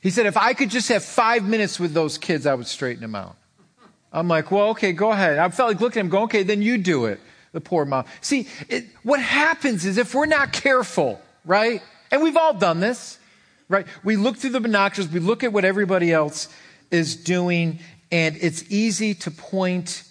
he 0.00 0.08
said, 0.08 0.24
if 0.24 0.38
I 0.38 0.54
could 0.54 0.70
just 0.70 0.88
have 0.88 1.04
five 1.04 1.44
minutes 1.44 1.78
with 1.78 1.92
those 1.92 2.16
kids, 2.16 2.46
I 2.46 2.54
would 2.54 2.66
straighten 2.66 3.02
them 3.02 3.14
out. 3.14 3.36
I'm 4.12 4.28
like, 4.28 4.50
well, 4.50 4.70
okay, 4.70 4.92
go 4.92 5.12
ahead. 5.12 5.38
I 5.38 5.48
felt 5.50 5.70
like 5.70 5.80
looking 5.80 6.00
at 6.00 6.04
him, 6.04 6.10
going, 6.10 6.24
okay, 6.24 6.42
then 6.42 6.62
you 6.62 6.78
do 6.78 7.06
it 7.06 7.20
the 7.52 7.60
poor 7.60 7.84
mom. 7.84 8.04
See, 8.20 8.48
it, 8.68 8.86
what 9.02 9.20
happens 9.20 9.84
is 9.84 9.98
if 9.98 10.14
we're 10.14 10.26
not 10.26 10.52
careful, 10.52 11.20
right? 11.44 11.82
And 12.10 12.22
we've 12.22 12.36
all 12.36 12.54
done 12.54 12.80
this, 12.80 13.18
right? 13.68 13.86
We 14.04 14.16
look 14.16 14.36
through 14.36 14.50
the 14.50 14.60
binoculars, 14.60 15.10
we 15.10 15.20
look 15.20 15.42
at 15.44 15.52
what 15.52 15.64
everybody 15.64 16.12
else 16.12 16.48
is 16.90 17.16
doing, 17.16 17.80
and 18.12 18.36
it's 18.40 18.70
easy 18.70 19.14
to 19.14 19.30
point 19.30 20.04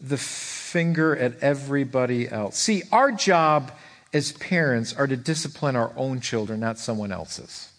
the 0.00 0.16
finger 0.16 1.16
at 1.16 1.38
everybody 1.40 2.28
else. 2.28 2.56
See, 2.56 2.82
our 2.92 3.10
job 3.12 3.72
as 4.12 4.32
parents 4.32 4.94
are 4.94 5.06
to 5.06 5.16
discipline 5.16 5.76
our 5.76 5.92
own 5.96 6.20
children, 6.20 6.60
not 6.60 6.78
someone 6.78 7.12
else's. 7.12 7.70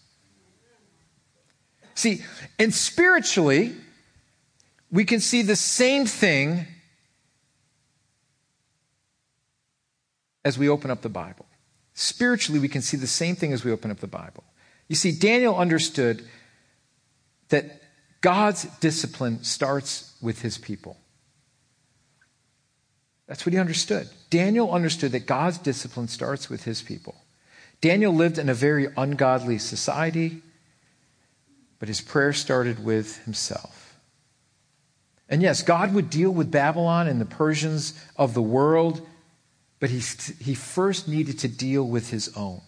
See, 1.94 2.22
and 2.58 2.72
spiritually, 2.72 3.74
we 4.90 5.04
can 5.04 5.20
see 5.20 5.42
the 5.42 5.56
same 5.56 6.06
thing 6.06 6.66
as 10.44 10.58
we 10.58 10.68
open 10.68 10.90
up 10.90 11.02
the 11.02 11.08
Bible. 11.08 11.46
Spiritually, 11.94 12.60
we 12.60 12.68
can 12.68 12.82
see 12.82 12.96
the 12.96 13.06
same 13.06 13.36
thing 13.36 13.52
as 13.52 13.64
we 13.64 13.70
open 13.70 13.90
up 13.90 14.00
the 14.00 14.06
Bible. 14.06 14.44
You 14.88 14.96
see, 14.96 15.12
Daniel 15.12 15.56
understood 15.56 16.26
that 17.50 17.82
God's 18.20 18.64
discipline 18.80 19.44
starts 19.44 20.14
with 20.20 20.42
his 20.42 20.58
people. 20.58 20.96
That's 23.26 23.46
what 23.46 23.52
he 23.52 23.58
understood. 23.58 24.08
Daniel 24.28 24.72
understood 24.72 25.12
that 25.12 25.26
God's 25.26 25.58
discipline 25.58 26.08
starts 26.08 26.50
with 26.50 26.64
his 26.64 26.82
people. 26.82 27.14
Daniel 27.80 28.12
lived 28.12 28.38
in 28.38 28.48
a 28.48 28.54
very 28.54 28.88
ungodly 28.96 29.58
society, 29.58 30.42
but 31.78 31.88
his 31.88 32.00
prayer 32.00 32.32
started 32.32 32.84
with 32.84 33.22
himself. 33.24 33.79
And 35.30 35.40
yes, 35.40 35.62
God 35.62 35.94
would 35.94 36.10
deal 36.10 36.30
with 36.30 36.50
Babylon 36.50 37.06
and 37.06 37.20
the 37.20 37.24
Persians 37.24 37.94
of 38.16 38.34
the 38.34 38.42
world 38.42 39.06
but 39.80 39.88
he, 39.88 40.00
he 40.44 40.54
first 40.54 41.08
needed 41.08 41.38
to 41.40 41.48
deal 41.48 41.82
with 41.82 42.10
his 42.10 42.30
own. 42.36 42.60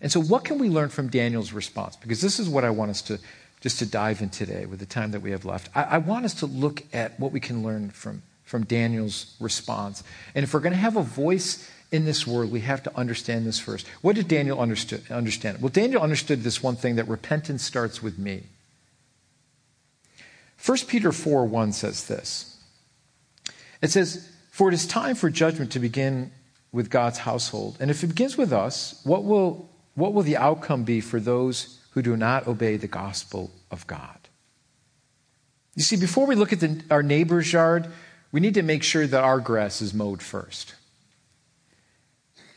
And 0.00 0.12
so, 0.12 0.20
what 0.20 0.44
can 0.44 0.58
we 0.58 0.68
learn 0.68 0.90
from 0.90 1.08
Daniel's 1.08 1.52
response? 1.52 1.96
Because 1.96 2.20
this 2.20 2.38
is 2.38 2.48
what 2.48 2.64
I 2.64 2.70
want 2.70 2.90
us 2.90 3.02
to 3.02 3.18
just 3.60 3.80
to 3.80 3.86
dive 3.86 4.22
in 4.22 4.28
today 4.28 4.66
with 4.66 4.78
the 4.78 4.86
time 4.86 5.10
that 5.10 5.20
we 5.20 5.32
have 5.32 5.44
left. 5.44 5.76
I, 5.76 5.82
I 5.82 5.98
want 5.98 6.24
us 6.24 6.34
to 6.34 6.46
look 6.46 6.84
at 6.92 7.18
what 7.18 7.32
we 7.32 7.40
can 7.40 7.64
learn 7.64 7.90
from, 7.90 8.22
from 8.44 8.64
Daniel's 8.64 9.34
response. 9.40 10.04
And 10.36 10.44
if 10.44 10.54
we're 10.54 10.60
going 10.60 10.74
to 10.74 10.78
have 10.78 10.96
a 10.96 11.02
voice 11.02 11.68
in 11.90 12.04
this 12.04 12.24
world, 12.24 12.52
we 12.52 12.60
have 12.60 12.84
to 12.84 12.96
understand 12.96 13.46
this 13.46 13.58
first. 13.58 13.88
What 14.00 14.14
did 14.14 14.28
Daniel 14.28 14.60
understand? 14.60 15.60
Well, 15.60 15.70
Daniel 15.70 16.02
understood 16.02 16.44
this 16.44 16.62
one 16.62 16.76
thing 16.76 16.94
that 16.96 17.08
repentance 17.08 17.64
starts 17.64 18.00
with 18.00 18.16
me. 18.16 18.44
1 20.64 20.78
Peter 20.86 21.12
4 21.12 21.44
1 21.44 21.72
says 21.72 22.06
this. 22.06 22.56
It 23.80 23.90
says, 23.90 24.28
for 24.50 24.68
it 24.68 24.74
is 24.74 24.86
time 24.86 25.14
for 25.14 25.30
judgment 25.30 25.72
to 25.72 25.78
begin 25.78 26.32
with 26.72 26.90
God's 26.90 27.18
household. 27.18 27.76
And 27.80 27.90
if 27.90 28.02
it 28.02 28.08
begins 28.08 28.36
with 28.36 28.52
us, 28.52 29.00
what 29.04 29.24
will, 29.24 29.70
what 29.94 30.12
will 30.12 30.22
the 30.22 30.36
outcome 30.36 30.84
be 30.84 31.00
for 31.00 31.20
those 31.20 31.78
who 31.92 32.02
do 32.02 32.16
not 32.16 32.46
obey 32.46 32.76
the 32.76 32.88
gospel 32.88 33.50
of 33.70 33.86
God? 33.86 34.18
You 35.76 35.82
see, 35.82 35.96
before 35.96 36.26
we 36.26 36.34
look 36.34 36.52
at 36.52 36.58
the, 36.58 36.82
our 36.90 37.04
neighbor's 37.04 37.52
yard, 37.52 37.86
we 38.32 38.40
need 38.40 38.54
to 38.54 38.62
make 38.62 38.82
sure 38.82 39.06
that 39.06 39.22
our 39.22 39.38
grass 39.38 39.80
is 39.80 39.94
mowed 39.94 40.22
first. 40.22 40.74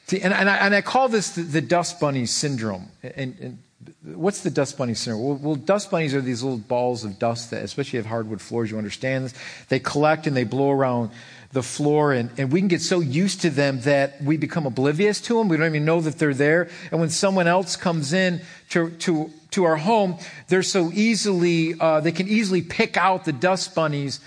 See, 0.07 0.19
and, 0.19 0.33
and, 0.33 0.49
I, 0.49 0.57
and 0.57 0.75
I 0.75 0.81
call 0.81 1.07
this 1.07 1.35
the, 1.35 1.43
the 1.43 1.61
dust 1.61 1.99
bunny 1.99 2.25
syndrome. 2.25 2.89
And, 3.03 3.37
and, 3.39 3.57
what's 4.03 4.41
the 4.41 4.49
dust 4.49 4.77
bunny 4.77 4.93
syndrome? 4.93 5.23
Well, 5.23 5.39
well, 5.41 5.55
dust 5.55 5.91
bunnies 5.91 6.13
are 6.13 6.21
these 6.21 6.43
little 6.43 6.57
balls 6.57 7.03
of 7.03 7.19
dust 7.19 7.51
that, 7.51 7.63
especially 7.63 7.99
if 7.99 8.05
hardwood 8.05 8.41
floors, 8.41 8.71
you 8.71 8.77
understand 8.77 9.25
this. 9.25 9.33
They 9.69 9.79
collect 9.79 10.27
and 10.27 10.35
they 10.35 10.43
blow 10.43 10.71
around 10.71 11.11
the 11.51 11.61
floor, 11.61 12.13
and, 12.13 12.29
and 12.37 12.51
we 12.51 12.61
can 12.61 12.69
get 12.69 12.81
so 12.81 13.01
used 13.01 13.41
to 13.41 13.49
them 13.49 13.81
that 13.81 14.21
we 14.23 14.37
become 14.37 14.65
oblivious 14.65 15.19
to 15.21 15.37
them. 15.37 15.49
We 15.49 15.57
don't 15.57 15.67
even 15.67 15.85
know 15.85 15.99
that 16.01 16.17
they're 16.17 16.33
there. 16.33 16.69
And 16.91 16.99
when 16.99 17.09
someone 17.09 17.47
else 17.47 17.75
comes 17.75 18.13
in 18.13 18.41
to, 18.69 18.89
to, 18.89 19.29
to 19.51 19.65
our 19.65 19.75
home, 19.75 20.17
they're 20.47 20.63
so 20.63 20.91
easily, 20.93 21.75
uh, 21.79 21.99
they 21.99 22.13
can 22.13 22.27
easily 22.27 22.61
pick 22.61 22.95
out 22.95 23.25
the 23.25 23.33
dust 23.33 23.75
bunnies 23.75 24.21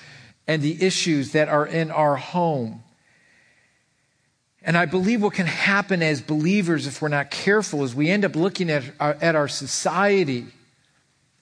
and 0.47 0.61
the 0.61 0.85
issues 0.85 1.33
that 1.33 1.49
are 1.49 1.67
in 1.67 1.91
our 1.91 2.17
home. 2.17 2.84
And 4.65 4.77
I 4.79 4.87
believe 4.87 5.23
what 5.23 5.35
can 5.35 5.47
happen 5.47 6.03
as 6.03 6.23
believers, 6.23 6.87
if 6.87 7.03
we're 7.03 7.09
not 7.09 7.31
careful, 7.31 7.85
is 7.85 7.95
we 7.95 8.09
end 8.09 8.25
up 8.25 8.35
looking 8.35 8.71
at 8.71 8.83
our, 8.99 9.17
at 9.21 9.37
our 9.37 9.47
society 9.47 10.47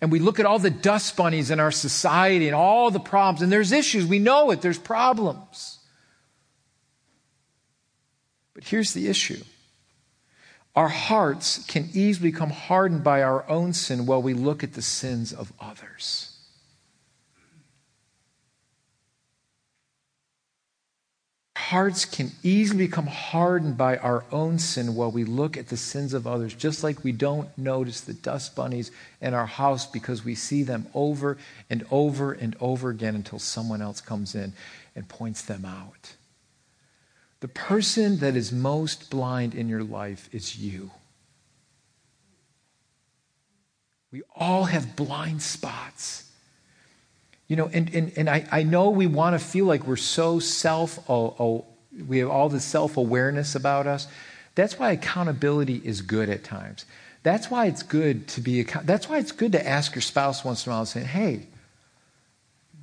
and 0.03 0.11
we 0.11 0.19
look 0.19 0.41
at 0.41 0.47
all 0.47 0.59
the 0.59 0.69
dust 0.69 1.17
bunnies 1.17 1.53
in 1.53 1.61
our 1.61 1.71
society 1.71 2.49
and 2.49 2.57
all 2.57 2.91
the 2.91 2.99
problems, 2.99 3.41
and 3.41 3.53
there's 3.53 3.71
issues. 3.71 4.05
We 4.05 4.19
know 4.19 4.51
it, 4.51 4.61
there's 4.61 4.77
problems. 4.77 5.79
But 8.53 8.65
here's 8.65 8.93
the 8.93 9.07
issue 9.07 9.43
our 10.75 10.89
hearts 10.89 11.65
can 11.67 11.89
easily 11.93 12.33
become 12.33 12.51
hardened 12.51 13.05
by 13.05 13.23
our 13.23 13.49
own 13.49 13.75
sin 13.75 14.07
while 14.07 14.23
we 14.23 14.35
look 14.35 14.65
at 14.65 14.73
the 14.73 14.83
sins 14.83 15.33
of 15.33 15.53
others. 15.61 16.32
Hearts 21.73 22.05
can 22.05 22.31
easily 22.43 22.87
become 22.87 23.07
hardened 23.07 23.79
by 23.79 23.97
our 23.97 24.27
own 24.31 24.59
sin 24.59 24.95
while 24.95 25.11
we 25.11 25.25
look 25.25 25.57
at 25.57 25.69
the 25.69 25.77
sins 25.77 26.13
of 26.13 26.27
others, 26.27 26.55
just 26.55 26.85
like 26.85 27.03
we 27.03 27.13
don't 27.13 27.49
notice 27.57 28.03
the 28.03 28.13
dust 28.13 28.55
bunnies 28.55 28.91
in 29.23 29.33
our 29.33 29.47
house 29.47 29.87
because 29.87 30.23
we 30.23 30.35
see 30.35 30.63
them 30.63 30.87
over 30.93 31.39
and 31.71 31.83
over 31.91 32.35
and 32.35 32.55
over 32.61 32.91
again 32.91 33.15
until 33.15 33.39
someone 33.39 33.81
else 33.81 34.03
comes 34.03 34.35
in 34.35 34.53
and 34.95 35.09
points 35.09 35.41
them 35.41 35.65
out. 35.65 36.15
The 37.41 37.49
person 37.49 38.19
that 38.19 38.37
is 38.37 38.53
most 38.53 39.09
blind 39.09 39.55
in 39.55 39.71
your 39.71 39.83
life 39.83 40.29
is 40.31 40.59
you. 40.59 40.91
We 44.11 44.21
all 44.37 44.65
have 44.65 44.95
blind 44.95 45.41
spots. 45.41 46.22
You 47.53 47.57
know, 47.57 47.71
and, 47.71 47.95
and, 47.95 48.13
and 48.17 48.31
I, 48.31 48.47
I 48.51 48.63
know 48.63 48.89
we 48.89 49.07
want 49.07 49.39
to 49.39 49.39
feel 49.39 49.67
like 49.67 49.87
we're 49.87 49.97
so 49.97 50.39
self, 50.39 50.99
oh, 51.07 51.37
oh, 51.39 51.67
we 52.09 52.17
have 52.21 52.31
all 52.31 52.49
this 52.49 52.65
self 52.65 52.97
awareness 52.97 53.55
about 53.55 53.87
us. 53.87 54.09
That's 54.55 54.79
why 54.79 54.93
accountability 54.93 55.83
is 55.85 56.01
good 56.01 56.31
at 56.31 56.45
times. 56.45 56.87
That's 57.23 57.51
why 57.51 57.67
it's 57.67 57.83
good 57.83 58.27
to 58.29 58.41
be, 58.41 58.63
that's 58.63 59.07
why 59.07 59.19
it's 59.19 59.33
good 59.33 59.53
to 59.53 59.69
ask 59.69 59.95
your 59.95 60.01
spouse 60.01 60.43
once 60.43 60.65
in 60.65 60.73
a 60.73 60.77
while, 60.77 60.87
saying, 60.87 61.05
hey, 61.05 61.47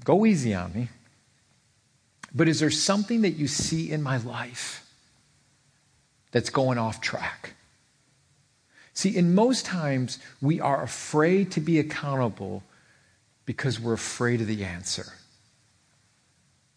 go 0.03 0.23
easy 0.23 0.53
on 0.53 0.71
me. 0.71 0.89
But 2.35 2.47
is 2.47 2.59
there 2.59 2.69
something 2.69 3.21
that 3.23 3.31
you 3.31 3.47
see 3.47 3.89
in 3.89 4.03
my 4.03 4.17
life 4.17 4.87
that's 6.29 6.51
going 6.51 6.77
off 6.77 7.01
track? 7.01 7.55
See, 8.93 9.17
in 9.17 9.33
most 9.33 9.65
times, 9.65 10.19
we 10.43 10.61
are 10.61 10.83
afraid 10.83 11.49
to 11.53 11.59
be 11.59 11.79
accountable 11.79 12.61
because 13.49 13.79
we're 13.79 13.93
afraid 13.93 14.41
of 14.41 14.45
the 14.45 14.63
answer. 14.63 15.13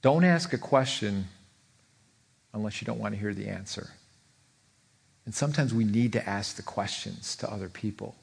Don't 0.00 0.24
ask 0.24 0.54
a 0.54 0.58
question 0.58 1.26
unless 2.54 2.80
you 2.80 2.87
don't 2.87 2.98
want 2.98 3.12
to 3.12 3.20
hear 3.20 3.35
the 3.35 3.46
answer. 3.46 3.90
And 5.26 5.35
sometimes 5.35 5.74
we 5.74 5.85
need 5.85 6.14
to 6.14 6.26
ask 6.26 6.56
the 6.56 6.62
questions 6.62 7.37
to 7.37 7.52
other 7.52 7.68
people 7.68 8.14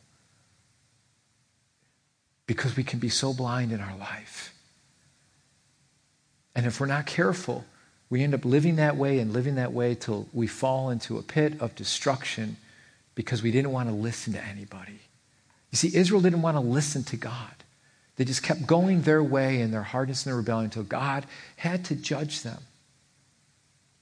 because 2.48 2.76
we 2.76 2.84
can 2.84 2.98
be 2.98 3.08
so 3.08 3.36
blind 3.36 3.72
in 3.72 3.82
our 3.82 3.96
life. 3.96 4.52
And 6.56 6.66
if 6.66 6.80
we're 6.80 6.88
not 6.88 7.06
careful, 7.06 7.66
we 8.10 8.24
end 8.24 8.34
up 8.34 8.46
living 8.46 8.78
that 8.78 8.98
way 8.98 9.20
and 9.20 9.32
living 9.32 9.54
that 9.58 9.74
way 9.74 9.94
till 9.94 10.28
we 10.34 10.48
fall 10.48 10.90
into 10.90 11.20
a 11.20 11.22
pit 11.22 11.54
of 11.62 11.76
destruction 11.76 12.58
because 13.14 13.44
we 13.44 13.52
didn't 13.52 13.72
want 13.72 13.90
to 13.90 13.94
listen 13.94 14.34
to 14.34 14.44
anybody. 14.44 15.02
You 15.70 15.76
see, 15.76 15.96
Israel 15.96 16.20
didn't 16.20 16.42
want 16.42 16.58
to 16.58 16.62
listen 16.62 17.04
to 17.04 17.16
God. 17.16 17.54
They 18.20 18.26
just 18.26 18.44
kept 18.44 18.68
going 18.68 19.04
their 19.04 19.24
way 19.24 19.62
in 19.62 19.72
their 19.72 19.82
hardness 19.82 20.26
and 20.26 20.32
their 20.32 20.38
rebellion 20.38 20.66
until 20.66 20.84
God 20.84 21.26
had 21.56 21.86
to 21.86 21.96
judge 21.96 22.42
them 22.42 22.62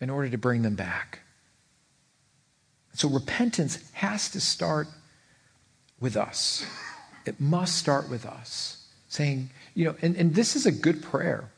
in 0.01 0.09
order 0.09 0.27
to 0.27 0.39
bring 0.39 0.63
them 0.63 0.73
back. 0.73 1.19
So 2.93 3.09
repentance 3.09 3.77
has 3.91 4.31
to 4.31 4.41
start 4.41 4.87
with 5.99 6.17
us. 6.17 6.65
It 7.27 7.39
must 7.39 7.77
start 7.77 8.09
with 8.09 8.25
us. 8.25 8.87
Saying, 9.07 9.51
you 9.75 9.85
know, 9.85 9.95
and, 10.01 10.15
and 10.15 10.33
this 10.33 10.55
is 10.55 10.65
a 10.65 10.71
good 10.71 11.03
prayer. 11.03 11.51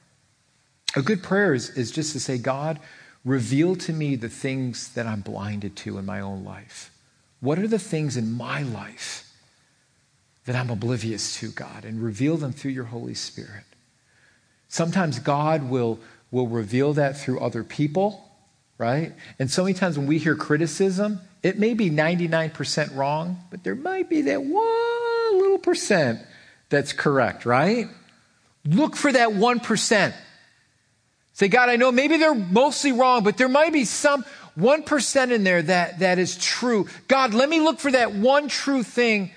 A 0.97 1.01
good 1.01 1.23
prayer 1.23 1.53
is, 1.53 1.69
is 1.69 1.91
just 1.91 2.11
to 2.11 2.19
say, 2.19 2.37
God, 2.37 2.77
reveal 3.23 3.77
to 3.77 3.93
me 3.93 4.17
the 4.17 4.27
things 4.27 4.91
that 4.95 5.07
I'm 5.07 5.21
blinded 5.21 5.77
to 5.77 5.97
in 5.97 6.05
my 6.05 6.19
own 6.19 6.43
life. 6.43 6.91
What 7.39 7.57
are 7.57 7.69
the 7.69 7.79
things 7.79 8.17
in 8.17 8.33
my 8.33 8.63
life 8.63 9.28
that 10.49 10.55
I'm 10.55 10.71
oblivious 10.71 11.35
to, 11.35 11.51
God? 11.51 11.85
And 11.85 12.01
reveal 12.01 12.35
them 12.35 12.53
through 12.53 12.71
your 12.71 12.85
Holy 12.85 13.13
Spirit. 13.13 13.65
Sometimes 14.67 15.19
God 15.19 15.69
will, 15.69 15.99
will 16.31 16.47
reveal 16.47 16.93
that 16.93 17.15
through 17.15 17.39
other 17.39 17.63
people, 17.63 18.27
right? 18.79 19.13
And 19.37 19.51
so 19.51 19.61
many 19.61 19.75
times 19.75 19.95
when 19.95 20.07
we 20.07 20.17
hear 20.17 20.35
criticism, 20.35 21.21
it 21.43 21.59
may 21.59 21.75
be 21.75 21.91
99% 21.91 22.95
wrong, 22.95 23.37
but 23.51 23.63
there 23.63 23.75
might 23.75 24.09
be 24.09 24.23
that 24.23 24.41
one 24.41 25.39
little 25.39 25.59
percent 25.59 26.19
that's 26.69 26.93
correct, 26.93 27.45
right? 27.45 27.87
Look 28.65 28.95
for 28.95 29.11
that 29.11 29.29
1%. 29.29 30.13
Say, 31.33 31.47
God, 31.47 31.69
I 31.69 31.75
know 31.75 31.91
maybe 31.91 32.17
they're 32.17 32.33
mostly 32.33 32.91
wrong, 32.91 33.23
but 33.23 33.37
there 33.37 33.49
might 33.49 33.71
be 33.71 33.85
some 33.85 34.25
1% 34.57 35.31
in 35.31 35.43
there 35.43 35.61
that, 35.61 35.99
that 35.99 36.17
is 36.17 36.39
true. 36.39 36.87
God, 37.07 37.35
let 37.35 37.49
me 37.49 37.59
look 37.59 37.79
for 37.79 37.91
that 37.91 38.15
one 38.15 38.47
true 38.47 38.81
thing 38.81 39.29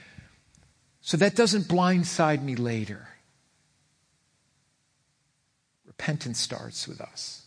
so 1.02 1.16
that 1.16 1.34
doesn't 1.34 1.64
blindside 1.64 2.42
me 2.42 2.54
later. 2.54 3.08
Repentance 5.84 6.38
starts 6.38 6.88
with 6.88 7.00
us. 7.00 7.42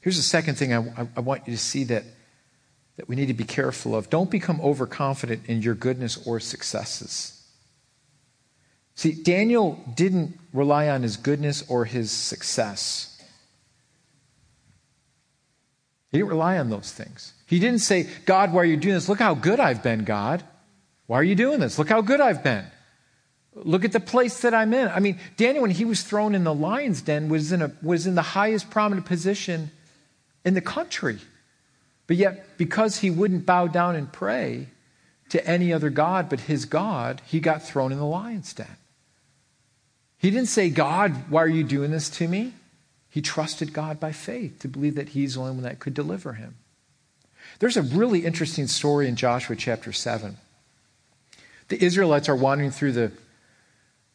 Here's 0.00 0.16
the 0.16 0.22
second 0.22 0.56
thing 0.56 0.72
I, 0.72 1.06
I, 1.14 1.20
want 1.20 1.46
you 1.46 1.52
to 1.52 1.58
see 1.58 1.84
that, 1.84 2.04
that 2.96 3.06
we 3.06 3.16
need 3.16 3.26
to 3.26 3.34
be 3.34 3.44
careful 3.44 3.94
of. 3.94 4.08
Don't 4.08 4.30
become 4.30 4.60
overconfident 4.62 5.42
in 5.46 5.60
your 5.60 5.74
goodness 5.74 6.26
or 6.26 6.40
successes. 6.40 7.36
See, 8.94 9.12
Daniel 9.12 9.78
didn't 9.94 10.38
rely 10.54 10.88
on 10.88 11.02
his 11.02 11.18
goodness 11.18 11.64
or 11.68 11.84
his 11.84 12.10
success. 12.10 13.22
He 16.10 16.18
didn't 16.18 16.30
rely 16.30 16.58
on 16.58 16.70
those 16.70 16.92
things. 16.92 17.34
He 17.46 17.58
didn't 17.58 17.80
say, 17.80 18.08
God, 18.24 18.52
why 18.52 18.62
are 18.62 18.64
you 18.64 18.78
doing 18.78 18.94
this? 18.94 19.08
Look 19.08 19.20
how 19.20 19.34
good 19.34 19.60
I've 19.60 19.82
been, 19.82 20.04
God. 20.04 20.42
Why 21.10 21.18
are 21.18 21.24
you 21.24 21.34
doing 21.34 21.58
this? 21.58 21.76
Look 21.76 21.88
how 21.88 22.02
good 22.02 22.20
I've 22.20 22.44
been. 22.44 22.64
Look 23.52 23.84
at 23.84 23.90
the 23.90 23.98
place 23.98 24.42
that 24.42 24.54
I'm 24.54 24.72
in. 24.72 24.86
I 24.86 25.00
mean, 25.00 25.18
Daniel, 25.36 25.62
when 25.62 25.72
he 25.72 25.84
was 25.84 26.04
thrown 26.04 26.36
in 26.36 26.44
the 26.44 26.54
lion's 26.54 27.02
den, 27.02 27.28
was 27.28 27.50
in, 27.50 27.62
a, 27.62 27.72
was 27.82 28.06
in 28.06 28.14
the 28.14 28.22
highest 28.22 28.70
prominent 28.70 29.08
position 29.08 29.72
in 30.44 30.54
the 30.54 30.60
country. 30.60 31.18
But 32.06 32.16
yet, 32.16 32.56
because 32.58 32.98
he 32.98 33.10
wouldn't 33.10 33.44
bow 33.44 33.66
down 33.66 33.96
and 33.96 34.12
pray 34.12 34.68
to 35.30 35.44
any 35.44 35.72
other 35.72 35.90
God 35.90 36.28
but 36.28 36.38
his 36.38 36.64
God, 36.64 37.22
he 37.26 37.40
got 37.40 37.64
thrown 37.64 37.90
in 37.90 37.98
the 37.98 38.04
lion's 38.04 38.54
den. 38.54 38.76
He 40.16 40.30
didn't 40.30 40.46
say, 40.46 40.70
God, 40.70 41.28
why 41.28 41.42
are 41.42 41.48
you 41.48 41.64
doing 41.64 41.90
this 41.90 42.08
to 42.10 42.28
me? 42.28 42.52
He 43.08 43.20
trusted 43.20 43.72
God 43.72 43.98
by 43.98 44.12
faith 44.12 44.60
to 44.60 44.68
believe 44.68 44.94
that 44.94 45.08
He's 45.08 45.34
the 45.34 45.40
only 45.40 45.54
one 45.54 45.62
that 45.64 45.80
could 45.80 45.94
deliver 45.94 46.34
him. 46.34 46.54
There's 47.58 47.76
a 47.76 47.82
really 47.82 48.24
interesting 48.24 48.68
story 48.68 49.08
in 49.08 49.16
Joshua 49.16 49.56
chapter 49.56 49.90
7. 49.92 50.36
The 51.70 51.82
Israelites 51.82 52.28
are 52.28 52.34
wandering 52.34 52.72
through 52.72 52.92
the 52.92 53.12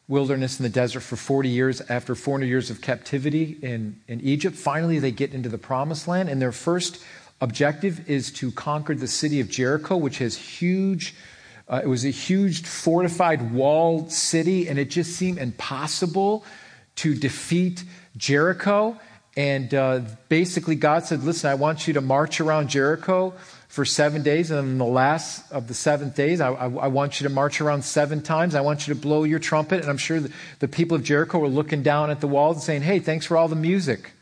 wilderness 0.08 0.60
in 0.60 0.62
the 0.62 0.68
desert 0.68 1.00
for 1.00 1.16
40 1.16 1.48
years 1.48 1.80
after 1.88 2.14
400 2.14 2.44
years 2.46 2.68
of 2.68 2.82
captivity 2.82 3.58
in, 3.62 3.98
in 4.06 4.20
Egypt. 4.20 4.54
Finally, 4.54 4.98
they 4.98 5.10
get 5.10 5.32
into 5.32 5.48
the 5.48 5.56
promised 5.56 6.06
land, 6.06 6.28
and 6.28 6.40
their 6.40 6.52
first 6.52 7.02
objective 7.40 8.08
is 8.10 8.30
to 8.32 8.52
conquer 8.52 8.94
the 8.94 9.08
city 9.08 9.40
of 9.40 9.50
Jericho, 9.50 9.96
which 9.96 10.18
has 10.18 10.36
huge 10.36 11.14
uh, 11.68 11.80
it 11.82 11.88
was 11.88 12.04
a 12.04 12.10
huge 12.10 12.64
fortified 12.64 13.52
walled 13.52 14.12
city, 14.12 14.68
and 14.68 14.78
it 14.78 14.88
just 14.88 15.16
seemed 15.16 15.38
impossible 15.38 16.44
to 16.94 17.14
defeat 17.14 17.82
Jericho. 18.16 18.96
And 19.36 19.74
uh, 19.74 20.02
basically, 20.28 20.76
God 20.76 21.06
said, 21.06 21.24
Listen, 21.24 21.50
I 21.50 21.54
want 21.56 21.88
you 21.88 21.94
to 21.94 22.00
march 22.00 22.40
around 22.40 22.68
Jericho 22.68 23.34
for 23.76 23.84
seven 23.84 24.22
days. 24.22 24.50
And 24.50 24.58
then 24.58 24.78
the 24.78 24.86
last 24.86 25.52
of 25.52 25.68
the 25.68 25.74
seventh 25.74 26.16
days, 26.16 26.40
I, 26.40 26.48
I, 26.48 26.64
I, 26.64 26.86
want 26.86 27.20
you 27.20 27.28
to 27.28 27.32
march 27.32 27.60
around 27.60 27.82
seven 27.82 28.22
times. 28.22 28.54
I 28.54 28.62
want 28.62 28.88
you 28.88 28.94
to 28.94 28.98
blow 28.98 29.24
your 29.24 29.38
trumpet. 29.38 29.82
And 29.82 29.90
I'm 29.90 29.98
sure 29.98 30.18
the, 30.18 30.32
the 30.60 30.66
people 30.66 30.96
of 30.96 31.04
Jericho 31.04 31.38
were 31.38 31.48
looking 31.48 31.82
down 31.82 32.10
at 32.10 32.22
the 32.22 32.26
walls 32.26 32.56
and 32.56 32.62
saying, 32.62 32.82
Hey, 32.82 33.00
thanks 33.00 33.26
for 33.26 33.36
all 33.36 33.48
the 33.48 33.54
music. 33.54 34.12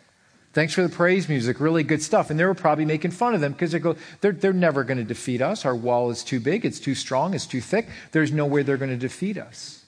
Thanks 0.54 0.74
for 0.74 0.82
the 0.82 0.88
praise 0.88 1.28
music. 1.28 1.60
Really 1.60 1.84
good 1.84 2.02
stuff. 2.02 2.30
And 2.30 2.38
they 2.38 2.44
were 2.44 2.54
probably 2.54 2.84
making 2.84 3.12
fun 3.12 3.32
of 3.32 3.40
them 3.40 3.52
because 3.52 3.70
they 3.70 3.78
go, 3.78 3.94
they're, 4.20 4.32
they're 4.32 4.52
never 4.52 4.82
going 4.82 4.98
to 4.98 5.04
defeat 5.04 5.40
us. 5.40 5.64
Our 5.64 5.76
wall 5.76 6.10
is 6.10 6.24
too 6.24 6.40
big. 6.40 6.64
It's 6.64 6.80
too 6.80 6.96
strong. 6.96 7.32
It's 7.32 7.46
too 7.46 7.60
thick. 7.60 7.88
There's 8.10 8.32
no 8.32 8.46
way 8.46 8.64
they're 8.64 8.76
going 8.76 8.90
to 8.90 8.96
defeat 8.96 9.38
us. 9.38 9.84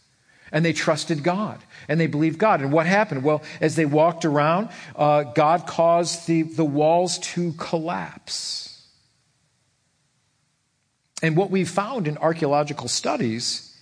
And 0.52 0.64
they 0.64 0.74
trusted 0.74 1.24
God 1.24 1.58
and 1.88 1.98
they 1.98 2.06
believed 2.06 2.38
God. 2.38 2.60
And 2.60 2.72
what 2.72 2.86
happened? 2.86 3.24
Well, 3.24 3.42
as 3.60 3.74
they 3.74 3.84
walked 3.84 4.24
around, 4.24 4.68
uh, 4.94 5.24
God 5.24 5.66
caused 5.66 6.28
the, 6.28 6.42
the 6.42 6.64
walls 6.64 7.18
to 7.18 7.52
collapse. 7.54 8.65
And 11.26 11.36
what 11.36 11.50
we've 11.50 11.68
found 11.68 12.06
in 12.06 12.16
archaeological 12.18 12.86
studies 12.86 13.76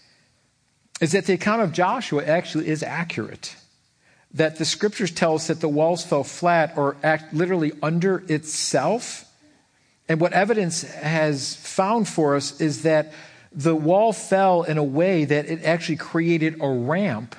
is 1.02 1.12
that 1.12 1.26
the 1.26 1.34
account 1.34 1.60
of 1.60 1.72
Joshua 1.72 2.24
actually 2.24 2.68
is 2.68 2.82
accurate 2.82 3.54
that 4.32 4.56
the 4.56 4.64
scriptures 4.64 5.10
tell 5.10 5.34
us 5.34 5.48
that 5.48 5.60
the 5.60 5.68
walls 5.68 6.02
fell 6.02 6.24
flat 6.24 6.72
or 6.74 6.96
act 7.02 7.34
literally 7.34 7.72
under 7.82 8.24
itself. 8.32 9.30
And 10.08 10.22
what 10.22 10.32
evidence 10.32 10.84
has 10.84 11.54
found 11.54 12.08
for 12.08 12.34
us 12.34 12.62
is 12.62 12.82
that 12.84 13.12
the 13.52 13.76
wall 13.76 14.14
fell 14.14 14.62
in 14.62 14.78
a 14.78 14.82
way 14.82 15.26
that 15.26 15.44
it 15.44 15.64
actually 15.64 15.96
created 15.96 16.56
a 16.62 16.68
ramp 16.68 17.36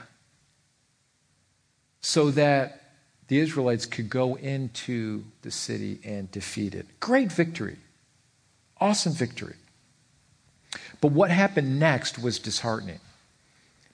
so 2.02 2.30
that 2.30 2.92
the 3.28 3.40
Israelites 3.40 3.88
could 3.88 4.12
go 4.12 4.36
into 4.36 5.24
the 5.42 5.50
city 5.50 6.00
and 6.04 6.30
defeat 6.30 6.76
it. 6.76 6.86
Great 7.00 7.32
victory. 7.32 7.78
Awesome 8.80 9.14
victory. 9.14 9.56
But 11.06 11.12
what 11.12 11.30
happened 11.30 11.80
next 11.80 12.18
was 12.18 12.40
disheartening. 12.40 13.00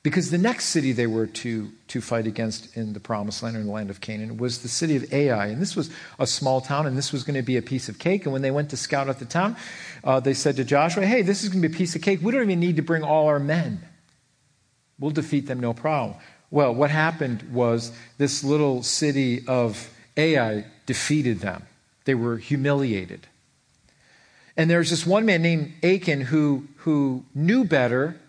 Because 0.02 0.32
the 0.32 0.38
next 0.38 0.68
city 0.68 0.94
they 0.94 1.08
were 1.08 1.28
to, 1.28 1.70
to 1.90 2.00
fight 2.00 2.26
against 2.26 2.78
in 2.78 2.94
the 2.94 3.02
promised 3.02 3.44
land 3.44 3.58
or 3.58 3.60
in 3.60 3.66
the 3.66 3.72
land 3.74 3.90
of 3.90 4.00
Canaan 4.00 4.38
was 4.38 4.60
the 4.60 4.70
city 4.70 4.96
of 4.96 5.14
Ai. 5.14 5.48
And 5.48 5.62
this 5.62 5.76
was 5.76 5.90
a 6.20 6.26
small 6.26 6.62
town, 6.62 6.88
and 6.88 6.98
this 6.98 7.12
was 7.12 7.26
going 7.26 7.36
to 7.36 7.42
be 7.42 7.58
a 7.58 7.62
piece 7.62 7.90
of 7.90 8.00
cake. 8.00 8.24
And 8.24 8.32
when 8.32 8.42
they 8.42 8.50
went 8.50 8.70
to 8.70 8.78
scout 8.78 9.10
out 9.10 9.20
the 9.20 9.26
town, 9.26 9.58
uh, 10.06 10.22
they 10.22 10.34
said 10.34 10.56
to 10.56 10.64
Joshua, 10.64 11.06
Hey, 11.06 11.22
this 11.22 11.44
is 11.44 11.50
going 11.50 11.62
to 11.62 11.68
be 11.68 11.76
a 11.76 11.78
piece 11.78 11.98
of 11.98 12.02
cake. 12.02 12.22
We 12.22 12.32
don't 12.32 12.44
even 12.44 12.62
need 12.62 12.78
to 12.78 12.82
bring 12.82 13.04
all 13.04 13.28
our 13.28 13.42
men. 13.42 13.82
We'll 14.98 15.12
defeat 15.12 15.48
them, 15.48 15.60
no 15.60 15.74
problem. 15.74 16.18
Well, 16.50 16.74
what 16.74 16.92
happened 16.92 17.44
was 17.52 17.92
this 18.20 18.42
little 18.42 18.84
city 18.84 19.46
of 19.50 19.90
Ai 20.16 20.64
defeated 20.86 21.42
them, 21.42 21.64
they 22.06 22.16
were 22.16 22.38
humiliated. 22.38 23.28
And 24.58 24.70
there's 24.70 24.90
this 24.90 25.06
one 25.06 25.26
man 25.26 25.42
named 25.42 25.74
Achan 25.84 26.22
who, 26.22 26.68
who 26.82 27.24
knew 27.36 27.64
better 27.64 28.20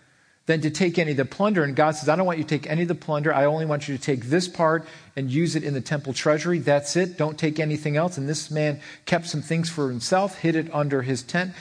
than 0.45 0.59
to 0.61 0.69
take 0.69 0.99
any 0.99 1.11
of 1.11 1.17
the 1.17 1.25
plunder. 1.25 1.63
And 1.63 1.75
God 1.75 1.95
says, 1.95 2.09
I 2.09 2.15
don't 2.15 2.25
want 2.25 2.37
you 2.37 2.43
to 2.43 2.49
take 2.49 2.69
any 2.69 2.81
of 2.81 2.87
the 2.87 2.95
plunder. 2.95 3.33
I 3.33 3.45
only 3.45 3.65
want 3.65 3.87
you 3.87 3.97
to 3.97 4.03
take 4.03 4.25
this 4.25 4.47
part 4.47 4.85
and 5.15 5.31
use 5.31 5.55
it 5.55 5.63
in 5.63 5.73
the 5.73 5.81
temple 5.81 6.13
treasury. 6.13 6.59
That's 6.59 6.95
it. 6.97 7.17
Don't 7.17 7.39
take 7.39 7.59
anything 7.59 7.95
else. 7.95 8.17
And 8.17 8.27
this 8.27 8.51
man 8.51 8.81
kept 9.05 9.27
some 9.27 9.41
things 9.41 9.69
for 9.69 9.89
himself, 9.89 10.37
hid 10.39 10.55
it 10.55 10.73
under 10.73 11.01
his 11.01 11.23
tent. 11.23 11.53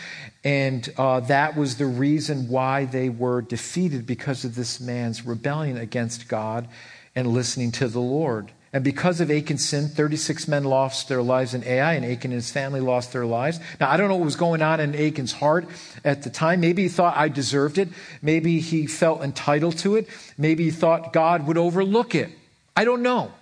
And 0.42 0.92
uh, 0.98 1.20
that 1.20 1.56
was 1.56 1.76
the 1.76 1.86
reason 1.86 2.48
why 2.48 2.86
they 2.86 3.08
were 3.08 3.40
defeated 3.40 4.04
because 4.04 4.44
of 4.44 4.56
this 4.56 4.80
man's 4.80 5.24
rebellion 5.24 5.76
against 5.76 6.26
God 6.26 6.68
and 7.14 7.28
listening 7.28 7.70
to 7.72 7.86
the 7.86 8.00
Lord. 8.00 8.50
And 8.72 8.82
because 8.82 9.20
of 9.20 9.30
Achan's 9.30 9.68
sin, 9.68 9.88
36 9.88 10.48
men 10.48 10.64
lost 10.64 11.08
their 11.08 11.22
lives 11.22 11.52
in 11.52 11.62
Ai, 11.64 11.92
and 11.92 12.06
Achan 12.06 12.30
and 12.30 12.32
his 12.32 12.50
family 12.50 12.80
lost 12.80 13.12
their 13.12 13.26
lives. 13.26 13.60
Now, 13.78 13.90
I 13.90 13.98
don't 13.98 14.08
know 14.08 14.16
what 14.16 14.24
was 14.24 14.36
going 14.36 14.62
on 14.62 14.80
in 14.80 14.94
Achan's 14.94 15.32
heart 15.32 15.68
at 16.04 16.22
the 16.22 16.30
time. 16.30 16.60
Maybe 16.60 16.84
he 16.84 16.88
thought 16.88 17.14
I 17.14 17.28
deserved 17.28 17.76
it. 17.76 17.90
Maybe 18.22 18.60
he 18.60 18.86
felt 18.86 19.20
entitled 19.22 19.76
to 19.78 19.96
it. 19.96 20.08
Maybe 20.38 20.64
he 20.64 20.70
thought 20.70 21.12
God 21.12 21.46
would 21.46 21.58
overlook 21.58 22.14
it. 22.14 22.30
I 22.74 22.84
don't 22.86 23.02
know. 23.02 23.32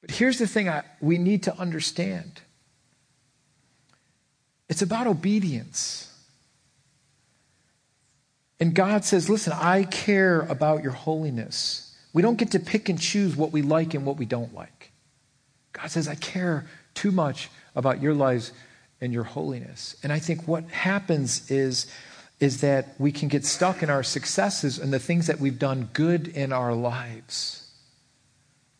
But 0.00 0.10
here's 0.10 0.38
the 0.38 0.48
thing 0.48 0.68
I, 0.68 0.82
we 1.00 1.18
need 1.18 1.44
to 1.44 1.56
understand 1.56 2.40
it's 4.68 4.82
about 4.82 5.06
obedience. 5.06 6.10
And 8.64 8.74
God 8.74 9.04
says, 9.04 9.28
Listen, 9.28 9.52
I 9.52 9.82
care 9.84 10.40
about 10.40 10.82
your 10.82 10.92
holiness. 10.92 11.94
We 12.14 12.22
don't 12.22 12.38
get 12.38 12.52
to 12.52 12.58
pick 12.58 12.88
and 12.88 12.98
choose 12.98 13.36
what 13.36 13.52
we 13.52 13.60
like 13.60 13.92
and 13.92 14.06
what 14.06 14.16
we 14.16 14.24
don't 14.24 14.54
like. 14.54 14.90
God 15.74 15.90
says, 15.90 16.08
I 16.08 16.14
care 16.14 16.64
too 16.94 17.10
much 17.10 17.50
about 17.76 18.00
your 18.00 18.14
lives 18.14 18.52
and 19.02 19.12
your 19.12 19.24
holiness. 19.24 19.96
And 20.02 20.10
I 20.10 20.18
think 20.18 20.48
what 20.48 20.64
happens 20.70 21.50
is, 21.50 21.92
is 22.40 22.62
that 22.62 22.94
we 22.98 23.12
can 23.12 23.28
get 23.28 23.44
stuck 23.44 23.82
in 23.82 23.90
our 23.90 24.02
successes 24.02 24.78
and 24.78 24.94
the 24.94 24.98
things 24.98 25.26
that 25.26 25.40
we've 25.40 25.58
done 25.58 25.90
good 25.92 26.26
in 26.26 26.50
our 26.50 26.72
lives. 26.72 27.70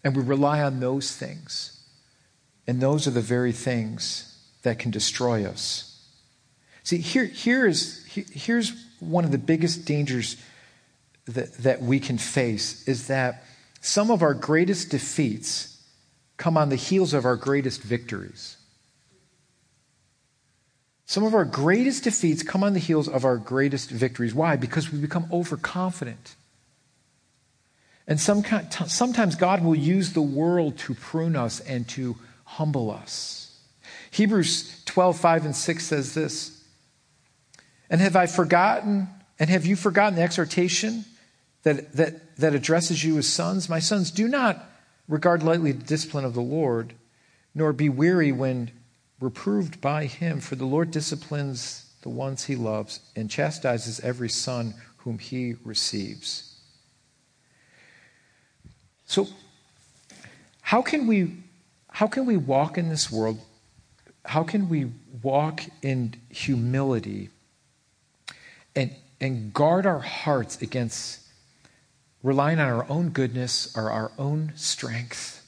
And 0.03 0.17
we 0.17 0.23
rely 0.23 0.63
on 0.63 0.81
those 0.81 1.15
things. 1.15 1.79
And 2.67 2.81
those 2.81 3.07
are 3.07 3.11
the 3.11 3.21
very 3.21 3.53
things 3.53 4.35
that 4.63 4.79
can 4.79 4.91
destroy 4.91 5.45
us. 5.45 5.94
See, 6.85 6.99
here, 6.99 7.25
here 7.25 7.67
is, 7.67 8.05
here's 8.07 8.73
one 9.01 9.25
of 9.25 9.33
the 9.33 9.39
biggest 9.39 9.87
dangers 9.87 10.37
that, 11.27 11.53
that 11.59 11.83
we 11.83 11.99
can 11.99 12.19
face 12.19 12.87
is 12.87 13.07
that 13.09 13.45
some 13.81 14.11
of 14.11 14.23
our 14.23 14.35
greatest 14.35 14.91
defeats 14.91 15.83
come 16.37 16.57
on 16.57 16.69
the 16.69 16.77
heels 16.77 17.15
of 17.15 17.25
our 17.25 17.37
greatest 17.37 17.83
victories. 17.83 18.59
Some 21.07 21.25
of 21.25 21.35
our 21.35 21.45
greatest 21.45 22.05
defeats 22.05 22.43
come 22.43 22.63
on 22.63 22.75
the 22.75 22.79
heels 22.79 23.09
of 23.09 23.25
our 23.25 23.37
greatest 23.37 23.91
victories. 23.91 24.35
Why? 24.35 24.57
Because 24.57 24.93
we 24.93 24.99
become 24.99 25.27
overconfident. 25.33 26.35
And 28.07 28.21
some, 28.21 28.43
sometimes 28.87 29.37
God 29.37 29.65
will 29.65 29.75
use 29.75 30.13
the 30.13 30.23
world 30.23 30.77
to 30.79 30.95
prune 30.95 31.37
us 31.37 31.61
and 31.61 31.89
to 31.91 32.17
humble 32.45 32.91
us. 32.91 33.59
Hebrews 34.11 34.83
12, 34.85 35.19
5 35.19 35.45
and 35.47 35.57
6 35.57 35.85
says 35.85 36.15
this 36.15 36.64
and 37.91 38.01
have 38.01 38.17
I 38.17 38.27
forgotten, 38.27 39.09
and 39.39 39.51
have 39.51 39.67
you 39.67 39.77
forgotten 39.77 40.17
the 40.17 40.23
exhortation 40.23 41.05
that, 41.63 41.93
that, 41.95 42.37
that 42.37 42.55
addresses 42.55 43.05
you 43.05 43.19
as 43.19 43.27
sons? 43.27 43.69
My 43.69 43.79
sons, 43.79 44.11
do 44.11 44.29
not 44.29 44.65
regard 45.09 45.43
lightly 45.43 45.73
the 45.73 45.85
discipline 45.85 46.25
of 46.25 46.35
the 46.35 46.41
Lord, 46.41 46.95
nor 47.55 47.73
be 47.73 47.89
weary 47.89 48.33
when 48.33 48.71
reproved 49.21 49.81
by 49.81 50.07
him, 50.07 50.41
for 50.41 50.57
the 50.57 50.65
Lord 50.65 50.91
disciplines 50.91 51.93
the 52.03 52.09
ones 52.09 52.45
he 52.45 52.57
loves 52.57 53.01
and 53.17 53.31
chastises 53.31 54.01
every 54.01 54.29
son 54.29 54.75
whom 54.99 55.19
he 55.19 55.55
receives. 55.65 56.59
So, 59.07 59.29
how 60.61 60.83
can 60.83 61.07
we, 61.07 61.37
how 61.91 62.07
can 62.07 62.27
we 62.27 62.37
walk 62.37 62.79
in 62.79 62.89
this 62.89 63.11
world? 63.11 63.39
How 64.25 64.43
can 64.43 64.69
we 64.69 64.91
walk 65.23 65.61
in 65.83 66.15
humility 66.31 67.31
and, 68.77 68.95
and 69.21 69.53
guard 69.53 69.87
our 69.87 70.01
hearts 70.01 70.61
against 70.61 71.21
relying 72.23 72.59
on 72.59 72.69
our 72.69 72.89
own 72.89 73.11
goodness 73.11 73.77
or 73.77 73.91
our 73.91 74.11
own 74.19 74.53
strength. 74.57 75.47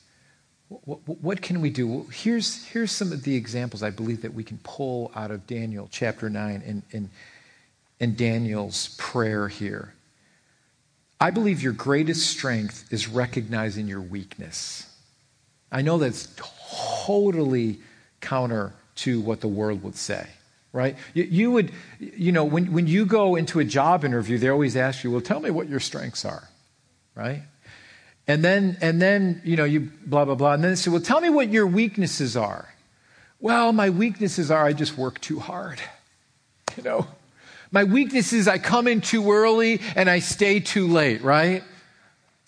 What, 0.69 1.01
what, 1.07 1.43
can 1.43 1.61
we 1.61 1.71
do? 1.71 1.87
Well, 1.87 2.07
here's, 2.13 2.65
here's 2.67 2.91
some 2.91 3.13
of 3.13 3.23
the 3.23 3.37
examples 3.37 3.83
I 3.83 3.91
believe 3.91 4.23
that 4.23 4.35
we 4.35 4.45
can 4.45 4.59
pull 4.59 5.13
out 5.15 5.31
of 5.31 5.47
Daniel 5.47 5.89
chapter 5.91 6.29
9 6.29 6.63
and, 6.67 6.83
and, 6.93 7.09
and 8.01 8.17
Daniel's 8.17 8.95
prayer 8.99 9.49
here. 9.49 9.95
I 11.21 11.31
believe 11.31 11.63
your 11.63 11.73
greatest 11.73 12.29
strength 12.29 12.93
is 12.93 13.09
recognizing 13.09 13.89
your 13.89 14.03
weakness. 14.03 14.93
I 15.73 15.83
know 15.83 15.99
that's 15.99 16.35
totally 17.07 17.81
counter 18.21 18.75
to 18.97 19.21
what 19.21 19.41
the 19.41 19.49
world 19.49 19.83
would 19.83 19.97
say 19.97 20.27
right? 20.77 20.95
You, 21.15 21.25
you, 21.25 21.51
would, 21.53 21.73
you 21.99 22.33
know, 22.33 22.45
when, 22.45 22.71
when 22.73 22.87
you 22.87 23.07
go 23.07 23.35
into 23.35 23.59
a 23.59 23.65
job 23.65 24.05
interview, 24.05 24.37
they 24.37 24.51
always 24.51 24.77
ask 24.77 25.03
you, 25.03 25.11
well, 25.11 25.23
tell 25.23 25.41
me 25.41 25.51
what 25.51 25.69
your 25.69 25.81
strengths 25.81 26.25
are, 26.27 26.49
right? 27.15 27.43
And 28.29 28.45
then, 28.45 28.77
and 28.83 29.01
then, 29.01 29.41
you 29.43 29.57
know, 29.57 29.65
you 29.65 29.91
blah, 30.05 30.27
blah, 30.27 30.35
blah. 30.35 30.53
And 30.53 30.63
then 30.63 30.73
they 30.73 30.77
say, 30.77 30.91
well, 30.91 31.01
tell 31.01 31.21
me 31.21 31.31
what 31.31 31.49
your 31.49 31.67
weaknesses 31.67 32.37
are. 32.37 32.69
Well, 33.41 33.73
my 33.73 33.89
weaknesses 33.89 34.51
are 34.51 34.67
I 34.67 34.75
just 34.75 34.99
work 34.99 35.19
too 35.21 35.39
hard, 35.39 35.81
you 36.77 36.83
know? 36.83 37.07
My 37.73 37.85
weakness 37.85 38.33
is 38.35 38.47
I 38.47 38.59
come 38.59 38.87
in 38.87 39.01
too 39.01 39.33
early 39.33 39.81
and 39.97 40.11
I 40.11 40.19
stay 40.19 40.61
too 40.61 40.89
late, 40.89 41.23
right? 41.23 41.65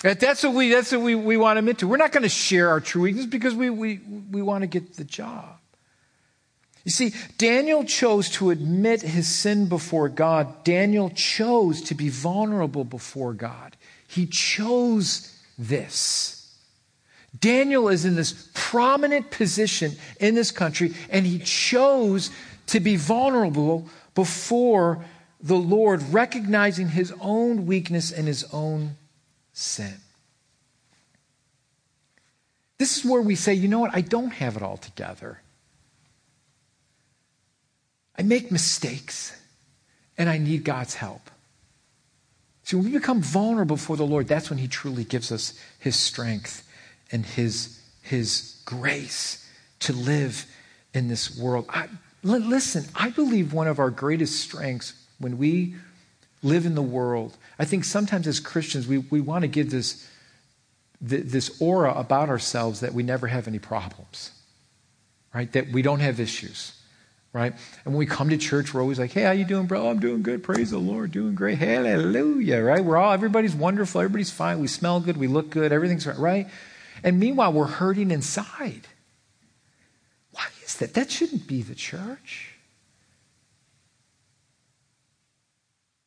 That's 0.02 0.44
what 0.44 0.54
we, 0.54 0.70
that's 0.70 0.92
what 0.92 1.00
we, 1.00 1.14
we 1.14 1.36
want 1.38 1.56
to 1.56 1.58
admit 1.60 1.78
to. 1.78 1.88
We're 1.88 1.96
not 1.96 2.12
going 2.12 2.22
to 2.22 2.28
share 2.28 2.68
our 2.68 2.80
true 2.80 3.02
weakness 3.02 3.26
because 3.26 3.54
we, 3.54 3.70
we, 3.70 4.00
we 4.30 4.42
want 4.42 4.62
to 4.62 4.68
get 4.68 4.94
the 4.94 5.04
job. 5.04 5.58
You 6.88 6.92
see, 6.92 7.12
Daniel 7.37 7.85
chose 7.85 8.31
to 8.31 8.48
admit 8.48 9.03
his 9.03 9.29
sin 9.29 9.68
before 9.68 10.09
God. 10.09 10.64
Daniel 10.64 11.11
chose 11.11 11.83
to 11.83 11.94
be 11.94 12.09
vulnerable 12.09 12.83
before 12.83 13.35
God. 13.35 13.77
He 14.07 14.24
chose 14.24 15.38
this. 15.59 16.51
Daniel 17.38 17.90
is 17.90 18.07
in 18.07 18.16
this 18.16 18.48
prominent 18.55 19.31
position 19.31 19.96
in 20.18 20.35
this 20.35 20.51
country, 20.51 20.94
and 21.11 21.27
he 21.27 21.40
chose 21.40 22.31
to 22.68 22.81
be 22.81 22.96
vulnerable 22.96 23.87
before 24.14 25.05
the 25.42 25.57
Lord, 25.57 26.03
recognizing 26.11 26.88
his 26.88 27.12
own 27.20 27.66
weakness 27.66 28.11
and 28.11 28.27
his 28.27 28.44
own 28.51 28.96
sin. 29.53 29.92
This 32.79 32.96
is 32.96 33.05
where 33.05 33.20
we 33.20 33.35
say, 33.35 33.53
you 33.53 33.68
know 33.68 33.81
what, 33.81 33.94
I 33.94 34.01
don't 34.01 34.31
have 34.31 34.57
it 34.57 34.62
all 34.62 34.79
together. 34.79 35.42
I 38.18 38.22
make 38.22 38.50
mistakes 38.50 39.35
and 40.18 40.28
I 40.28 40.38
need 40.38 40.64
God's 40.64 40.94
help. 40.94 41.31
See, 42.64 42.76
when 42.76 42.85
we 42.85 42.92
become 42.92 43.22
vulnerable 43.22 43.76
before 43.76 43.96
the 43.96 44.04
Lord, 44.04 44.26
that's 44.26 44.50
when 44.50 44.59
He 44.59 44.68
truly 44.68 45.04
gives 45.04 45.31
us 45.31 45.59
His 45.78 45.96
strength 45.96 46.68
and 47.12 47.24
His, 47.24 47.81
his 48.02 48.61
grace 48.64 49.48
to 49.81 49.92
live 49.92 50.44
in 50.92 51.09
this 51.09 51.38
world. 51.38 51.64
I, 51.70 51.88
listen, 52.22 52.85
I 52.94 53.11
believe 53.11 53.52
one 53.52 53.68
of 53.68 53.78
our 53.78 53.90
greatest 53.90 54.40
strengths 54.40 54.92
when 55.18 55.38
we 55.38 55.76
live 56.42 56.66
in 56.66 56.74
the 56.74 56.83
world, 56.83 57.37
I 57.59 57.64
think 57.64 57.85
sometimes 57.85 58.26
as 58.26 58.40
Christians, 58.40 58.87
we, 58.87 58.98
we 58.98 59.20
want 59.20 59.42
to 59.42 59.48
give 59.48 59.70
this, 59.70 60.07
this 61.00 61.61
aura 61.61 61.92
about 61.94 62.28
ourselves 62.28 62.81
that 62.81 62.92
we 62.92 63.02
never 63.02 63.28
have 63.28 63.48
any 63.48 63.59
problems, 63.59 64.33
right? 65.35 65.50
That 65.52 65.70
we 65.72 65.83
don't 65.83 66.00
have 66.00 66.20
issues 66.20 66.77
right? 67.32 67.52
And 67.84 67.94
when 67.94 67.96
we 67.96 68.06
come 68.06 68.30
to 68.30 68.38
church, 68.38 68.72
we're 68.72 68.80
always 68.80 68.98
like, 68.98 69.12
hey, 69.12 69.22
how 69.22 69.32
you 69.32 69.44
doing, 69.44 69.66
bro? 69.66 69.88
I'm 69.88 70.00
doing 70.00 70.22
good. 70.22 70.42
Praise 70.42 70.70
the 70.70 70.78
Lord. 70.78 71.12
Doing 71.12 71.34
great. 71.34 71.58
Hallelujah, 71.58 72.60
right? 72.60 72.84
We're 72.84 72.96
all, 72.96 73.12
everybody's 73.12 73.54
wonderful. 73.54 74.00
Everybody's 74.00 74.30
fine. 74.30 74.60
We 74.60 74.66
smell 74.66 75.00
good. 75.00 75.16
We 75.16 75.26
look 75.26 75.50
good. 75.50 75.72
Everything's 75.72 76.06
right, 76.06 76.18
right? 76.18 76.48
And 77.02 77.20
meanwhile, 77.20 77.52
we're 77.52 77.66
hurting 77.66 78.10
inside. 78.10 78.88
Why 80.32 80.46
is 80.64 80.76
that? 80.76 80.94
That 80.94 81.10
shouldn't 81.10 81.46
be 81.46 81.62
the 81.62 81.74
church. 81.74 82.54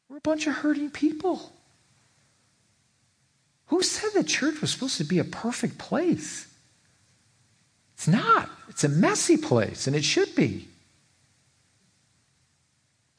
We're 0.10 0.18
a 0.18 0.22
bunch 0.22 0.48
of 0.48 0.56
hurting 0.56 0.90
people. 0.92 1.54
Who 3.68 3.82
said 3.84 4.10
the 4.14 4.28
church 4.28 4.60
was 4.60 4.72
supposed 4.72 4.98
to 4.98 5.06
be 5.06 5.20
a 5.20 5.24
perfect 5.24 5.78
place? 5.78 6.48
It's 7.94 8.08
not. 8.08 8.50
It's 8.68 8.84
a 8.84 8.90
messy 8.90 9.38
place, 9.38 9.88
and 9.88 9.96
it 9.96 10.04
should 10.04 10.36
be. 10.36 10.68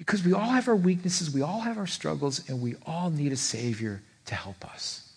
Because 0.02 0.24
we 0.24 0.32
all 0.32 0.50
have 0.50 0.66
our 0.66 0.74
weaknesses, 0.74 1.32
we 1.32 1.42
all 1.42 1.60
have 1.60 1.78
our 1.78 1.86
struggles, 1.86 2.42
and 2.48 2.60
we 2.60 2.74
all 2.84 3.08
need 3.08 3.30
a 3.30 3.36
Savior 3.36 4.02
to 4.26 4.34
help 4.34 4.64
us. 4.64 5.08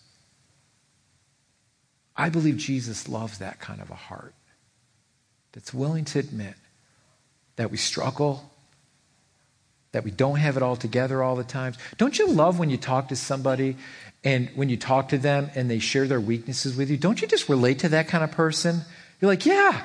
I 2.16 2.28
believe 2.28 2.56
Jesus 2.56 3.08
loves 3.08 3.38
that 3.38 3.58
kind 3.58 3.80
of 3.80 3.90
a 3.90 3.96
heart 3.96 4.32
that's 5.50 5.74
willing 5.74 6.04
to 6.04 6.20
admit 6.20 6.54
that 7.56 7.72
we 7.72 7.76
struggle, 7.76 8.48
that 9.90 10.04
we 10.04 10.12
don't 10.12 10.36
have 10.36 10.56
it 10.56 10.62
all 10.62 10.76
together 10.76 11.20
all 11.20 11.34
the 11.34 11.42
time. 11.42 11.74
Don't 11.98 12.16
you 12.16 12.28
love 12.28 12.60
when 12.60 12.70
you 12.70 12.76
talk 12.76 13.08
to 13.08 13.16
somebody 13.16 13.76
and 14.22 14.48
when 14.54 14.68
you 14.68 14.76
talk 14.76 15.08
to 15.08 15.18
them 15.18 15.50
and 15.56 15.68
they 15.68 15.80
share 15.80 16.06
their 16.06 16.20
weaknesses 16.20 16.76
with 16.76 16.90
you? 16.90 16.96
Don't 16.96 17.20
you 17.20 17.26
just 17.26 17.48
relate 17.48 17.80
to 17.80 17.88
that 17.88 18.06
kind 18.06 18.22
of 18.22 18.30
person? 18.30 18.82
You're 19.20 19.32
like, 19.32 19.46
yeah, 19.46 19.82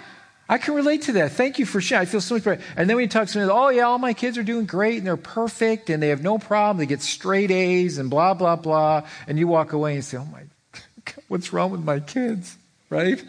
I 0.51 0.57
can 0.57 0.73
relate 0.73 1.03
to 1.03 1.13
that. 1.13 1.31
Thank 1.31 1.59
you 1.59 1.65
for 1.65 1.79
sharing. 1.79 2.01
I 2.01 2.05
feel 2.05 2.19
so 2.19 2.35
much 2.35 2.43
better. 2.43 2.61
And 2.75 2.89
then 2.89 2.99
you 2.99 3.07
talk 3.07 3.29
to 3.29 3.39
me, 3.39 3.45
oh, 3.49 3.69
yeah, 3.69 3.83
all 3.83 3.97
my 3.97 4.13
kids 4.13 4.37
are 4.37 4.43
doing 4.43 4.65
great 4.65 4.97
and 4.97 5.07
they're 5.07 5.15
perfect 5.15 5.89
and 5.89 6.03
they 6.03 6.09
have 6.09 6.21
no 6.21 6.37
problem. 6.39 6.77
They 6.77 6.87
get 6.87 7.01
straight 7.01 7.51
A's 7.51 7.97
and 7.97 8.09
blah, 8.09 8.33
blah, 8.33 8.57
blah. 8.57 9.07
And 9.27 9.39
you 9.39 9.47
walk 9.47 9.71
away 9.71 9.95
and 9.95 10.03
say, 10.03 10.17
oh, 10.17 10.25
my 10.25 10.41
God, 10.73 10.83
what's 11.29 11.53
wrong 11.53 11.71
with 11.71 11.85
my 11.85 12.01
kids? 12.01 12.57
Right? 12.89 13.23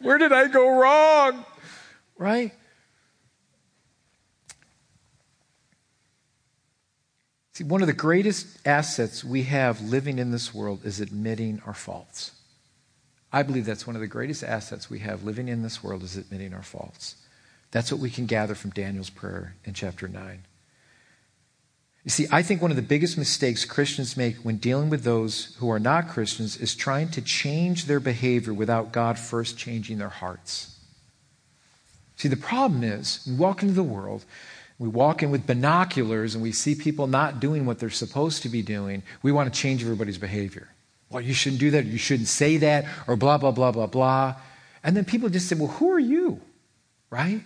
Where 0.00 0.18
did 0.18 0.34
I 0.34 0.48
go 0.48 0.78
wrong? 0.78 1.46
Right? 2.18 2.52
See, 7.54 7.64
one 7.64 7.80
of 7.80 7.86
the 7.86 7.94
greatest 7.94 8.46
assets 8.66 9.24
we 9.24 9.44
have 9.44 9.80
living 9.80 10.18
in 10.18 10.30
this 10.30 10.52
world 10.52 10.84
is 10.84 11.00
admitting 11.00 11.62
our 11.64 11.72
faults. 11.72 12.32
I 13.36 13.42
believe 13.42 13.66
that's 13.66 13.86
one 13.86 13.96
of 13.96 14.00
the 14.00 14.06
greatest 14.06 14.42
assets 14.42 14.88
we 14.88 15.00
have 15.00 15.22
living 15.22 15.48
in 15.48 15.62
this 15.62 15.84
world 15.84 16.02
is 16.02 16.16
admitting 16.16 16.54
our 16.54 16.62
faults. 16.62 17.16
That's 17.70 17.92
what 17.92 18.00
we 18.00 18.08
can 18.08 18.24
gather 18.24 18.54
from 18.54 18.70
Daniel's 18.70 19.10
prayer 19.10 19.56
in 19.66 19.74
chapter 19.74 20.08
9. 20.08 20.42
You 22.02 22.10
see, 22.10 22.26
I 22.32 22.40
think 22.40 22.62
one 22.62 22.70
of 22.70 22.78
the 22.78 22.82
biggest 22.82 23.18
mistakes 23.18 23.66
Christians 23.66 24.16
make 24.16 24.36
when 24.36 24.56
dealing 24.56 24.88
with 24.88 25.04
those 25.04 25.54
who 25.58 25.70
are 25.70 25.78
not 25.78 26.08
Christians 26.08 26.56
is 26.56 26.74
trying 26.74 27.10
to 27.10 27.20
change 27.20 27.84
their 27.84 28.00
behavior 28.00 28.54
without 28.54 28.90
God 28.90 29.18
first 29.18 29.58
changing 29.58 29.98
their 29.98 30.08
hearts. 30.08 30.74
See, 32.16 32.28
the 32.28 32.38
problem 32.38 32.82
is, 32.82 33.22
we 33.26 33.34
walk 33.34 33.60
into 33.60 33.74
the 33.74 33.82
world, 33.82 34.24
we 34.78 34.88
walk 34.88 35.22
in 35.22 35.30
with 35.30 35.46
binoculars, 35.46 36.34
and 36.34 36.42
we 36.42 36.52
see 36.52 36.74
people 36.74 37.06
not 37.06 37.38
doing 37.38 37.66
what 37.66 37.80
they're 37.80 37.90
supposed 37.90 38.42
to 38.44 38.48
be 38.48 38.62
doing. 38.62 39.02
We 39.22 39.30
want 39.30 39.52
to 39.52 39.60
change 39.60 39.82
everybody's 39.82 40.16
behavior. 40.16 40.70
Well, 41.10 41.22
you 41.22 41.34
shouldn't 41.34 41.60
do 41.60 41.70
that, 41.72 41.84
you 41.86 41.98
shouldn't 41.98 42.28
say 42.28 42.56
that, 42.58 42.84
or 43.06 43.16
blah, 43.16 43.38
blah, 43.38 43.52
blah, 43.52 43.70
blah, 43.70 43.86
blah. 43.86 44.34
And 44.82 44.96
then 44.96 45.04
people 45.04 45.28
just 45.28 45.48
say, 45.48 45.56
well, 45.56 45.68
who 45.68 45.92
are 45.92 45.98
you? 45.98 46.40
Right? 47.10 47.42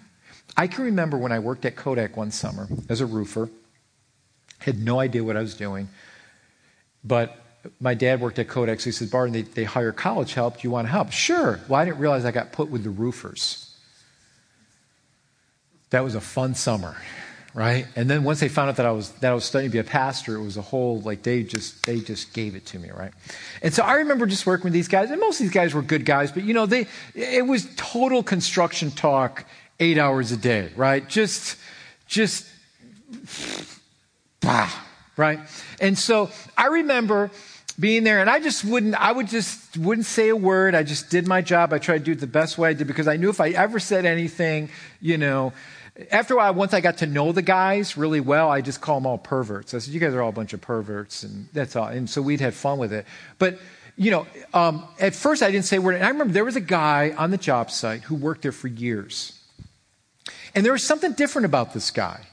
I 0.56 0.66
can 0.66 0.84
remember 0.84 1.18
when 1.18 1.32
I 1.32 1.38
worked 1.38 1.64
at 1.64 1.76
Kodak 1.76 2.16
one 2.16 2.30
summer 2.30 2.68
as 2.88 3.00
a 3.00 3.06
roofer, 3.06 3.50
had 4.58 4.78
no 4.78 4.98
idea 4.98 5.22
what 5.22 5.36
I 5.36 5.40
was 5.40 5.54
doing. 5.54 5.88
But 7.04 7.36
my 7.78 7.94
dad 7.94 8.20
worked 8.20 8.38
at 8.38 8.48
Kodak, 8.48 8.80
so 8.80 8.86
he 8.86 8.92
said, 8.92 9.10
Barton, 9.10 9.32
they, 9.32 9.42
they 9.42 9.64
hire 9.64 9.92
college 9.92 10.34
help. 10.34 10.54
Do 10.54 10.60
you 10.62 10.70
want 10.70 10.86
to 10.86 10.92
help? 10.92 11.12
Sure. 11.12 11.60
Well, 11.68 11.80
I 11.80 11.84
didn't 11.84 11.98
realize 11.98 12.24
I 12.24 12.30
got 12.30 12.52
put 12.52 12.70
with 12.70 12.84
the 12.84 12.90
roofers. 12.90 13.74
That 15.90 16.04
was 16.04 16.14
a 16.14 16.20
fun 16.20 16.54
summer 16.54 16.96
right? 17.54 17.86
And 17.96 18.08
then 18.08 18.24
once 18.24 18.40
they 18.40 18.48
found 18.48 18.70
out 18.70 18.76
that 18.76 18.86
I 18.86 18.92
was 18.92 19.10
that 19.12 19.30
I 19.30 19.34
was 19.34 19.44
studying 19.44 19.70
to 19.70 19.72
be 19.72 19.78
a 19.78 19.84
pastor, 19.84 20.36
it 20.36 20.42
was 20.42 20.56
a 20.56 20.62
whole 20.62 21.00
like 21.00 21.22
they 21.22 21.42
just 21.42 21.84
they 21.84 22.00
just 22.00 22.32
gave 22.32 22.54
it 22.54 22.66
to 22.66 22.78
me, 22.78 22.90
right? 22.90 23.12
And 23.62 23.72
so 23.72 23.82
I 23.82 23.94
remember 23.94 24.26
just 24.26 24.46
working 24.46 24.64
with 24.64 24.72
these 24.72 24.88
guys, 24.88 25.10
and 25.10 25.20
most 25.20 25.40
of 25.40 25.44
these 25.44 25.52
guys 25.52 25.74
were 25.74 25.82
good 25.82 26.04
guys, 26.04 26.32
but 26.32 26.44
you 26.44 26.54
know 26.54 26.66
they 26.66 26.86
it 27.14 27.46
was 27.46 27.68
total 27.76 28.22
construction 28.22 28.90
talk, 28.90 29.44
eight 29.78 29.98
hours 29.98 30.32
a 30.32 30.36
day, 30.36 30.70
right? 30.76 31.08
Just 31.08 31.56
just 32.06 32.46
bah, 34.40 34.72
right? 35.16 35.40
And 35.80 35.98
so 35.98 36.30
I 36.56 36.66
remember 36.66 37.30
being 37.78 38.04
there 38.04 38.20
and 38.20 38.28
I 38.28 38.40
just 38.40 38.64
wouldn't, 38.64 38.94
I 38.94 39.10
would 39.10 39.26
just 39.26 39.76
wouldn't 39.78 40.06
say 40.06 40.28
a 40.28 40.36
word. 40.36 40.74
I 40.74 40.82
just 40.82 41.08
did 41.08 41.26
my 41.26 41.40
job. 41.40 41.72
I 41.72 41.78
tried 41.78 41.98
to 41.98 42.04
do 42.04 42.12
it 42.12 42.20
the 42.20 42.26
best 42.26 42.58
way 42.58 42.70
I 42.70 42.72
did 42.74 42.86
because 42.86 43.08
I 43.08 43.16
knew 43.16 43.30
if 43.30 43.40
I 43.40 43.50
ever 43.50 43.78
said 43.78 44.04
anything, 44.04 44.68
you 45.00 45.16
know, 45.16 45.54
after 46.10 46.34
a 46.34 46.36
while, 46.36 46.54
once 46.54 46.74
I 46.74 46.80
got 46.80 46.98
to 46.98 47.06
know 47.06 47.32
the 47.32 47.42
guys 47.42 47.96
really 47.96 48.20
well, 48.20 48.50
I 48.50 48.60
just 48.60 48.80
call 48.80 48.96
them 49.00 49.06
all 49.06 49.18
perverts. 49.18 49.74
I 49.74 49.78
said, 49.78 49.92
"You 49.92 50.00
guys 50.00 50.14
are 50.14 50.22
all 50.22 50.28
a 50.30 50.32
bunch 50.32 50.52
of 50.52 50.60
perverts," 50.60 51.22
and 51.22 51.48
that's 51.52 51.76
all. 51.76 51.86
And 51.88 52.08
so 52.08 52.22
we'd 52.22 52.40
had 52.40 52.54
fun 52.54 52.78
with 52.78 52.92
it. 52.92 53.06
But 53.38 53.58
you 53.96 54.10
know, 54.10 54.26
um, 54.54 54.86
at 54.98 55.14
first 55.14 55.42
I 55.42 55.50
didn't 55.50 55.66
say 55.66 55.76
a 55.76 55.80
word. 55.80 55.96
And 55.96 56.04
I 56.04 56.08
remember 56.08 56.32
there 56.32 56.44
was 56.44 56.56
a 56.56 56.60
guy 56.60 57.14
on 57.16 57.30
the 57.30 57.36
job 57.36 57.70
site 57.70 58.02
who 58.02 58.14
worked 58.14 58.42
there 58.42 58.52
for 58.52 58.68
years, 58.68 59.38
and 60.54 60.64
there 60.64 60.72
was 60.72 60.84
something 60.84 61.12
different 61.12 61.46
about 61.46 61.74
this 61.74 61.90
guy. 61.90 62.26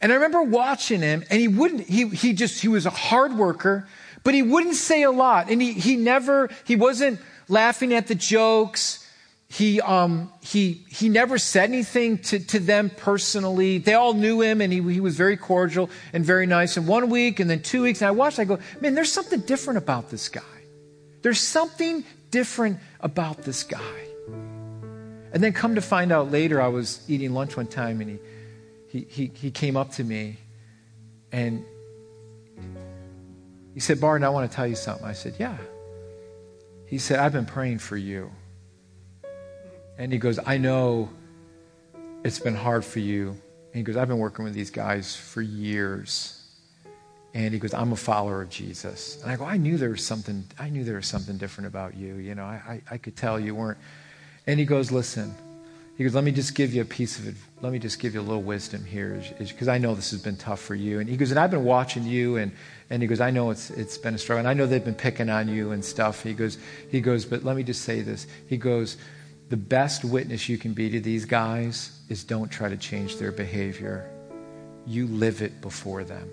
And 0.00 0.12
I 0.12 0.14
remember 0.14 0.42
watching 0.42 1.00
him, 1.00 1.24
and 1.30 1.40
he 1.40 1.48
wouldn't. 1.48 1.88
He 1.88 2.08
he 2.08 2.32
just 2.32 2.60
he 2.60 2.68
was 2.68 2.86
a 2.86 2.90
hard 2.90 3.34
worker, 3.34 3.88
but 4.24 4.34
he 4.34 4.42
wouldn't 4.42 4.76
say 4.76 5.02
a 5.02 5.10
lot, 5.10 5.50
and 5.50 5.60
he 5.60 5.72
he 5.72 5.96
never 5.96 6.50
he 6.64 6.76
wasn't 6.76 7.20
laughing 7.48 7.94
at 7.94 8.06
the 8.06 8.14
jokes 8.14 9.07
he, 9.50 9.80
um, 9.80 10.30
he, 10.42 10.84
he 10.88 11.08
never 11.08 11.38
said 11.38 11.70
anything 11.70 12.18
to, 12.18 12.38
to 12.38 12.58
them 12.58 12.90
personally. 12.90 13.78
They 13.78 13.94
all 13.94 14.12
knew 14.12 14.42
him 14.42 14.60
and 14.60 14.70
he, 14.70 14.82
he 14.82 15.00
was 15.00 15.16
very 15.16 15.38
cordial 15.38 15.88
and 16.12 16.24
very 16.24 16.44
nice. 16.44 16.76
And 16.76 16.86
one 16.86 17.08
week 17.08 17.40
and 17.40 17.48
then 17.48 17.62
two 17.62 17.82
weeks, 17.82 18.02
and 18.02 18.08
I 18.08 18.10
watched, 18.10 18.38
I 18.38 18.44
go, 18.44 18.58
man, 18.80 18.94
there's 18.94 19.10
something 19.10 19.40
different 19.40 19.78
about 19.78 20.10
this 20.10 20.28
guy. 20.28 20.42
There's 21.22 21.40
something 21.40 22.04
different 22.30 22.78
about 23.00 23.42
this 23.42 23.62
guy. 23.62 23.80
And 25.32 25.42
then 25.42 25.54
come 25.54 25.76
to 25.76 25.82
find 25.82 26.12
out 26.12 26.30
later, 26.30 26.60
I 26.60 26.68
was 26.68 27.02
eating 27.08 27.32
lunch 27.32 27.56
one 27.56 27.66
time 27.66 28.02
and 28.02 28.18
he, 28.88 29.00
he, 29.00 29.06
he, 29.08 29.26
he 29.34 29.50
came 29.50 29.78
up 29.78 29.92
to 29.92 30.04
me 30.04 30.36
and 31.32 31.64
he 33.72 33.80
said, 33.80 33.98
Barton, 33.98 34.24
I 34.24 34.28
want 34.28 34.50
to 34.50 34.54
tell 34.54 34.66
you 34.66 34.74
something. 34.74 35.06
I 35.06 35.12
said, 35.12 35.36
yeah. 35.38 35.56
He 36.84 36.98
said, 36.98 37.18
I've 37.18 37.32
been 37.32 37.46
praying 37.46 37.78
for 37.78 37.96
you. 37.96 38.30
And 39.98 40.12
he 40.12 40.18
goes, 40.18 40.38
I 40.46 40.58
know 40.58 41.10
it's 42.24 42.38
been 42.38 42.54
hard 42.54 42.84
for 42.84 43.00
you. 43.00 43.30
And 43.30 43.74
he 43.74 43.82
goes, 43.82 43.96
I've 43.96 44.08
been 44.08 44.18
working 44.18 44.44
with 44.44 44.54
these 44.54 44.70
guys 44.70 45.14
for 45.14 45.42
years. 45.42 46.34
And 47.34 47.52
he 47.52 47.60
goes, 47.60 47.74
I'm 47.74 47.92
a 47.92 47.96
follower 47.96 48.40
of 48.40 48.48
Jesus. 48.48 49.20
And 49.22 49.30
I 49.30 49.36
go, 49.36 49.44
I 49.44 49.56
knew 49.58 49.76
there 49.76 49.90
was 49.90 50.04
something, 50.04 50.44
I 50.58 50.70
knew 50.70 50.84
there 50.84 50.96
was 50.96 51.06
something 51.06 51.36
different 51.36 51.66
about 51.66 51.94
you. 51.94 52.14
You 52.14 52.34
know, 52.34 52.44
I, 52.44 52.80
I, 52.90 52.94
I 52.94 52.98
could 52.98 53.16
tell 53.16 53.38
you 53.38 53.54
weren't. 53.54 53.78
And 54.46 54.58
he 54.58 54.64
goes, 54.64 54.90
listen, 54.90 55.34
he 55.98 56.04
goes, 56.04 56.14
let 56.14 56.24
me 56.24 56.30
just 56.30 56.54
give 56.54 56.72
you 56.72 56.80
a 56.80 56.86
piece 56.86 57.18
of 57.18 57.26
it. 57.26 57.34
Let 57.60 57.72
me 57.72 57.78
just 57.78 57.98
give 57.98 58.14
you 58.14 58.20
a 58.20 58.22
little 58.22 58.42
wisdom 58.42 58.84
here, 58.84 59.20
because 59.36 59.68
I 59.68 59.78
know 59.78 59.94
this 59.96 60.12
has 60.12 60.22
been 60.22 60.36
tough 60.36 60.60
for 60.60 60.76
you. 60.76 61.00
And 61.00 61.08
he 61.08 61.16
goes, 61.16 61.30
and 61.30 61.40
I've 61.40 61.50
been 61.50 61.64
watching 61.64 62.04
you, 62.04 62.36
and, 62.36 62.52
and 62.88 63.02
he 63.02 63.08
goes, 63.08 63.20
I 63.20 63.30
know 63.30 63.50
it's, 63.50 63.70
it's 63.70 63.98
been 63.98 64.14
a 64.14 64.18
struggle. 64.18 64.38
And 64.38 64.48
I 64.48 64.54
know 64.54 64.66
they've 64.66 64.84
been 64.84 64.94
picking 64.94 65.28
on 65.28 65.48
you 65.48 65.72
and 65.72 65.84
stuff. 65.84 66.22
He 66.22 66.34
goes, 66.34 66.56
he 66.88 67.00
goes, 67.00 67.24
but 67.24 67.42
let 67.42 67.56
me 67.56 67.64
just 67.64 67.82
say 67.82 68.00
this. 68.00 68.28
He 68.46 68.56
goes, 68.56 68.96
the 69.48 69.56
best 69.56 70.04
witness 70.04 70.48
you 70.48 70.58
can 70.58 70.74
be 70.74 70.90
to 70.90 71.00
these 71.00 71.24
guys 71.24 71.98
is 72.08 72.24
don't 72.24 72.50
try 72.50 72.68
to 72.68 72.76
change 72.76 73.16
their 73.16 73.32
behavior. 73.32 74.10
You 74.86 75.06
live 75.06 75.42
it 75.42 75.60
before 75.60 76.04
them. 76.04 76.30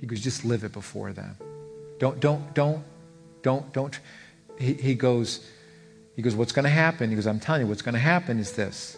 He 0.00 0.06
goes, 0.06 0.20
just 0.20 0.44
live 0.44 0.64
it 0.64 0.72
before 0.72 1.12
them. 1.12 1.36
Don't, 1.98 2.20
don't, 2.20 2.54
don't, 2.54 2.84
don't, 3.42 3.72
don't. 3.72 3.98
He, 4.58 4.74
he 4.74 4.94
goes, 4.94 5.48
he 6.14 6.22
goes, 6.22 6.34
what's 6.34 6.52
going 6.52 6.64
to 6.64 6.70
happen? 6.70 7.08
He 7.08 7.16
goes, 7.16 7.26
I'm 7.26 7.40
telling 7.40 7.62
you, 7.62 7.66
what's 7.66 7.82
going 7.82 7.94
to 7.94 7.98
happen 7.98 8.38
is 8.38 8.52
this. 8.52 8.96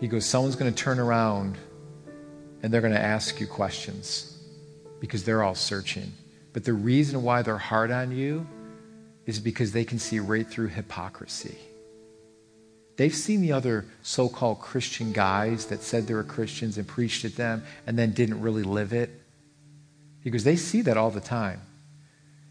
He 0.00 0.06
goes, 0.06 0.24
someone's 0.24 0.56
going 0.56 0.72
to 0.72 0.82
turn 0.82 0.98
around 0.98 1.58
and 2.62 2.72
they're 2.72 2.80
going 2.80 2.92
to 2.92 3.00
ask 3.00 3.40
you 3.40 3.46
questions 3.46 4.38
because 5.00 5.24
they're 5.24 5.42
all 5.42 5.54
searching. 5.54 6.12
But 6.52 6.64
the 6.64 6.72
reason 6.72 7.22
why 7.22 7.42
they're 7.42 7.58
hard 7.58 7.90
on 7.90 8.12
you 8.12 8.46
is 9.30 9.38
because 9.40 9.70
they 9.70 9.84
can 9.84 9.98
see 9.98 10.18
right 10.18 10.46
through 10.46 10.66
hypocrisy. 10.68 11.56
They've 12.96 13.14
seen 13.14 13.40
the 13.40 13.52
other 13.52 13.86
so 14.02 14.28
called 14.28 14.60
Christian 14.60 15.12
guys 15.12 15.66
that 15.66 15.82
said 15.82 16.06
they 16.06 16.14
were 16.14 16.24
Christians 16.24 16.76
and 16.76 16.86
preached 16.86 17.24
at 17.24 17.36
them 17.36 17.62
and 17.86 17.96
then 17.96 18.12
didn't 18.12 18.42
really 18.42 18.64
live 18.64 18.92
it. 18.92 19.08
Because 20.24 20.44
they 20.44 20.56
see 20.56 20.82
that 20.82 20.96
all 20.96 21.10
the 21.10 21.20
time. 21.20 21.60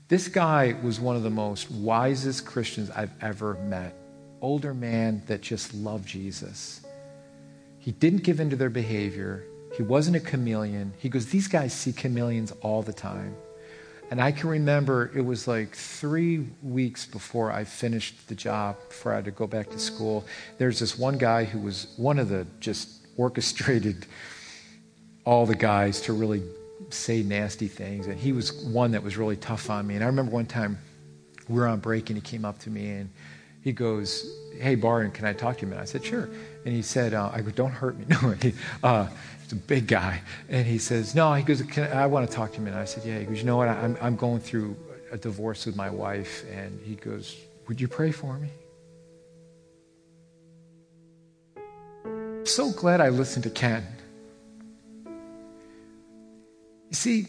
This 0.08 0.30
guy 0.30 0.76
was 0.82 1.00
one 1.00 1.18
of 1.18 1.22
the 1.22 1.30
most 1.30 1.70
wisest 1.70 2.46
Christians 2.46 2.90
I've 2.90 3.14
ever 3.22 3.56
met. 3.56 3.94
Older 4.42 4.74
man 4.74 5.22
that 5.28 5.42
just 5.42 5.74
loved 5.74 6.08
Jesus. 6.08 6.82
He 7.78 7.92
didn't 7.92 8.24
give 8.24 8.40
in 8.40 8.50
to 8.50 8.56
their 8.56 8.70
behavior. 8.70 9.44
He 9.76 9.84
wasn't 9.84 10.16
a 10.16 10.22
chameleon. 10.22 10.94
He 10.98 11.10
goes, 11.10 11.28
These 11.28 11.50
guys 11.50 11.74
see 11.74 11.92
chameleons 11.92 12.54
all 12.62 12.82
the 12.82 12.94
time. 12.94 13.36
And 14.12 14.20
I 14.20 14.32
can 14.32 14.50
remember 14.50 15.12
it 15.16 15.22
was 15.22 15.48
like 15.48 15.76
three 15.76 16.48
weeks 16.64 17.06
before 17.06 17.52
I 17.52 17.64
finished 17.64 18.28
the 18.28 18.36
job, 18.36 18.78
before 18.88 19.12
I 19.12 19.16
had 19.16 19.26
to 19.26 19.32
go 19.32 19.46
back 19.46 19.70
to 19.70 19.80
school. 19.80 20.26
There's 20.58 20.80
this 20.80 20.98
one 20.98 21.18
guy 21.18 21.44
who 21.44 21.60
was 21.60 21.94
one 21.96 22.18
of 22.18 22.30
the 22.30 22.48
just 22.60 23.08
orchestrated 23.18 24.08
all 25.26 25.46
the 25.46 25.56
guys 25.56 26.02
to 26.02 26.14
really 26.14 26.42
say 26.90 27.22
nasty 27.22 27.68
things. 27.68 28.08
And 28.08 28.18
he 28.18 28.32
was 28.32 28.64
one 28.64 28.92
that 28.92 29.04
was 29.04 29.16
really 29.16 29.36
tough 29.36 29.70
on 29.70 29.86
me. 29.86 29.96
And 29.96 30.04
I 30.04 30.08
remember 30.08 30.32
one 30.32 30.48
time 30.48 30.80
we 31.48 31.60
were 31.60 31.68
on 31.68 31.80
break 31.80 32.10
and 32.10 32.18
he 32.18 32.22
came 32.22 32.46
up 32.46 32.58
to 32.60 32.70
me 32.72 32.90
and 32.90 33.10
he 33.62 33.72
goes, 33.72 34.30
Hey, 34.60 34.76
Barton, 34.76 35.12
can 35.12 35.26
I 35.26 35.34
talk 35.34 35.58
to 35.58 35.62
you 35.62 35.68
a 35.68 35.70
minute? 35.72 35.82
I 35.82 35.86
said, 35.86 36.04
Sure. 36.04 36.30
And 36.66 36.74
he 36.74 36.82
said, 36.82 37.14
uh, 37.14 37.30
I 37.34 37.42
go, 37.42 37.52
Don't 37.52 37.72
hurt 37.72 37.98
me. 37.98 38.06
No, 38.10 38.32
he, 38.32 38.54
uh, 38.84 39.08
He's 39.44 39.54
a 39.54 39.56
big 39.56 39.88
guy. 39.88 40.22
And 40.48 40.68
he 40.68 40.78
says, 40.78 41.16
No, 41.16 41.34
he 41.34 41.44
goes, 41.44 41.64
I 41.78 42.06
want 42.06 42.30
to 42.30 42.36
talk 42.36 42.52
to 42.52 42.58
him. 42.58 42.68
And 42.68 42.76
I 42.76 42.86
said, 42.86 43.04
Yeah. 43.06 43.20
He 43.20 43.26
goes, 43.26 43.40
You 43.40 43.46
know 43.46 43.58
what? 43.58 43.68
I'm, 43.68 43.98
I'm 44.02 44.16
going 44.16 44.40
through 44.40 44.76
a 45.12 45.18
divorce 45.18 45.66
with 45.66 45.76
my 45.76 45.90
wife. 45.90 46.46
And 46.52 46.80
he 46.84 46.96
goes, 46.96 47.36
Would 47.68 47.82
you 47.82 47.88
pray 47.88 48.12
for 48.12 48.38
me? 48.38 48.50
So 52.46 52.72
glad 52.72 53.02
I 53.02 53.10
listened 53.10 53.44
to 53.44 53.50
Ken. 53.50 53.86
You 56.90 56.96
see, 56.96 57.28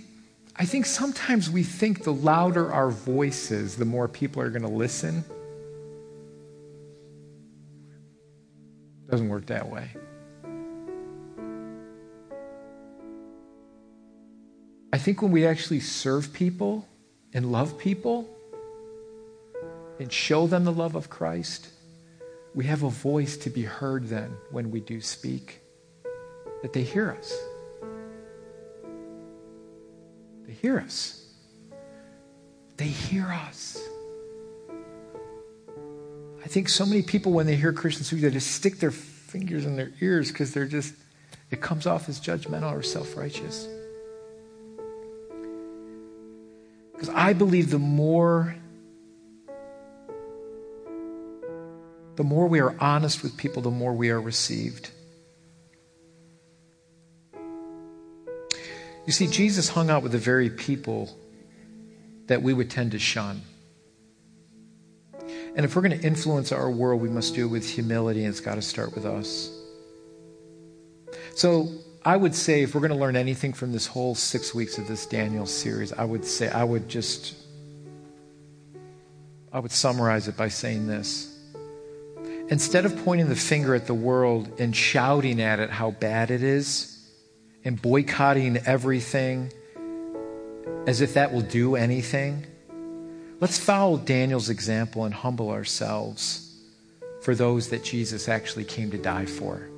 I 0.56 0.64
think 0.64 0.86
sometimes 0.86 1.50
we 1.50 1.62
think 1.62 2.04
the 2.04 2.12
louder 2.12 2.72
our 2.72 2.90
voices, 2.90 3.76
the 3.76 3.84
more 3.84 4.08
people 4.08 4.40
are 4.42 4.50
going 4.50 4.62
to 4.62 4.68
listen. 4.68 5.24
Doesn't 9.10 9.28
work 9.28 9.46
that 9.46 9.68
way. 9.68 9.90
I 14.92 14.98
think 14.98 15.22
when 15.22 15.32
we 15.32 15.46
actually 15.46 15.80
serve 15.80 16.32
people 16.32 16.86
and 17.32 17.50
love 17.50 17.78
people 17.78 18.28
and 19.98 20.12
show 20.12 20.46
them 20.46 20.64
the 20.64 20.72
love 20.72 20.94
of 20.94 21.10
Christ, 21.10 21.68
we 22.54 22.64
have 22.66 22.82
a 22.82 22.90
voice 22.90 23.36
to 23.38 23.50
be 23.50 23.62
heard 23.62 24.08
then 24.08 24.36
when 24.50 24.70
we 24.70 24.80
do 24.80 25.00
speak, 25.00 25.60
that 26.62 26.72
they 26.72 26.82
hear 26.82 27.10
us. 27.12 27.36
They 30.46 30.52
hear 30.52 30.78
us. 30.78 31.32
They 32.76 32.86
hear 32.86 33.26
us. 33.26 33.80
I 36.42 36.48
think 36.48 36.68
so 36.68 36.86
many 36.86 37.02
people, 37.02 37.32
when 37.32 37.46
they 37.46 37.56
hear 37.56 37.72
Christians 37.72 38.08
speak, 38.08 38.22
they 38.22 38.30
just 38.30 38.52
stick 38.52 38.78
their 38.78 38.90
fingers 38.90 39.66
in 39.66 39.76
their 39.76 39.92
ears 40.00 40.32
because 40.32 40.52
they're 40.52 40.66
just, 40.66 40.94
it 41.50 41.60
comes 41.60 41.86
off 41.86 42.08
as 42.08 42.20
judgmental 42.20 42.72
or 42.72 42.82
self 42.82 43.16
righteous. 43.16 43.68
Because 46.92 47.08
I 47.10 47.32
believe 47.32 47.70
the 47.70 47.78
more 47.78 48.56
the 52.20 52.24
more 52.24 52.46
we 52.48 52.60
are 52.60 52.76
honest 52.78 53.22
with 53.22 53.34
people, 53.38 53.62
the 53.62 53.70
more 53.70 53.94
we 53.94 54.10
are 54.10 54.20
received. 54.20 54.90
You 59.06 59.12
see, 59.12 59.26
Jesus 59.26 59.70
hung 59.70 59.88
out 59.88 60.02
with 60.02 60.12
the 60.12 60.18
very 60.18 60.50
people 60.50 61.16
that 62.26 62.42
we 62.42 62.52
would 62.52 62.70
tend 62.70 62.92
to 62.92 62.98
shun. 62.98 63.40
And 65.56 65.64
if 65.64 65.74
we're 65.74 65.82
going 65.82 65.98
to 65.98 66.06
influence 66.06 66.52
our 66.52 66.70
world, 66.70 67.00
we 67.00 67.08
must 67.08 67.34
do 67.34 67.46
it 67.46 67.48
with 67.48 67.68
humility, 67.68 68.24
and 68.24 68.30
it's 68.30 68.40
got 68.40 68.54
to 68.54 68.62
start 68.62 68.94
with 68.94 69.04
us. 69.04 69.50
So 71.34 71.68
I 72.04 72.16
would 72.16 72.34
say 72.34 72.62
if 72.62 72.74
we're 72.74 72.80
going 72.80 72.92
to 72.92 72.98
learn 72.98 73.16
anything 73.16 73.52
from 73.52 73.72
this 73.72 73.86
whole 73.86 74.14
six 74.14 74.54
weeks 74.54 74.78
of 74.78 74.86
this 74.86 75.06
Daniel 75.06 75.46
series, 75.46 75.92
I 75.92 76.04
would 76.04 76.24
say, 76.24 76.48
I 76.48 76.64
would 76.64 76.88
just, 76.88 77.34
I 79.52 79.58
would 79.58 79.72
summarize 79.72 80.28
it 80.28 80.36
by 80.36 80.48
saying 80.48 80.86
this. 80.86 81.36
Instead 82.48 82.84
of 82.84 83.04
pointing 83.04 83.28
the 83.28 83.36
finger 83.36 83.74
at 83.74 83.86
the 83.86 83.94
world 83.94 84.60
and 84.60 84.74
shouting 84.74 85.40
at 85.40 85.60
it 85.60 85.70
how 85.70 85.92
bad 85.92 86.30
it 86.30 86.42
is 86.42 87.10
and 87.64 87.80
boycotting 87.80 88.56
everything 88.66 89.52
as 90.86 91.00
if 91.00 91.14
that 91.14 91.32
will 91.32 91.42
do 91.42 91.76
anything, 91.76 92.46
let's 93.40 93.58
follow 93.58 93.96
Daniel's 93.96 94.48
example 94.48 95.04
and 95.04 95.14
humble 95.14 95.50
ourselves 95.50 96.46
for 97.22 97.34
those 97.34 97.68
that 97.70 97.84
Jesus 97.84 98.28
actually 98.28 98.64
came 98.64 98.90
to 98.90 98.98
die 98.98 99.26
for. 99.26 99.68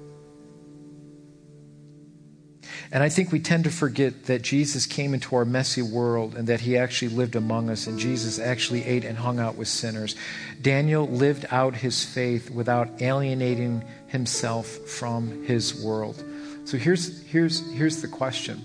And 2.92 3.02
I 3.02 3.08
think 3.08 3.32
we 3.32 3.40
tend 3.40 3.64
to 3.64 3.70
forget 3.70 4.26
that 4.26 4.42
Jesus 4.42 4.84
came 4.84 5.14
into 5.14 5.34
our 5.34 5.46
messy 5.46 5.80
world 5.80 6.34
and 6.34 6.46
that 6.48 6.60
he 6.60 6.76
actually 6.76 7.08
lived 7.08 7.36
among 7.36 7.70
us, 7.70 7.86
and 7.86 7.98
Jesus 7.98 8.38
actually 8.38 8.84
ate 8.84 9.04
and 9.04 9.16
hung 9.16 9.40
out 9.40 9.56
with 9.56 9.68
sinners. 9.68 10.14
Daniel 10.60 11.08
lived 11.08 11.46
out 11.50 11.74
his 11.74 12.04
faith 12.04 12.50
without 12.50 13.00
alienating 13.00 13.82
himself 14.08 14.66
from 14.66 15.42
his 15.44 15.82
world. 15.82 16.22
So 16.66 16.76
here's, 16.76 17.22
here's, 17.22 17.66
here's 17.72 18.02
the 18.02 18.08
question 18.08 18.62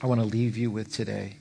I 0.00 0.06
want 0.06 0.20
to 0.20 0.26
leave 0.26 0.56
you 0.56 0.70
with 0.70 0.92
today. 0.92 1.36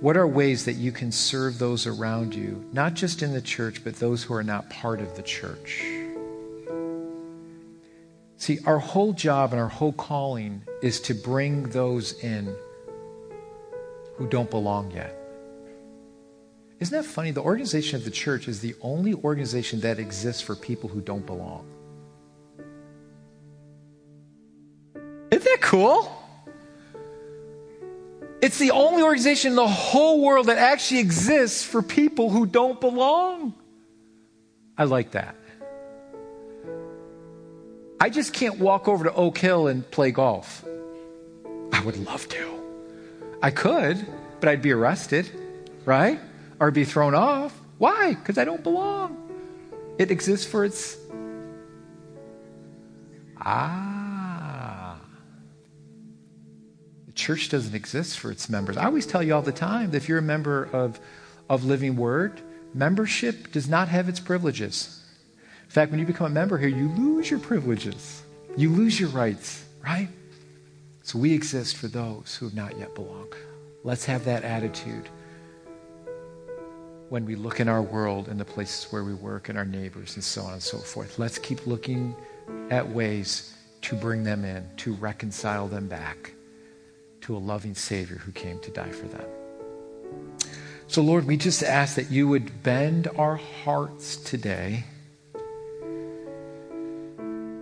What 0.00 0.16
are 0.16 0.26
ways 0.26 0.64
that 0.64 0.74
you 0.74 0.92
can 0.92 1.12
serve 1.12 1.58
those 1.58 1.86
around 1.86 2.34
you, 2.34 2.64
not 2.72 2.94
just 2.94 3.22
in 3.22 3.34
the 3.34 3.42
church, 3.42 3.84
but 3.84 3.96
those 3.96 4.22
who 4.22 4.32
are 4.32 4.42
not 4.42 4.70
part 4.70 5.00
of 5.00 5.14
the 5.14 5.22
church? 5.22 5.84
See, 8.38 8.60
our 8.64 8.78
whole 8.78 9.12
job 9.12 9.52
and 9.52 9.60
our 9.60 9.68
whole 9.68 9.92
calling 9.92 10.62
is 10.82 11.02
to 11.02 11.12
bring 11.12 11.64
those 11.64 12.12
in 12.24 12.56
who 14.16 14.26
don't 14.26 14.50
belong 14.50 14.90
yet. 14.90 15.14
Isn't 16.78 16.96
that 16.96 17.04
funny? 17.04 17.30
The 17.30 17.42
organization 17.42 17.96
of 17.96 18.06
the 18.06 18.10
church 18.10 18.48
is 18.48 18.60
the 18.60 18.74
only 18.80 19.12
organization 19.12 19.80
that 19.80 19.98
exists 19.98 20.40
for 20.40 20.56
people 20.56 20.88
who 20.88 21.02
don't 21.02 21.26
belong. 21.26 21.66
Isn't 25.30 25.44
that 25.44 25.58
cool? 25.60 26.10
It's 28.42 28.58
the 28.58 28.70
only 28.70 29.02
organization 29.02 29.50
in 29.50 29.56
the 29.56 29.68
whole 29.68 30.22
world 30.22 30.46
that 30.46 30.56
actually 30.56 31.00
exists 31.00 31.62
for 31.62 31.82
people 31.82 32.30
who 32.30 32.46
don't 32.46 32.80
belong. 32.80 33.54
I 34.78 34.84
like 34.84 35.10
that. 35.10 35.36
I 38.00 38.08
just 38.08 38.32
can't 38.32 38.58
walk 38.58 38.88
over 38.88 39.04
to 39.04 39.12
Oak 39.12 39.36
Hill 39.36 39.68
and 39.68 39.88
play 39.90 40.10
golf. 40.10 40.64
I 41.70 41.84
would 41.84 41.98
love 41.98 42.26
to. 42.30 42.60
I 43.42 43.50
could, 43.50 44.06
but 44.40 44.48
I'd 44.48 44.62
be 44.62 44.72
arrested, 44.72 45.30
right? 45.84 46.18
Or 46.58 46.70
be 46.70 46.84
thrown 46.84 47.14
off. 47.14 47.58
Why? 47.76 48.14
Because 48.14 48.38
I 48.38 48.44
don't 48.44 48.62
belong. 48.62 49.16
It 49.98 50.10
exists 50.10 50.46
for 50.46 50.64
its. 50.64 50.96
Ah. 53.36 53.99
The 57.10 57.16
church 57.16 57.48
doesn't 57.48 57.74
exist 57.74 58.20
for 58.20 58.30
its 58.30 58.48
members. 58.48 58.76
I 58.76 58.84
always 58.84 59.04
tell 59.04 59.20
you 59.20 59.34
all 59.34 59.42
the 59.42 59.50
time 59.50 59.90
that 59.90 59.96
if 59.96 60.08
you're 60.08 60.18
a 60.18 60.22
member 60.22 60.68
of, 60.72 61.00
of 61.48 61.64
Living 61.64 61.96
Word, 61.96 62.40
membership 62.72 63.50
does 63.50 63.68
not 63.68 63.88
have 63.88 64.08
its 64.08 64.20
privileges. 64.20 65.02
In 65.64 65.70
fact, 65.70 65.90
when 65.90 65.98
you 65.98 66.06
become 66.06 66.28
a 66.28 66.30
member 66.30 66.56
here, 66.56 66.68
you 66.68 66.88
lose 66.90 67.28
your 67.28 67.40
privileges, 67.40 68.22
you 68.56 68.70
lose 68.70 69.00
your 69.00 69.08
rights, 69.08 69.64
right? 69.84 70.08
So 71.02 71.18
we 71.18 71.34
exist 71.34 71.78
for 71.78 71.88
those 71.88 72.36
who 72.36 72.46
have 72.46 72.54
not 72.54 72.78
yet 72.78 72.94
belonged. 72.94 73.34
Let's 73.82 74.04
have 74.04 74.24
that 74.26 74.44
attitude 74.44 75.08
when 77.08 77.24
we 77.26 77.34
look 77.34 77.58
in 77.58 77.68
our 77.68 77.82
world 77.82 78.28
and 78.28 78.38
the 78.38 78.44
places 78.44 78.92
where 78.92 79.02
we 79.02 79.14
work 79.14 79.48
and 79.48 79.58
our 79.58 79.64
neighbors 79.64 80.14
and 80.14 80.22
so 80.22 80.42
on 80.42 80.52
and 80.52 80.62
so 80.62 80.78
forth. 80.78 81.18
Let's 81.18 81.40
keep 81.40 81.66
looking 81.66 82.14
at 82.70 82.88
ways 82.88 83.56
to 83.80 83.96
bring 83.96 84.22
them 84.22 84.44
in, 84.44 84.64
to 84.76 84.92
reconcile 84.94 85.66
them 85.66 85.88
back 85.88 86.34
to 87.30 87.36
a 87.36 87.38
loving 87.38 87.76
Savior 87.76 88.16
who 88.16 88.32
came 88.32 88.58
to 88.58 88.72
die 88.72 88.90
for 88.90 89.06
them. 89.06 89.24
So, 90.88 91.00
Lord, 91.00 91.28
we 91.28 91.36
just 91.36 91.62
ask 91.62 91.94
that 91.94 92.10
you 92.10 92.26
would 92.26 92.64
bend 92.64 93.06
our 93.16 93.36
hearts 93.36 94.16
today 94.16 94.82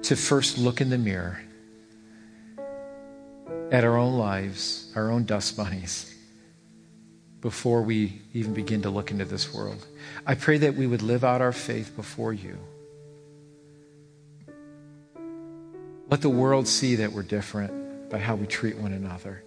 to 0.04 0.16
first 0.16 0.56
look 0.56 0.80
in 0.80 0.88
the 0.88 0.96
mirror 0.96 1.38
at 3.70 3.84
our 3.84 3.98
own 3.98 4.16
lives, 4.16 4.90
our 4.96 5.10
own 5.10 5.24
dust 5.24 5.54
bunnies, 5.54 6.16
before 7.42 7.82
we 7.82 8.22
even 8.32 8.54
begin 8.54 8.80
to 8.80 8.88
look 8.88 9.10
into 9.10 9.26
this 9.26 9.52
world. 9.52 9.86
I 10.26 10.34
pray 10.34 10.56
that 10.56 10.76
we 10.76 10.86
would 10.86 11.02
live 11.02 11.24
out 11.24 11.42
our 11.42 11.52
faith 11.52 11.94
before 11.94 12.32
you. 12.32 12.56
Let 16.08 16.22
the 16.22 16.30
world 16.30 16.66
see 16.66 16.94
that 16.94 17.12
we're 17.12 17.22
different 17.22 18.08
by 18.08 18.16
how 18.16 18.34
we 18.34 18.46
treat 18.46 18.78
one 18.78 18.94
another. 18.94 19.42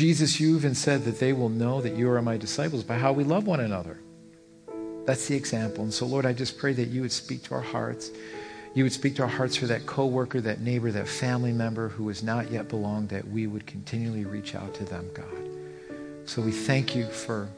Jesus, 0.00 0.40
you 0.40 0.56
even 0.56 0.74
said 0.74 1.04
that 1.04 1.20
they 1.20 1.34
will 1.34 1.50
know 1.50 1.82
that 1.82 1.94
you 1.94 2.10
are 2.10 2.22
my 2.22 2.38
disciples 2.38 2.82
by 2.82 2.96
how 2.96 3.12
we 3.12 3.22
love 3.22 3.46
one 3.46 3.60
another. 3.60 4.00
That's 5.04 5.28
the 5.28 5.36
example. 5.36 5.84
And 5.84 5.92
so, 5.92 6.06
Lord, 6.06 6.24
I 6.24 6.32
just 6.32 6.56
pray 6.56 6.72
that 6.72 6.88
you 6.88 7.02
would 7.02 7.12
speak 7.12 7.42
to 7.42 7.54
our 7.54 7.60
hearts. 7.60 8.10
You 8.72 8.84
would 8.84 8.94
speak 8.94 9.16
to 9.16 9.22
our 9.24 9.28
hearts 9.28 9.56
for 9.56 9.66
that 9.66 9.84
coworker, 9.84 10.40
that 10.40 10.62
neighbor, 10.62 10.90
that 10.90 11.06
family 11.06 11.52
member 11.52 11.90
who 11.90 12.08
has 12.08 12.22
not 12.22 12.50
yet 12.50 12.66
belonged, 12.66 13.10
that 13.10 13.28
we 13.28 13.46
would 13.46 13.66
continually 13.66 14.24
reach 14.24 14.54
out 14.54 14.72
to 14.76 14.86
them, 14.86 15.06
God. 15.12 15.26
So 16.24 16.40
we 16.40 16.52
thank 16.52 16.96
you 16.96 17.04
for 17.04 17.50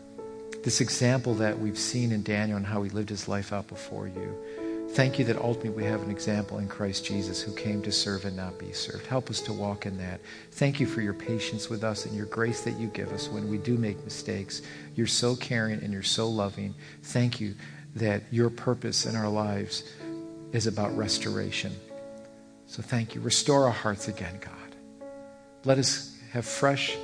this 0.64 0.80
example 0.80 1.34
that 1.34 1.56
we've 1.56 1.78
seen 1.78 2.10
in 2.10 2.24
Daniel 2.24 2.56
and 2.56 2.66
how 2.66 2.82
he 2.82 2.90
lived 2.90 3.10
his 3.10 3.28
life 3.28 3.52
out 3.52 3.68
before 3.68 4.08
you. 4.08 4.36
Thank 4.92 5.18
you 5.18 5.24
that 5.24 5.38
ultimately 5.38 5.70
we 5.70 5.84
have 5.84 6.02
an 6.02 6.10
example 6.10 6.58
in 6.58 6.68
Christ 6.68 7.06
Jesus 7.06 7.40
who 7.40 7.54
came 7.54 7.80
to 7.80 7.90
serve 7.90 8.26
and 8.26 8.36
not 8.36 8.58
be 8.58 8.72
served. 8.72 9.06
Help 9.06 9.30
us 9.30 9.40
to 9.40 9.52
walk 9.54 9.86
in 9.86 9.96
that. 9.96 10.20
Thank 10.50 10.80
you 10.80 10.86
for 10.86 11.00
your 11.00 11.14
patience 11.14 11.70
with 11.70 11.82
us 11.82 12.04
and 12.04 12.14
your 12.14 12.26
grace 12.26 12.60
that 12.64 12.78
you 12.78 12.88
give 12.88 13.10
us 13.10 13.26
when 13.30 13.48
we 13.48 13.56
do 13.56 13.78
make 13.78 14.04
mistakes. 14.04 14.60
You're 14.94 15.06
so 15.06 15.34
caring 15.34 15.82
and 15.82 15.94
you're 15.94 16.02
so 16.02 16.28
loving. 16.28 16.74
Thank 17.04 17.40
you 17.40 17.54
that 17.94 18.22
your 18.30 18.50
purpose 18.50 19.06
in 19.06 19.16
our 19.16 19.30
lives 19.30 19.82
is 20.52 20.66
about 20.66 20.94
restoration. 20.94 21.72
So 22.66 22.82
thank 22.82 23.14
you. 23.14 23.22
Restore 23.22 23.64
our 23.64 23.72
hearts 23.72 24.08
again, 24.08 24.38
God. 24.42 25.06
Let 25.64 25.78
us 25.78 26.14
have 26.32 26.44
fresh 26.44 26.98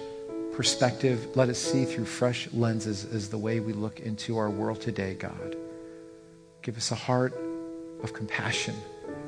perspective. 0.52 1.26
Let 1.36 1.48
us 1.48 1.58
see 1.58 1.86
through 1.86 2.04
fresh 2.04 2.52
lenses 2.52 3.06
as 3.06 3.30
the 3.30 3.38
way 3.38 3.60
we 3.60 3.72
look 3.72 4.00
into 4.00 4.36
our 4.36 4.50
world 4.50 4.82
today, 4.82 5.14
God. 5.14 5.56
Give 6.60 6.76
us 6.76 6.92
a 6.92 6.94
heart 6.94 7.32
of 8.02 8.12
compassion 8.12 8.74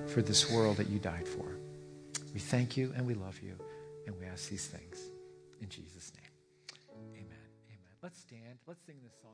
for 0.06 0.22
this 0.22 0.50
world 0.50 0.76
that 0.76 0.88
you 0.88 0.98
died 0.98 1.26
for. 1.26 1.56
We 2.32 2.40
thank 2.40 2.76
you 2.76 2.92
and 2.96 3.06
we 3.06 3.14
love 3.14 3.40
you, 3.42 3.56
and 4.06 4.18
we 4.18 4.26
ask 4.26 4.48
these 4.48 4.66
things 4.66 5.10
in 5.60 5.68
Jesus' 5.68 6.12
name. 6.14 6.78
Amen. 7.14 7.26
Amen. 7.68 7.94
Let's 8.02 8.20
stand. 8.20 8.58
Let's 8.66 8.84
sing 8.86 8.96
this 9.02 9.12
song. 9.20 9.30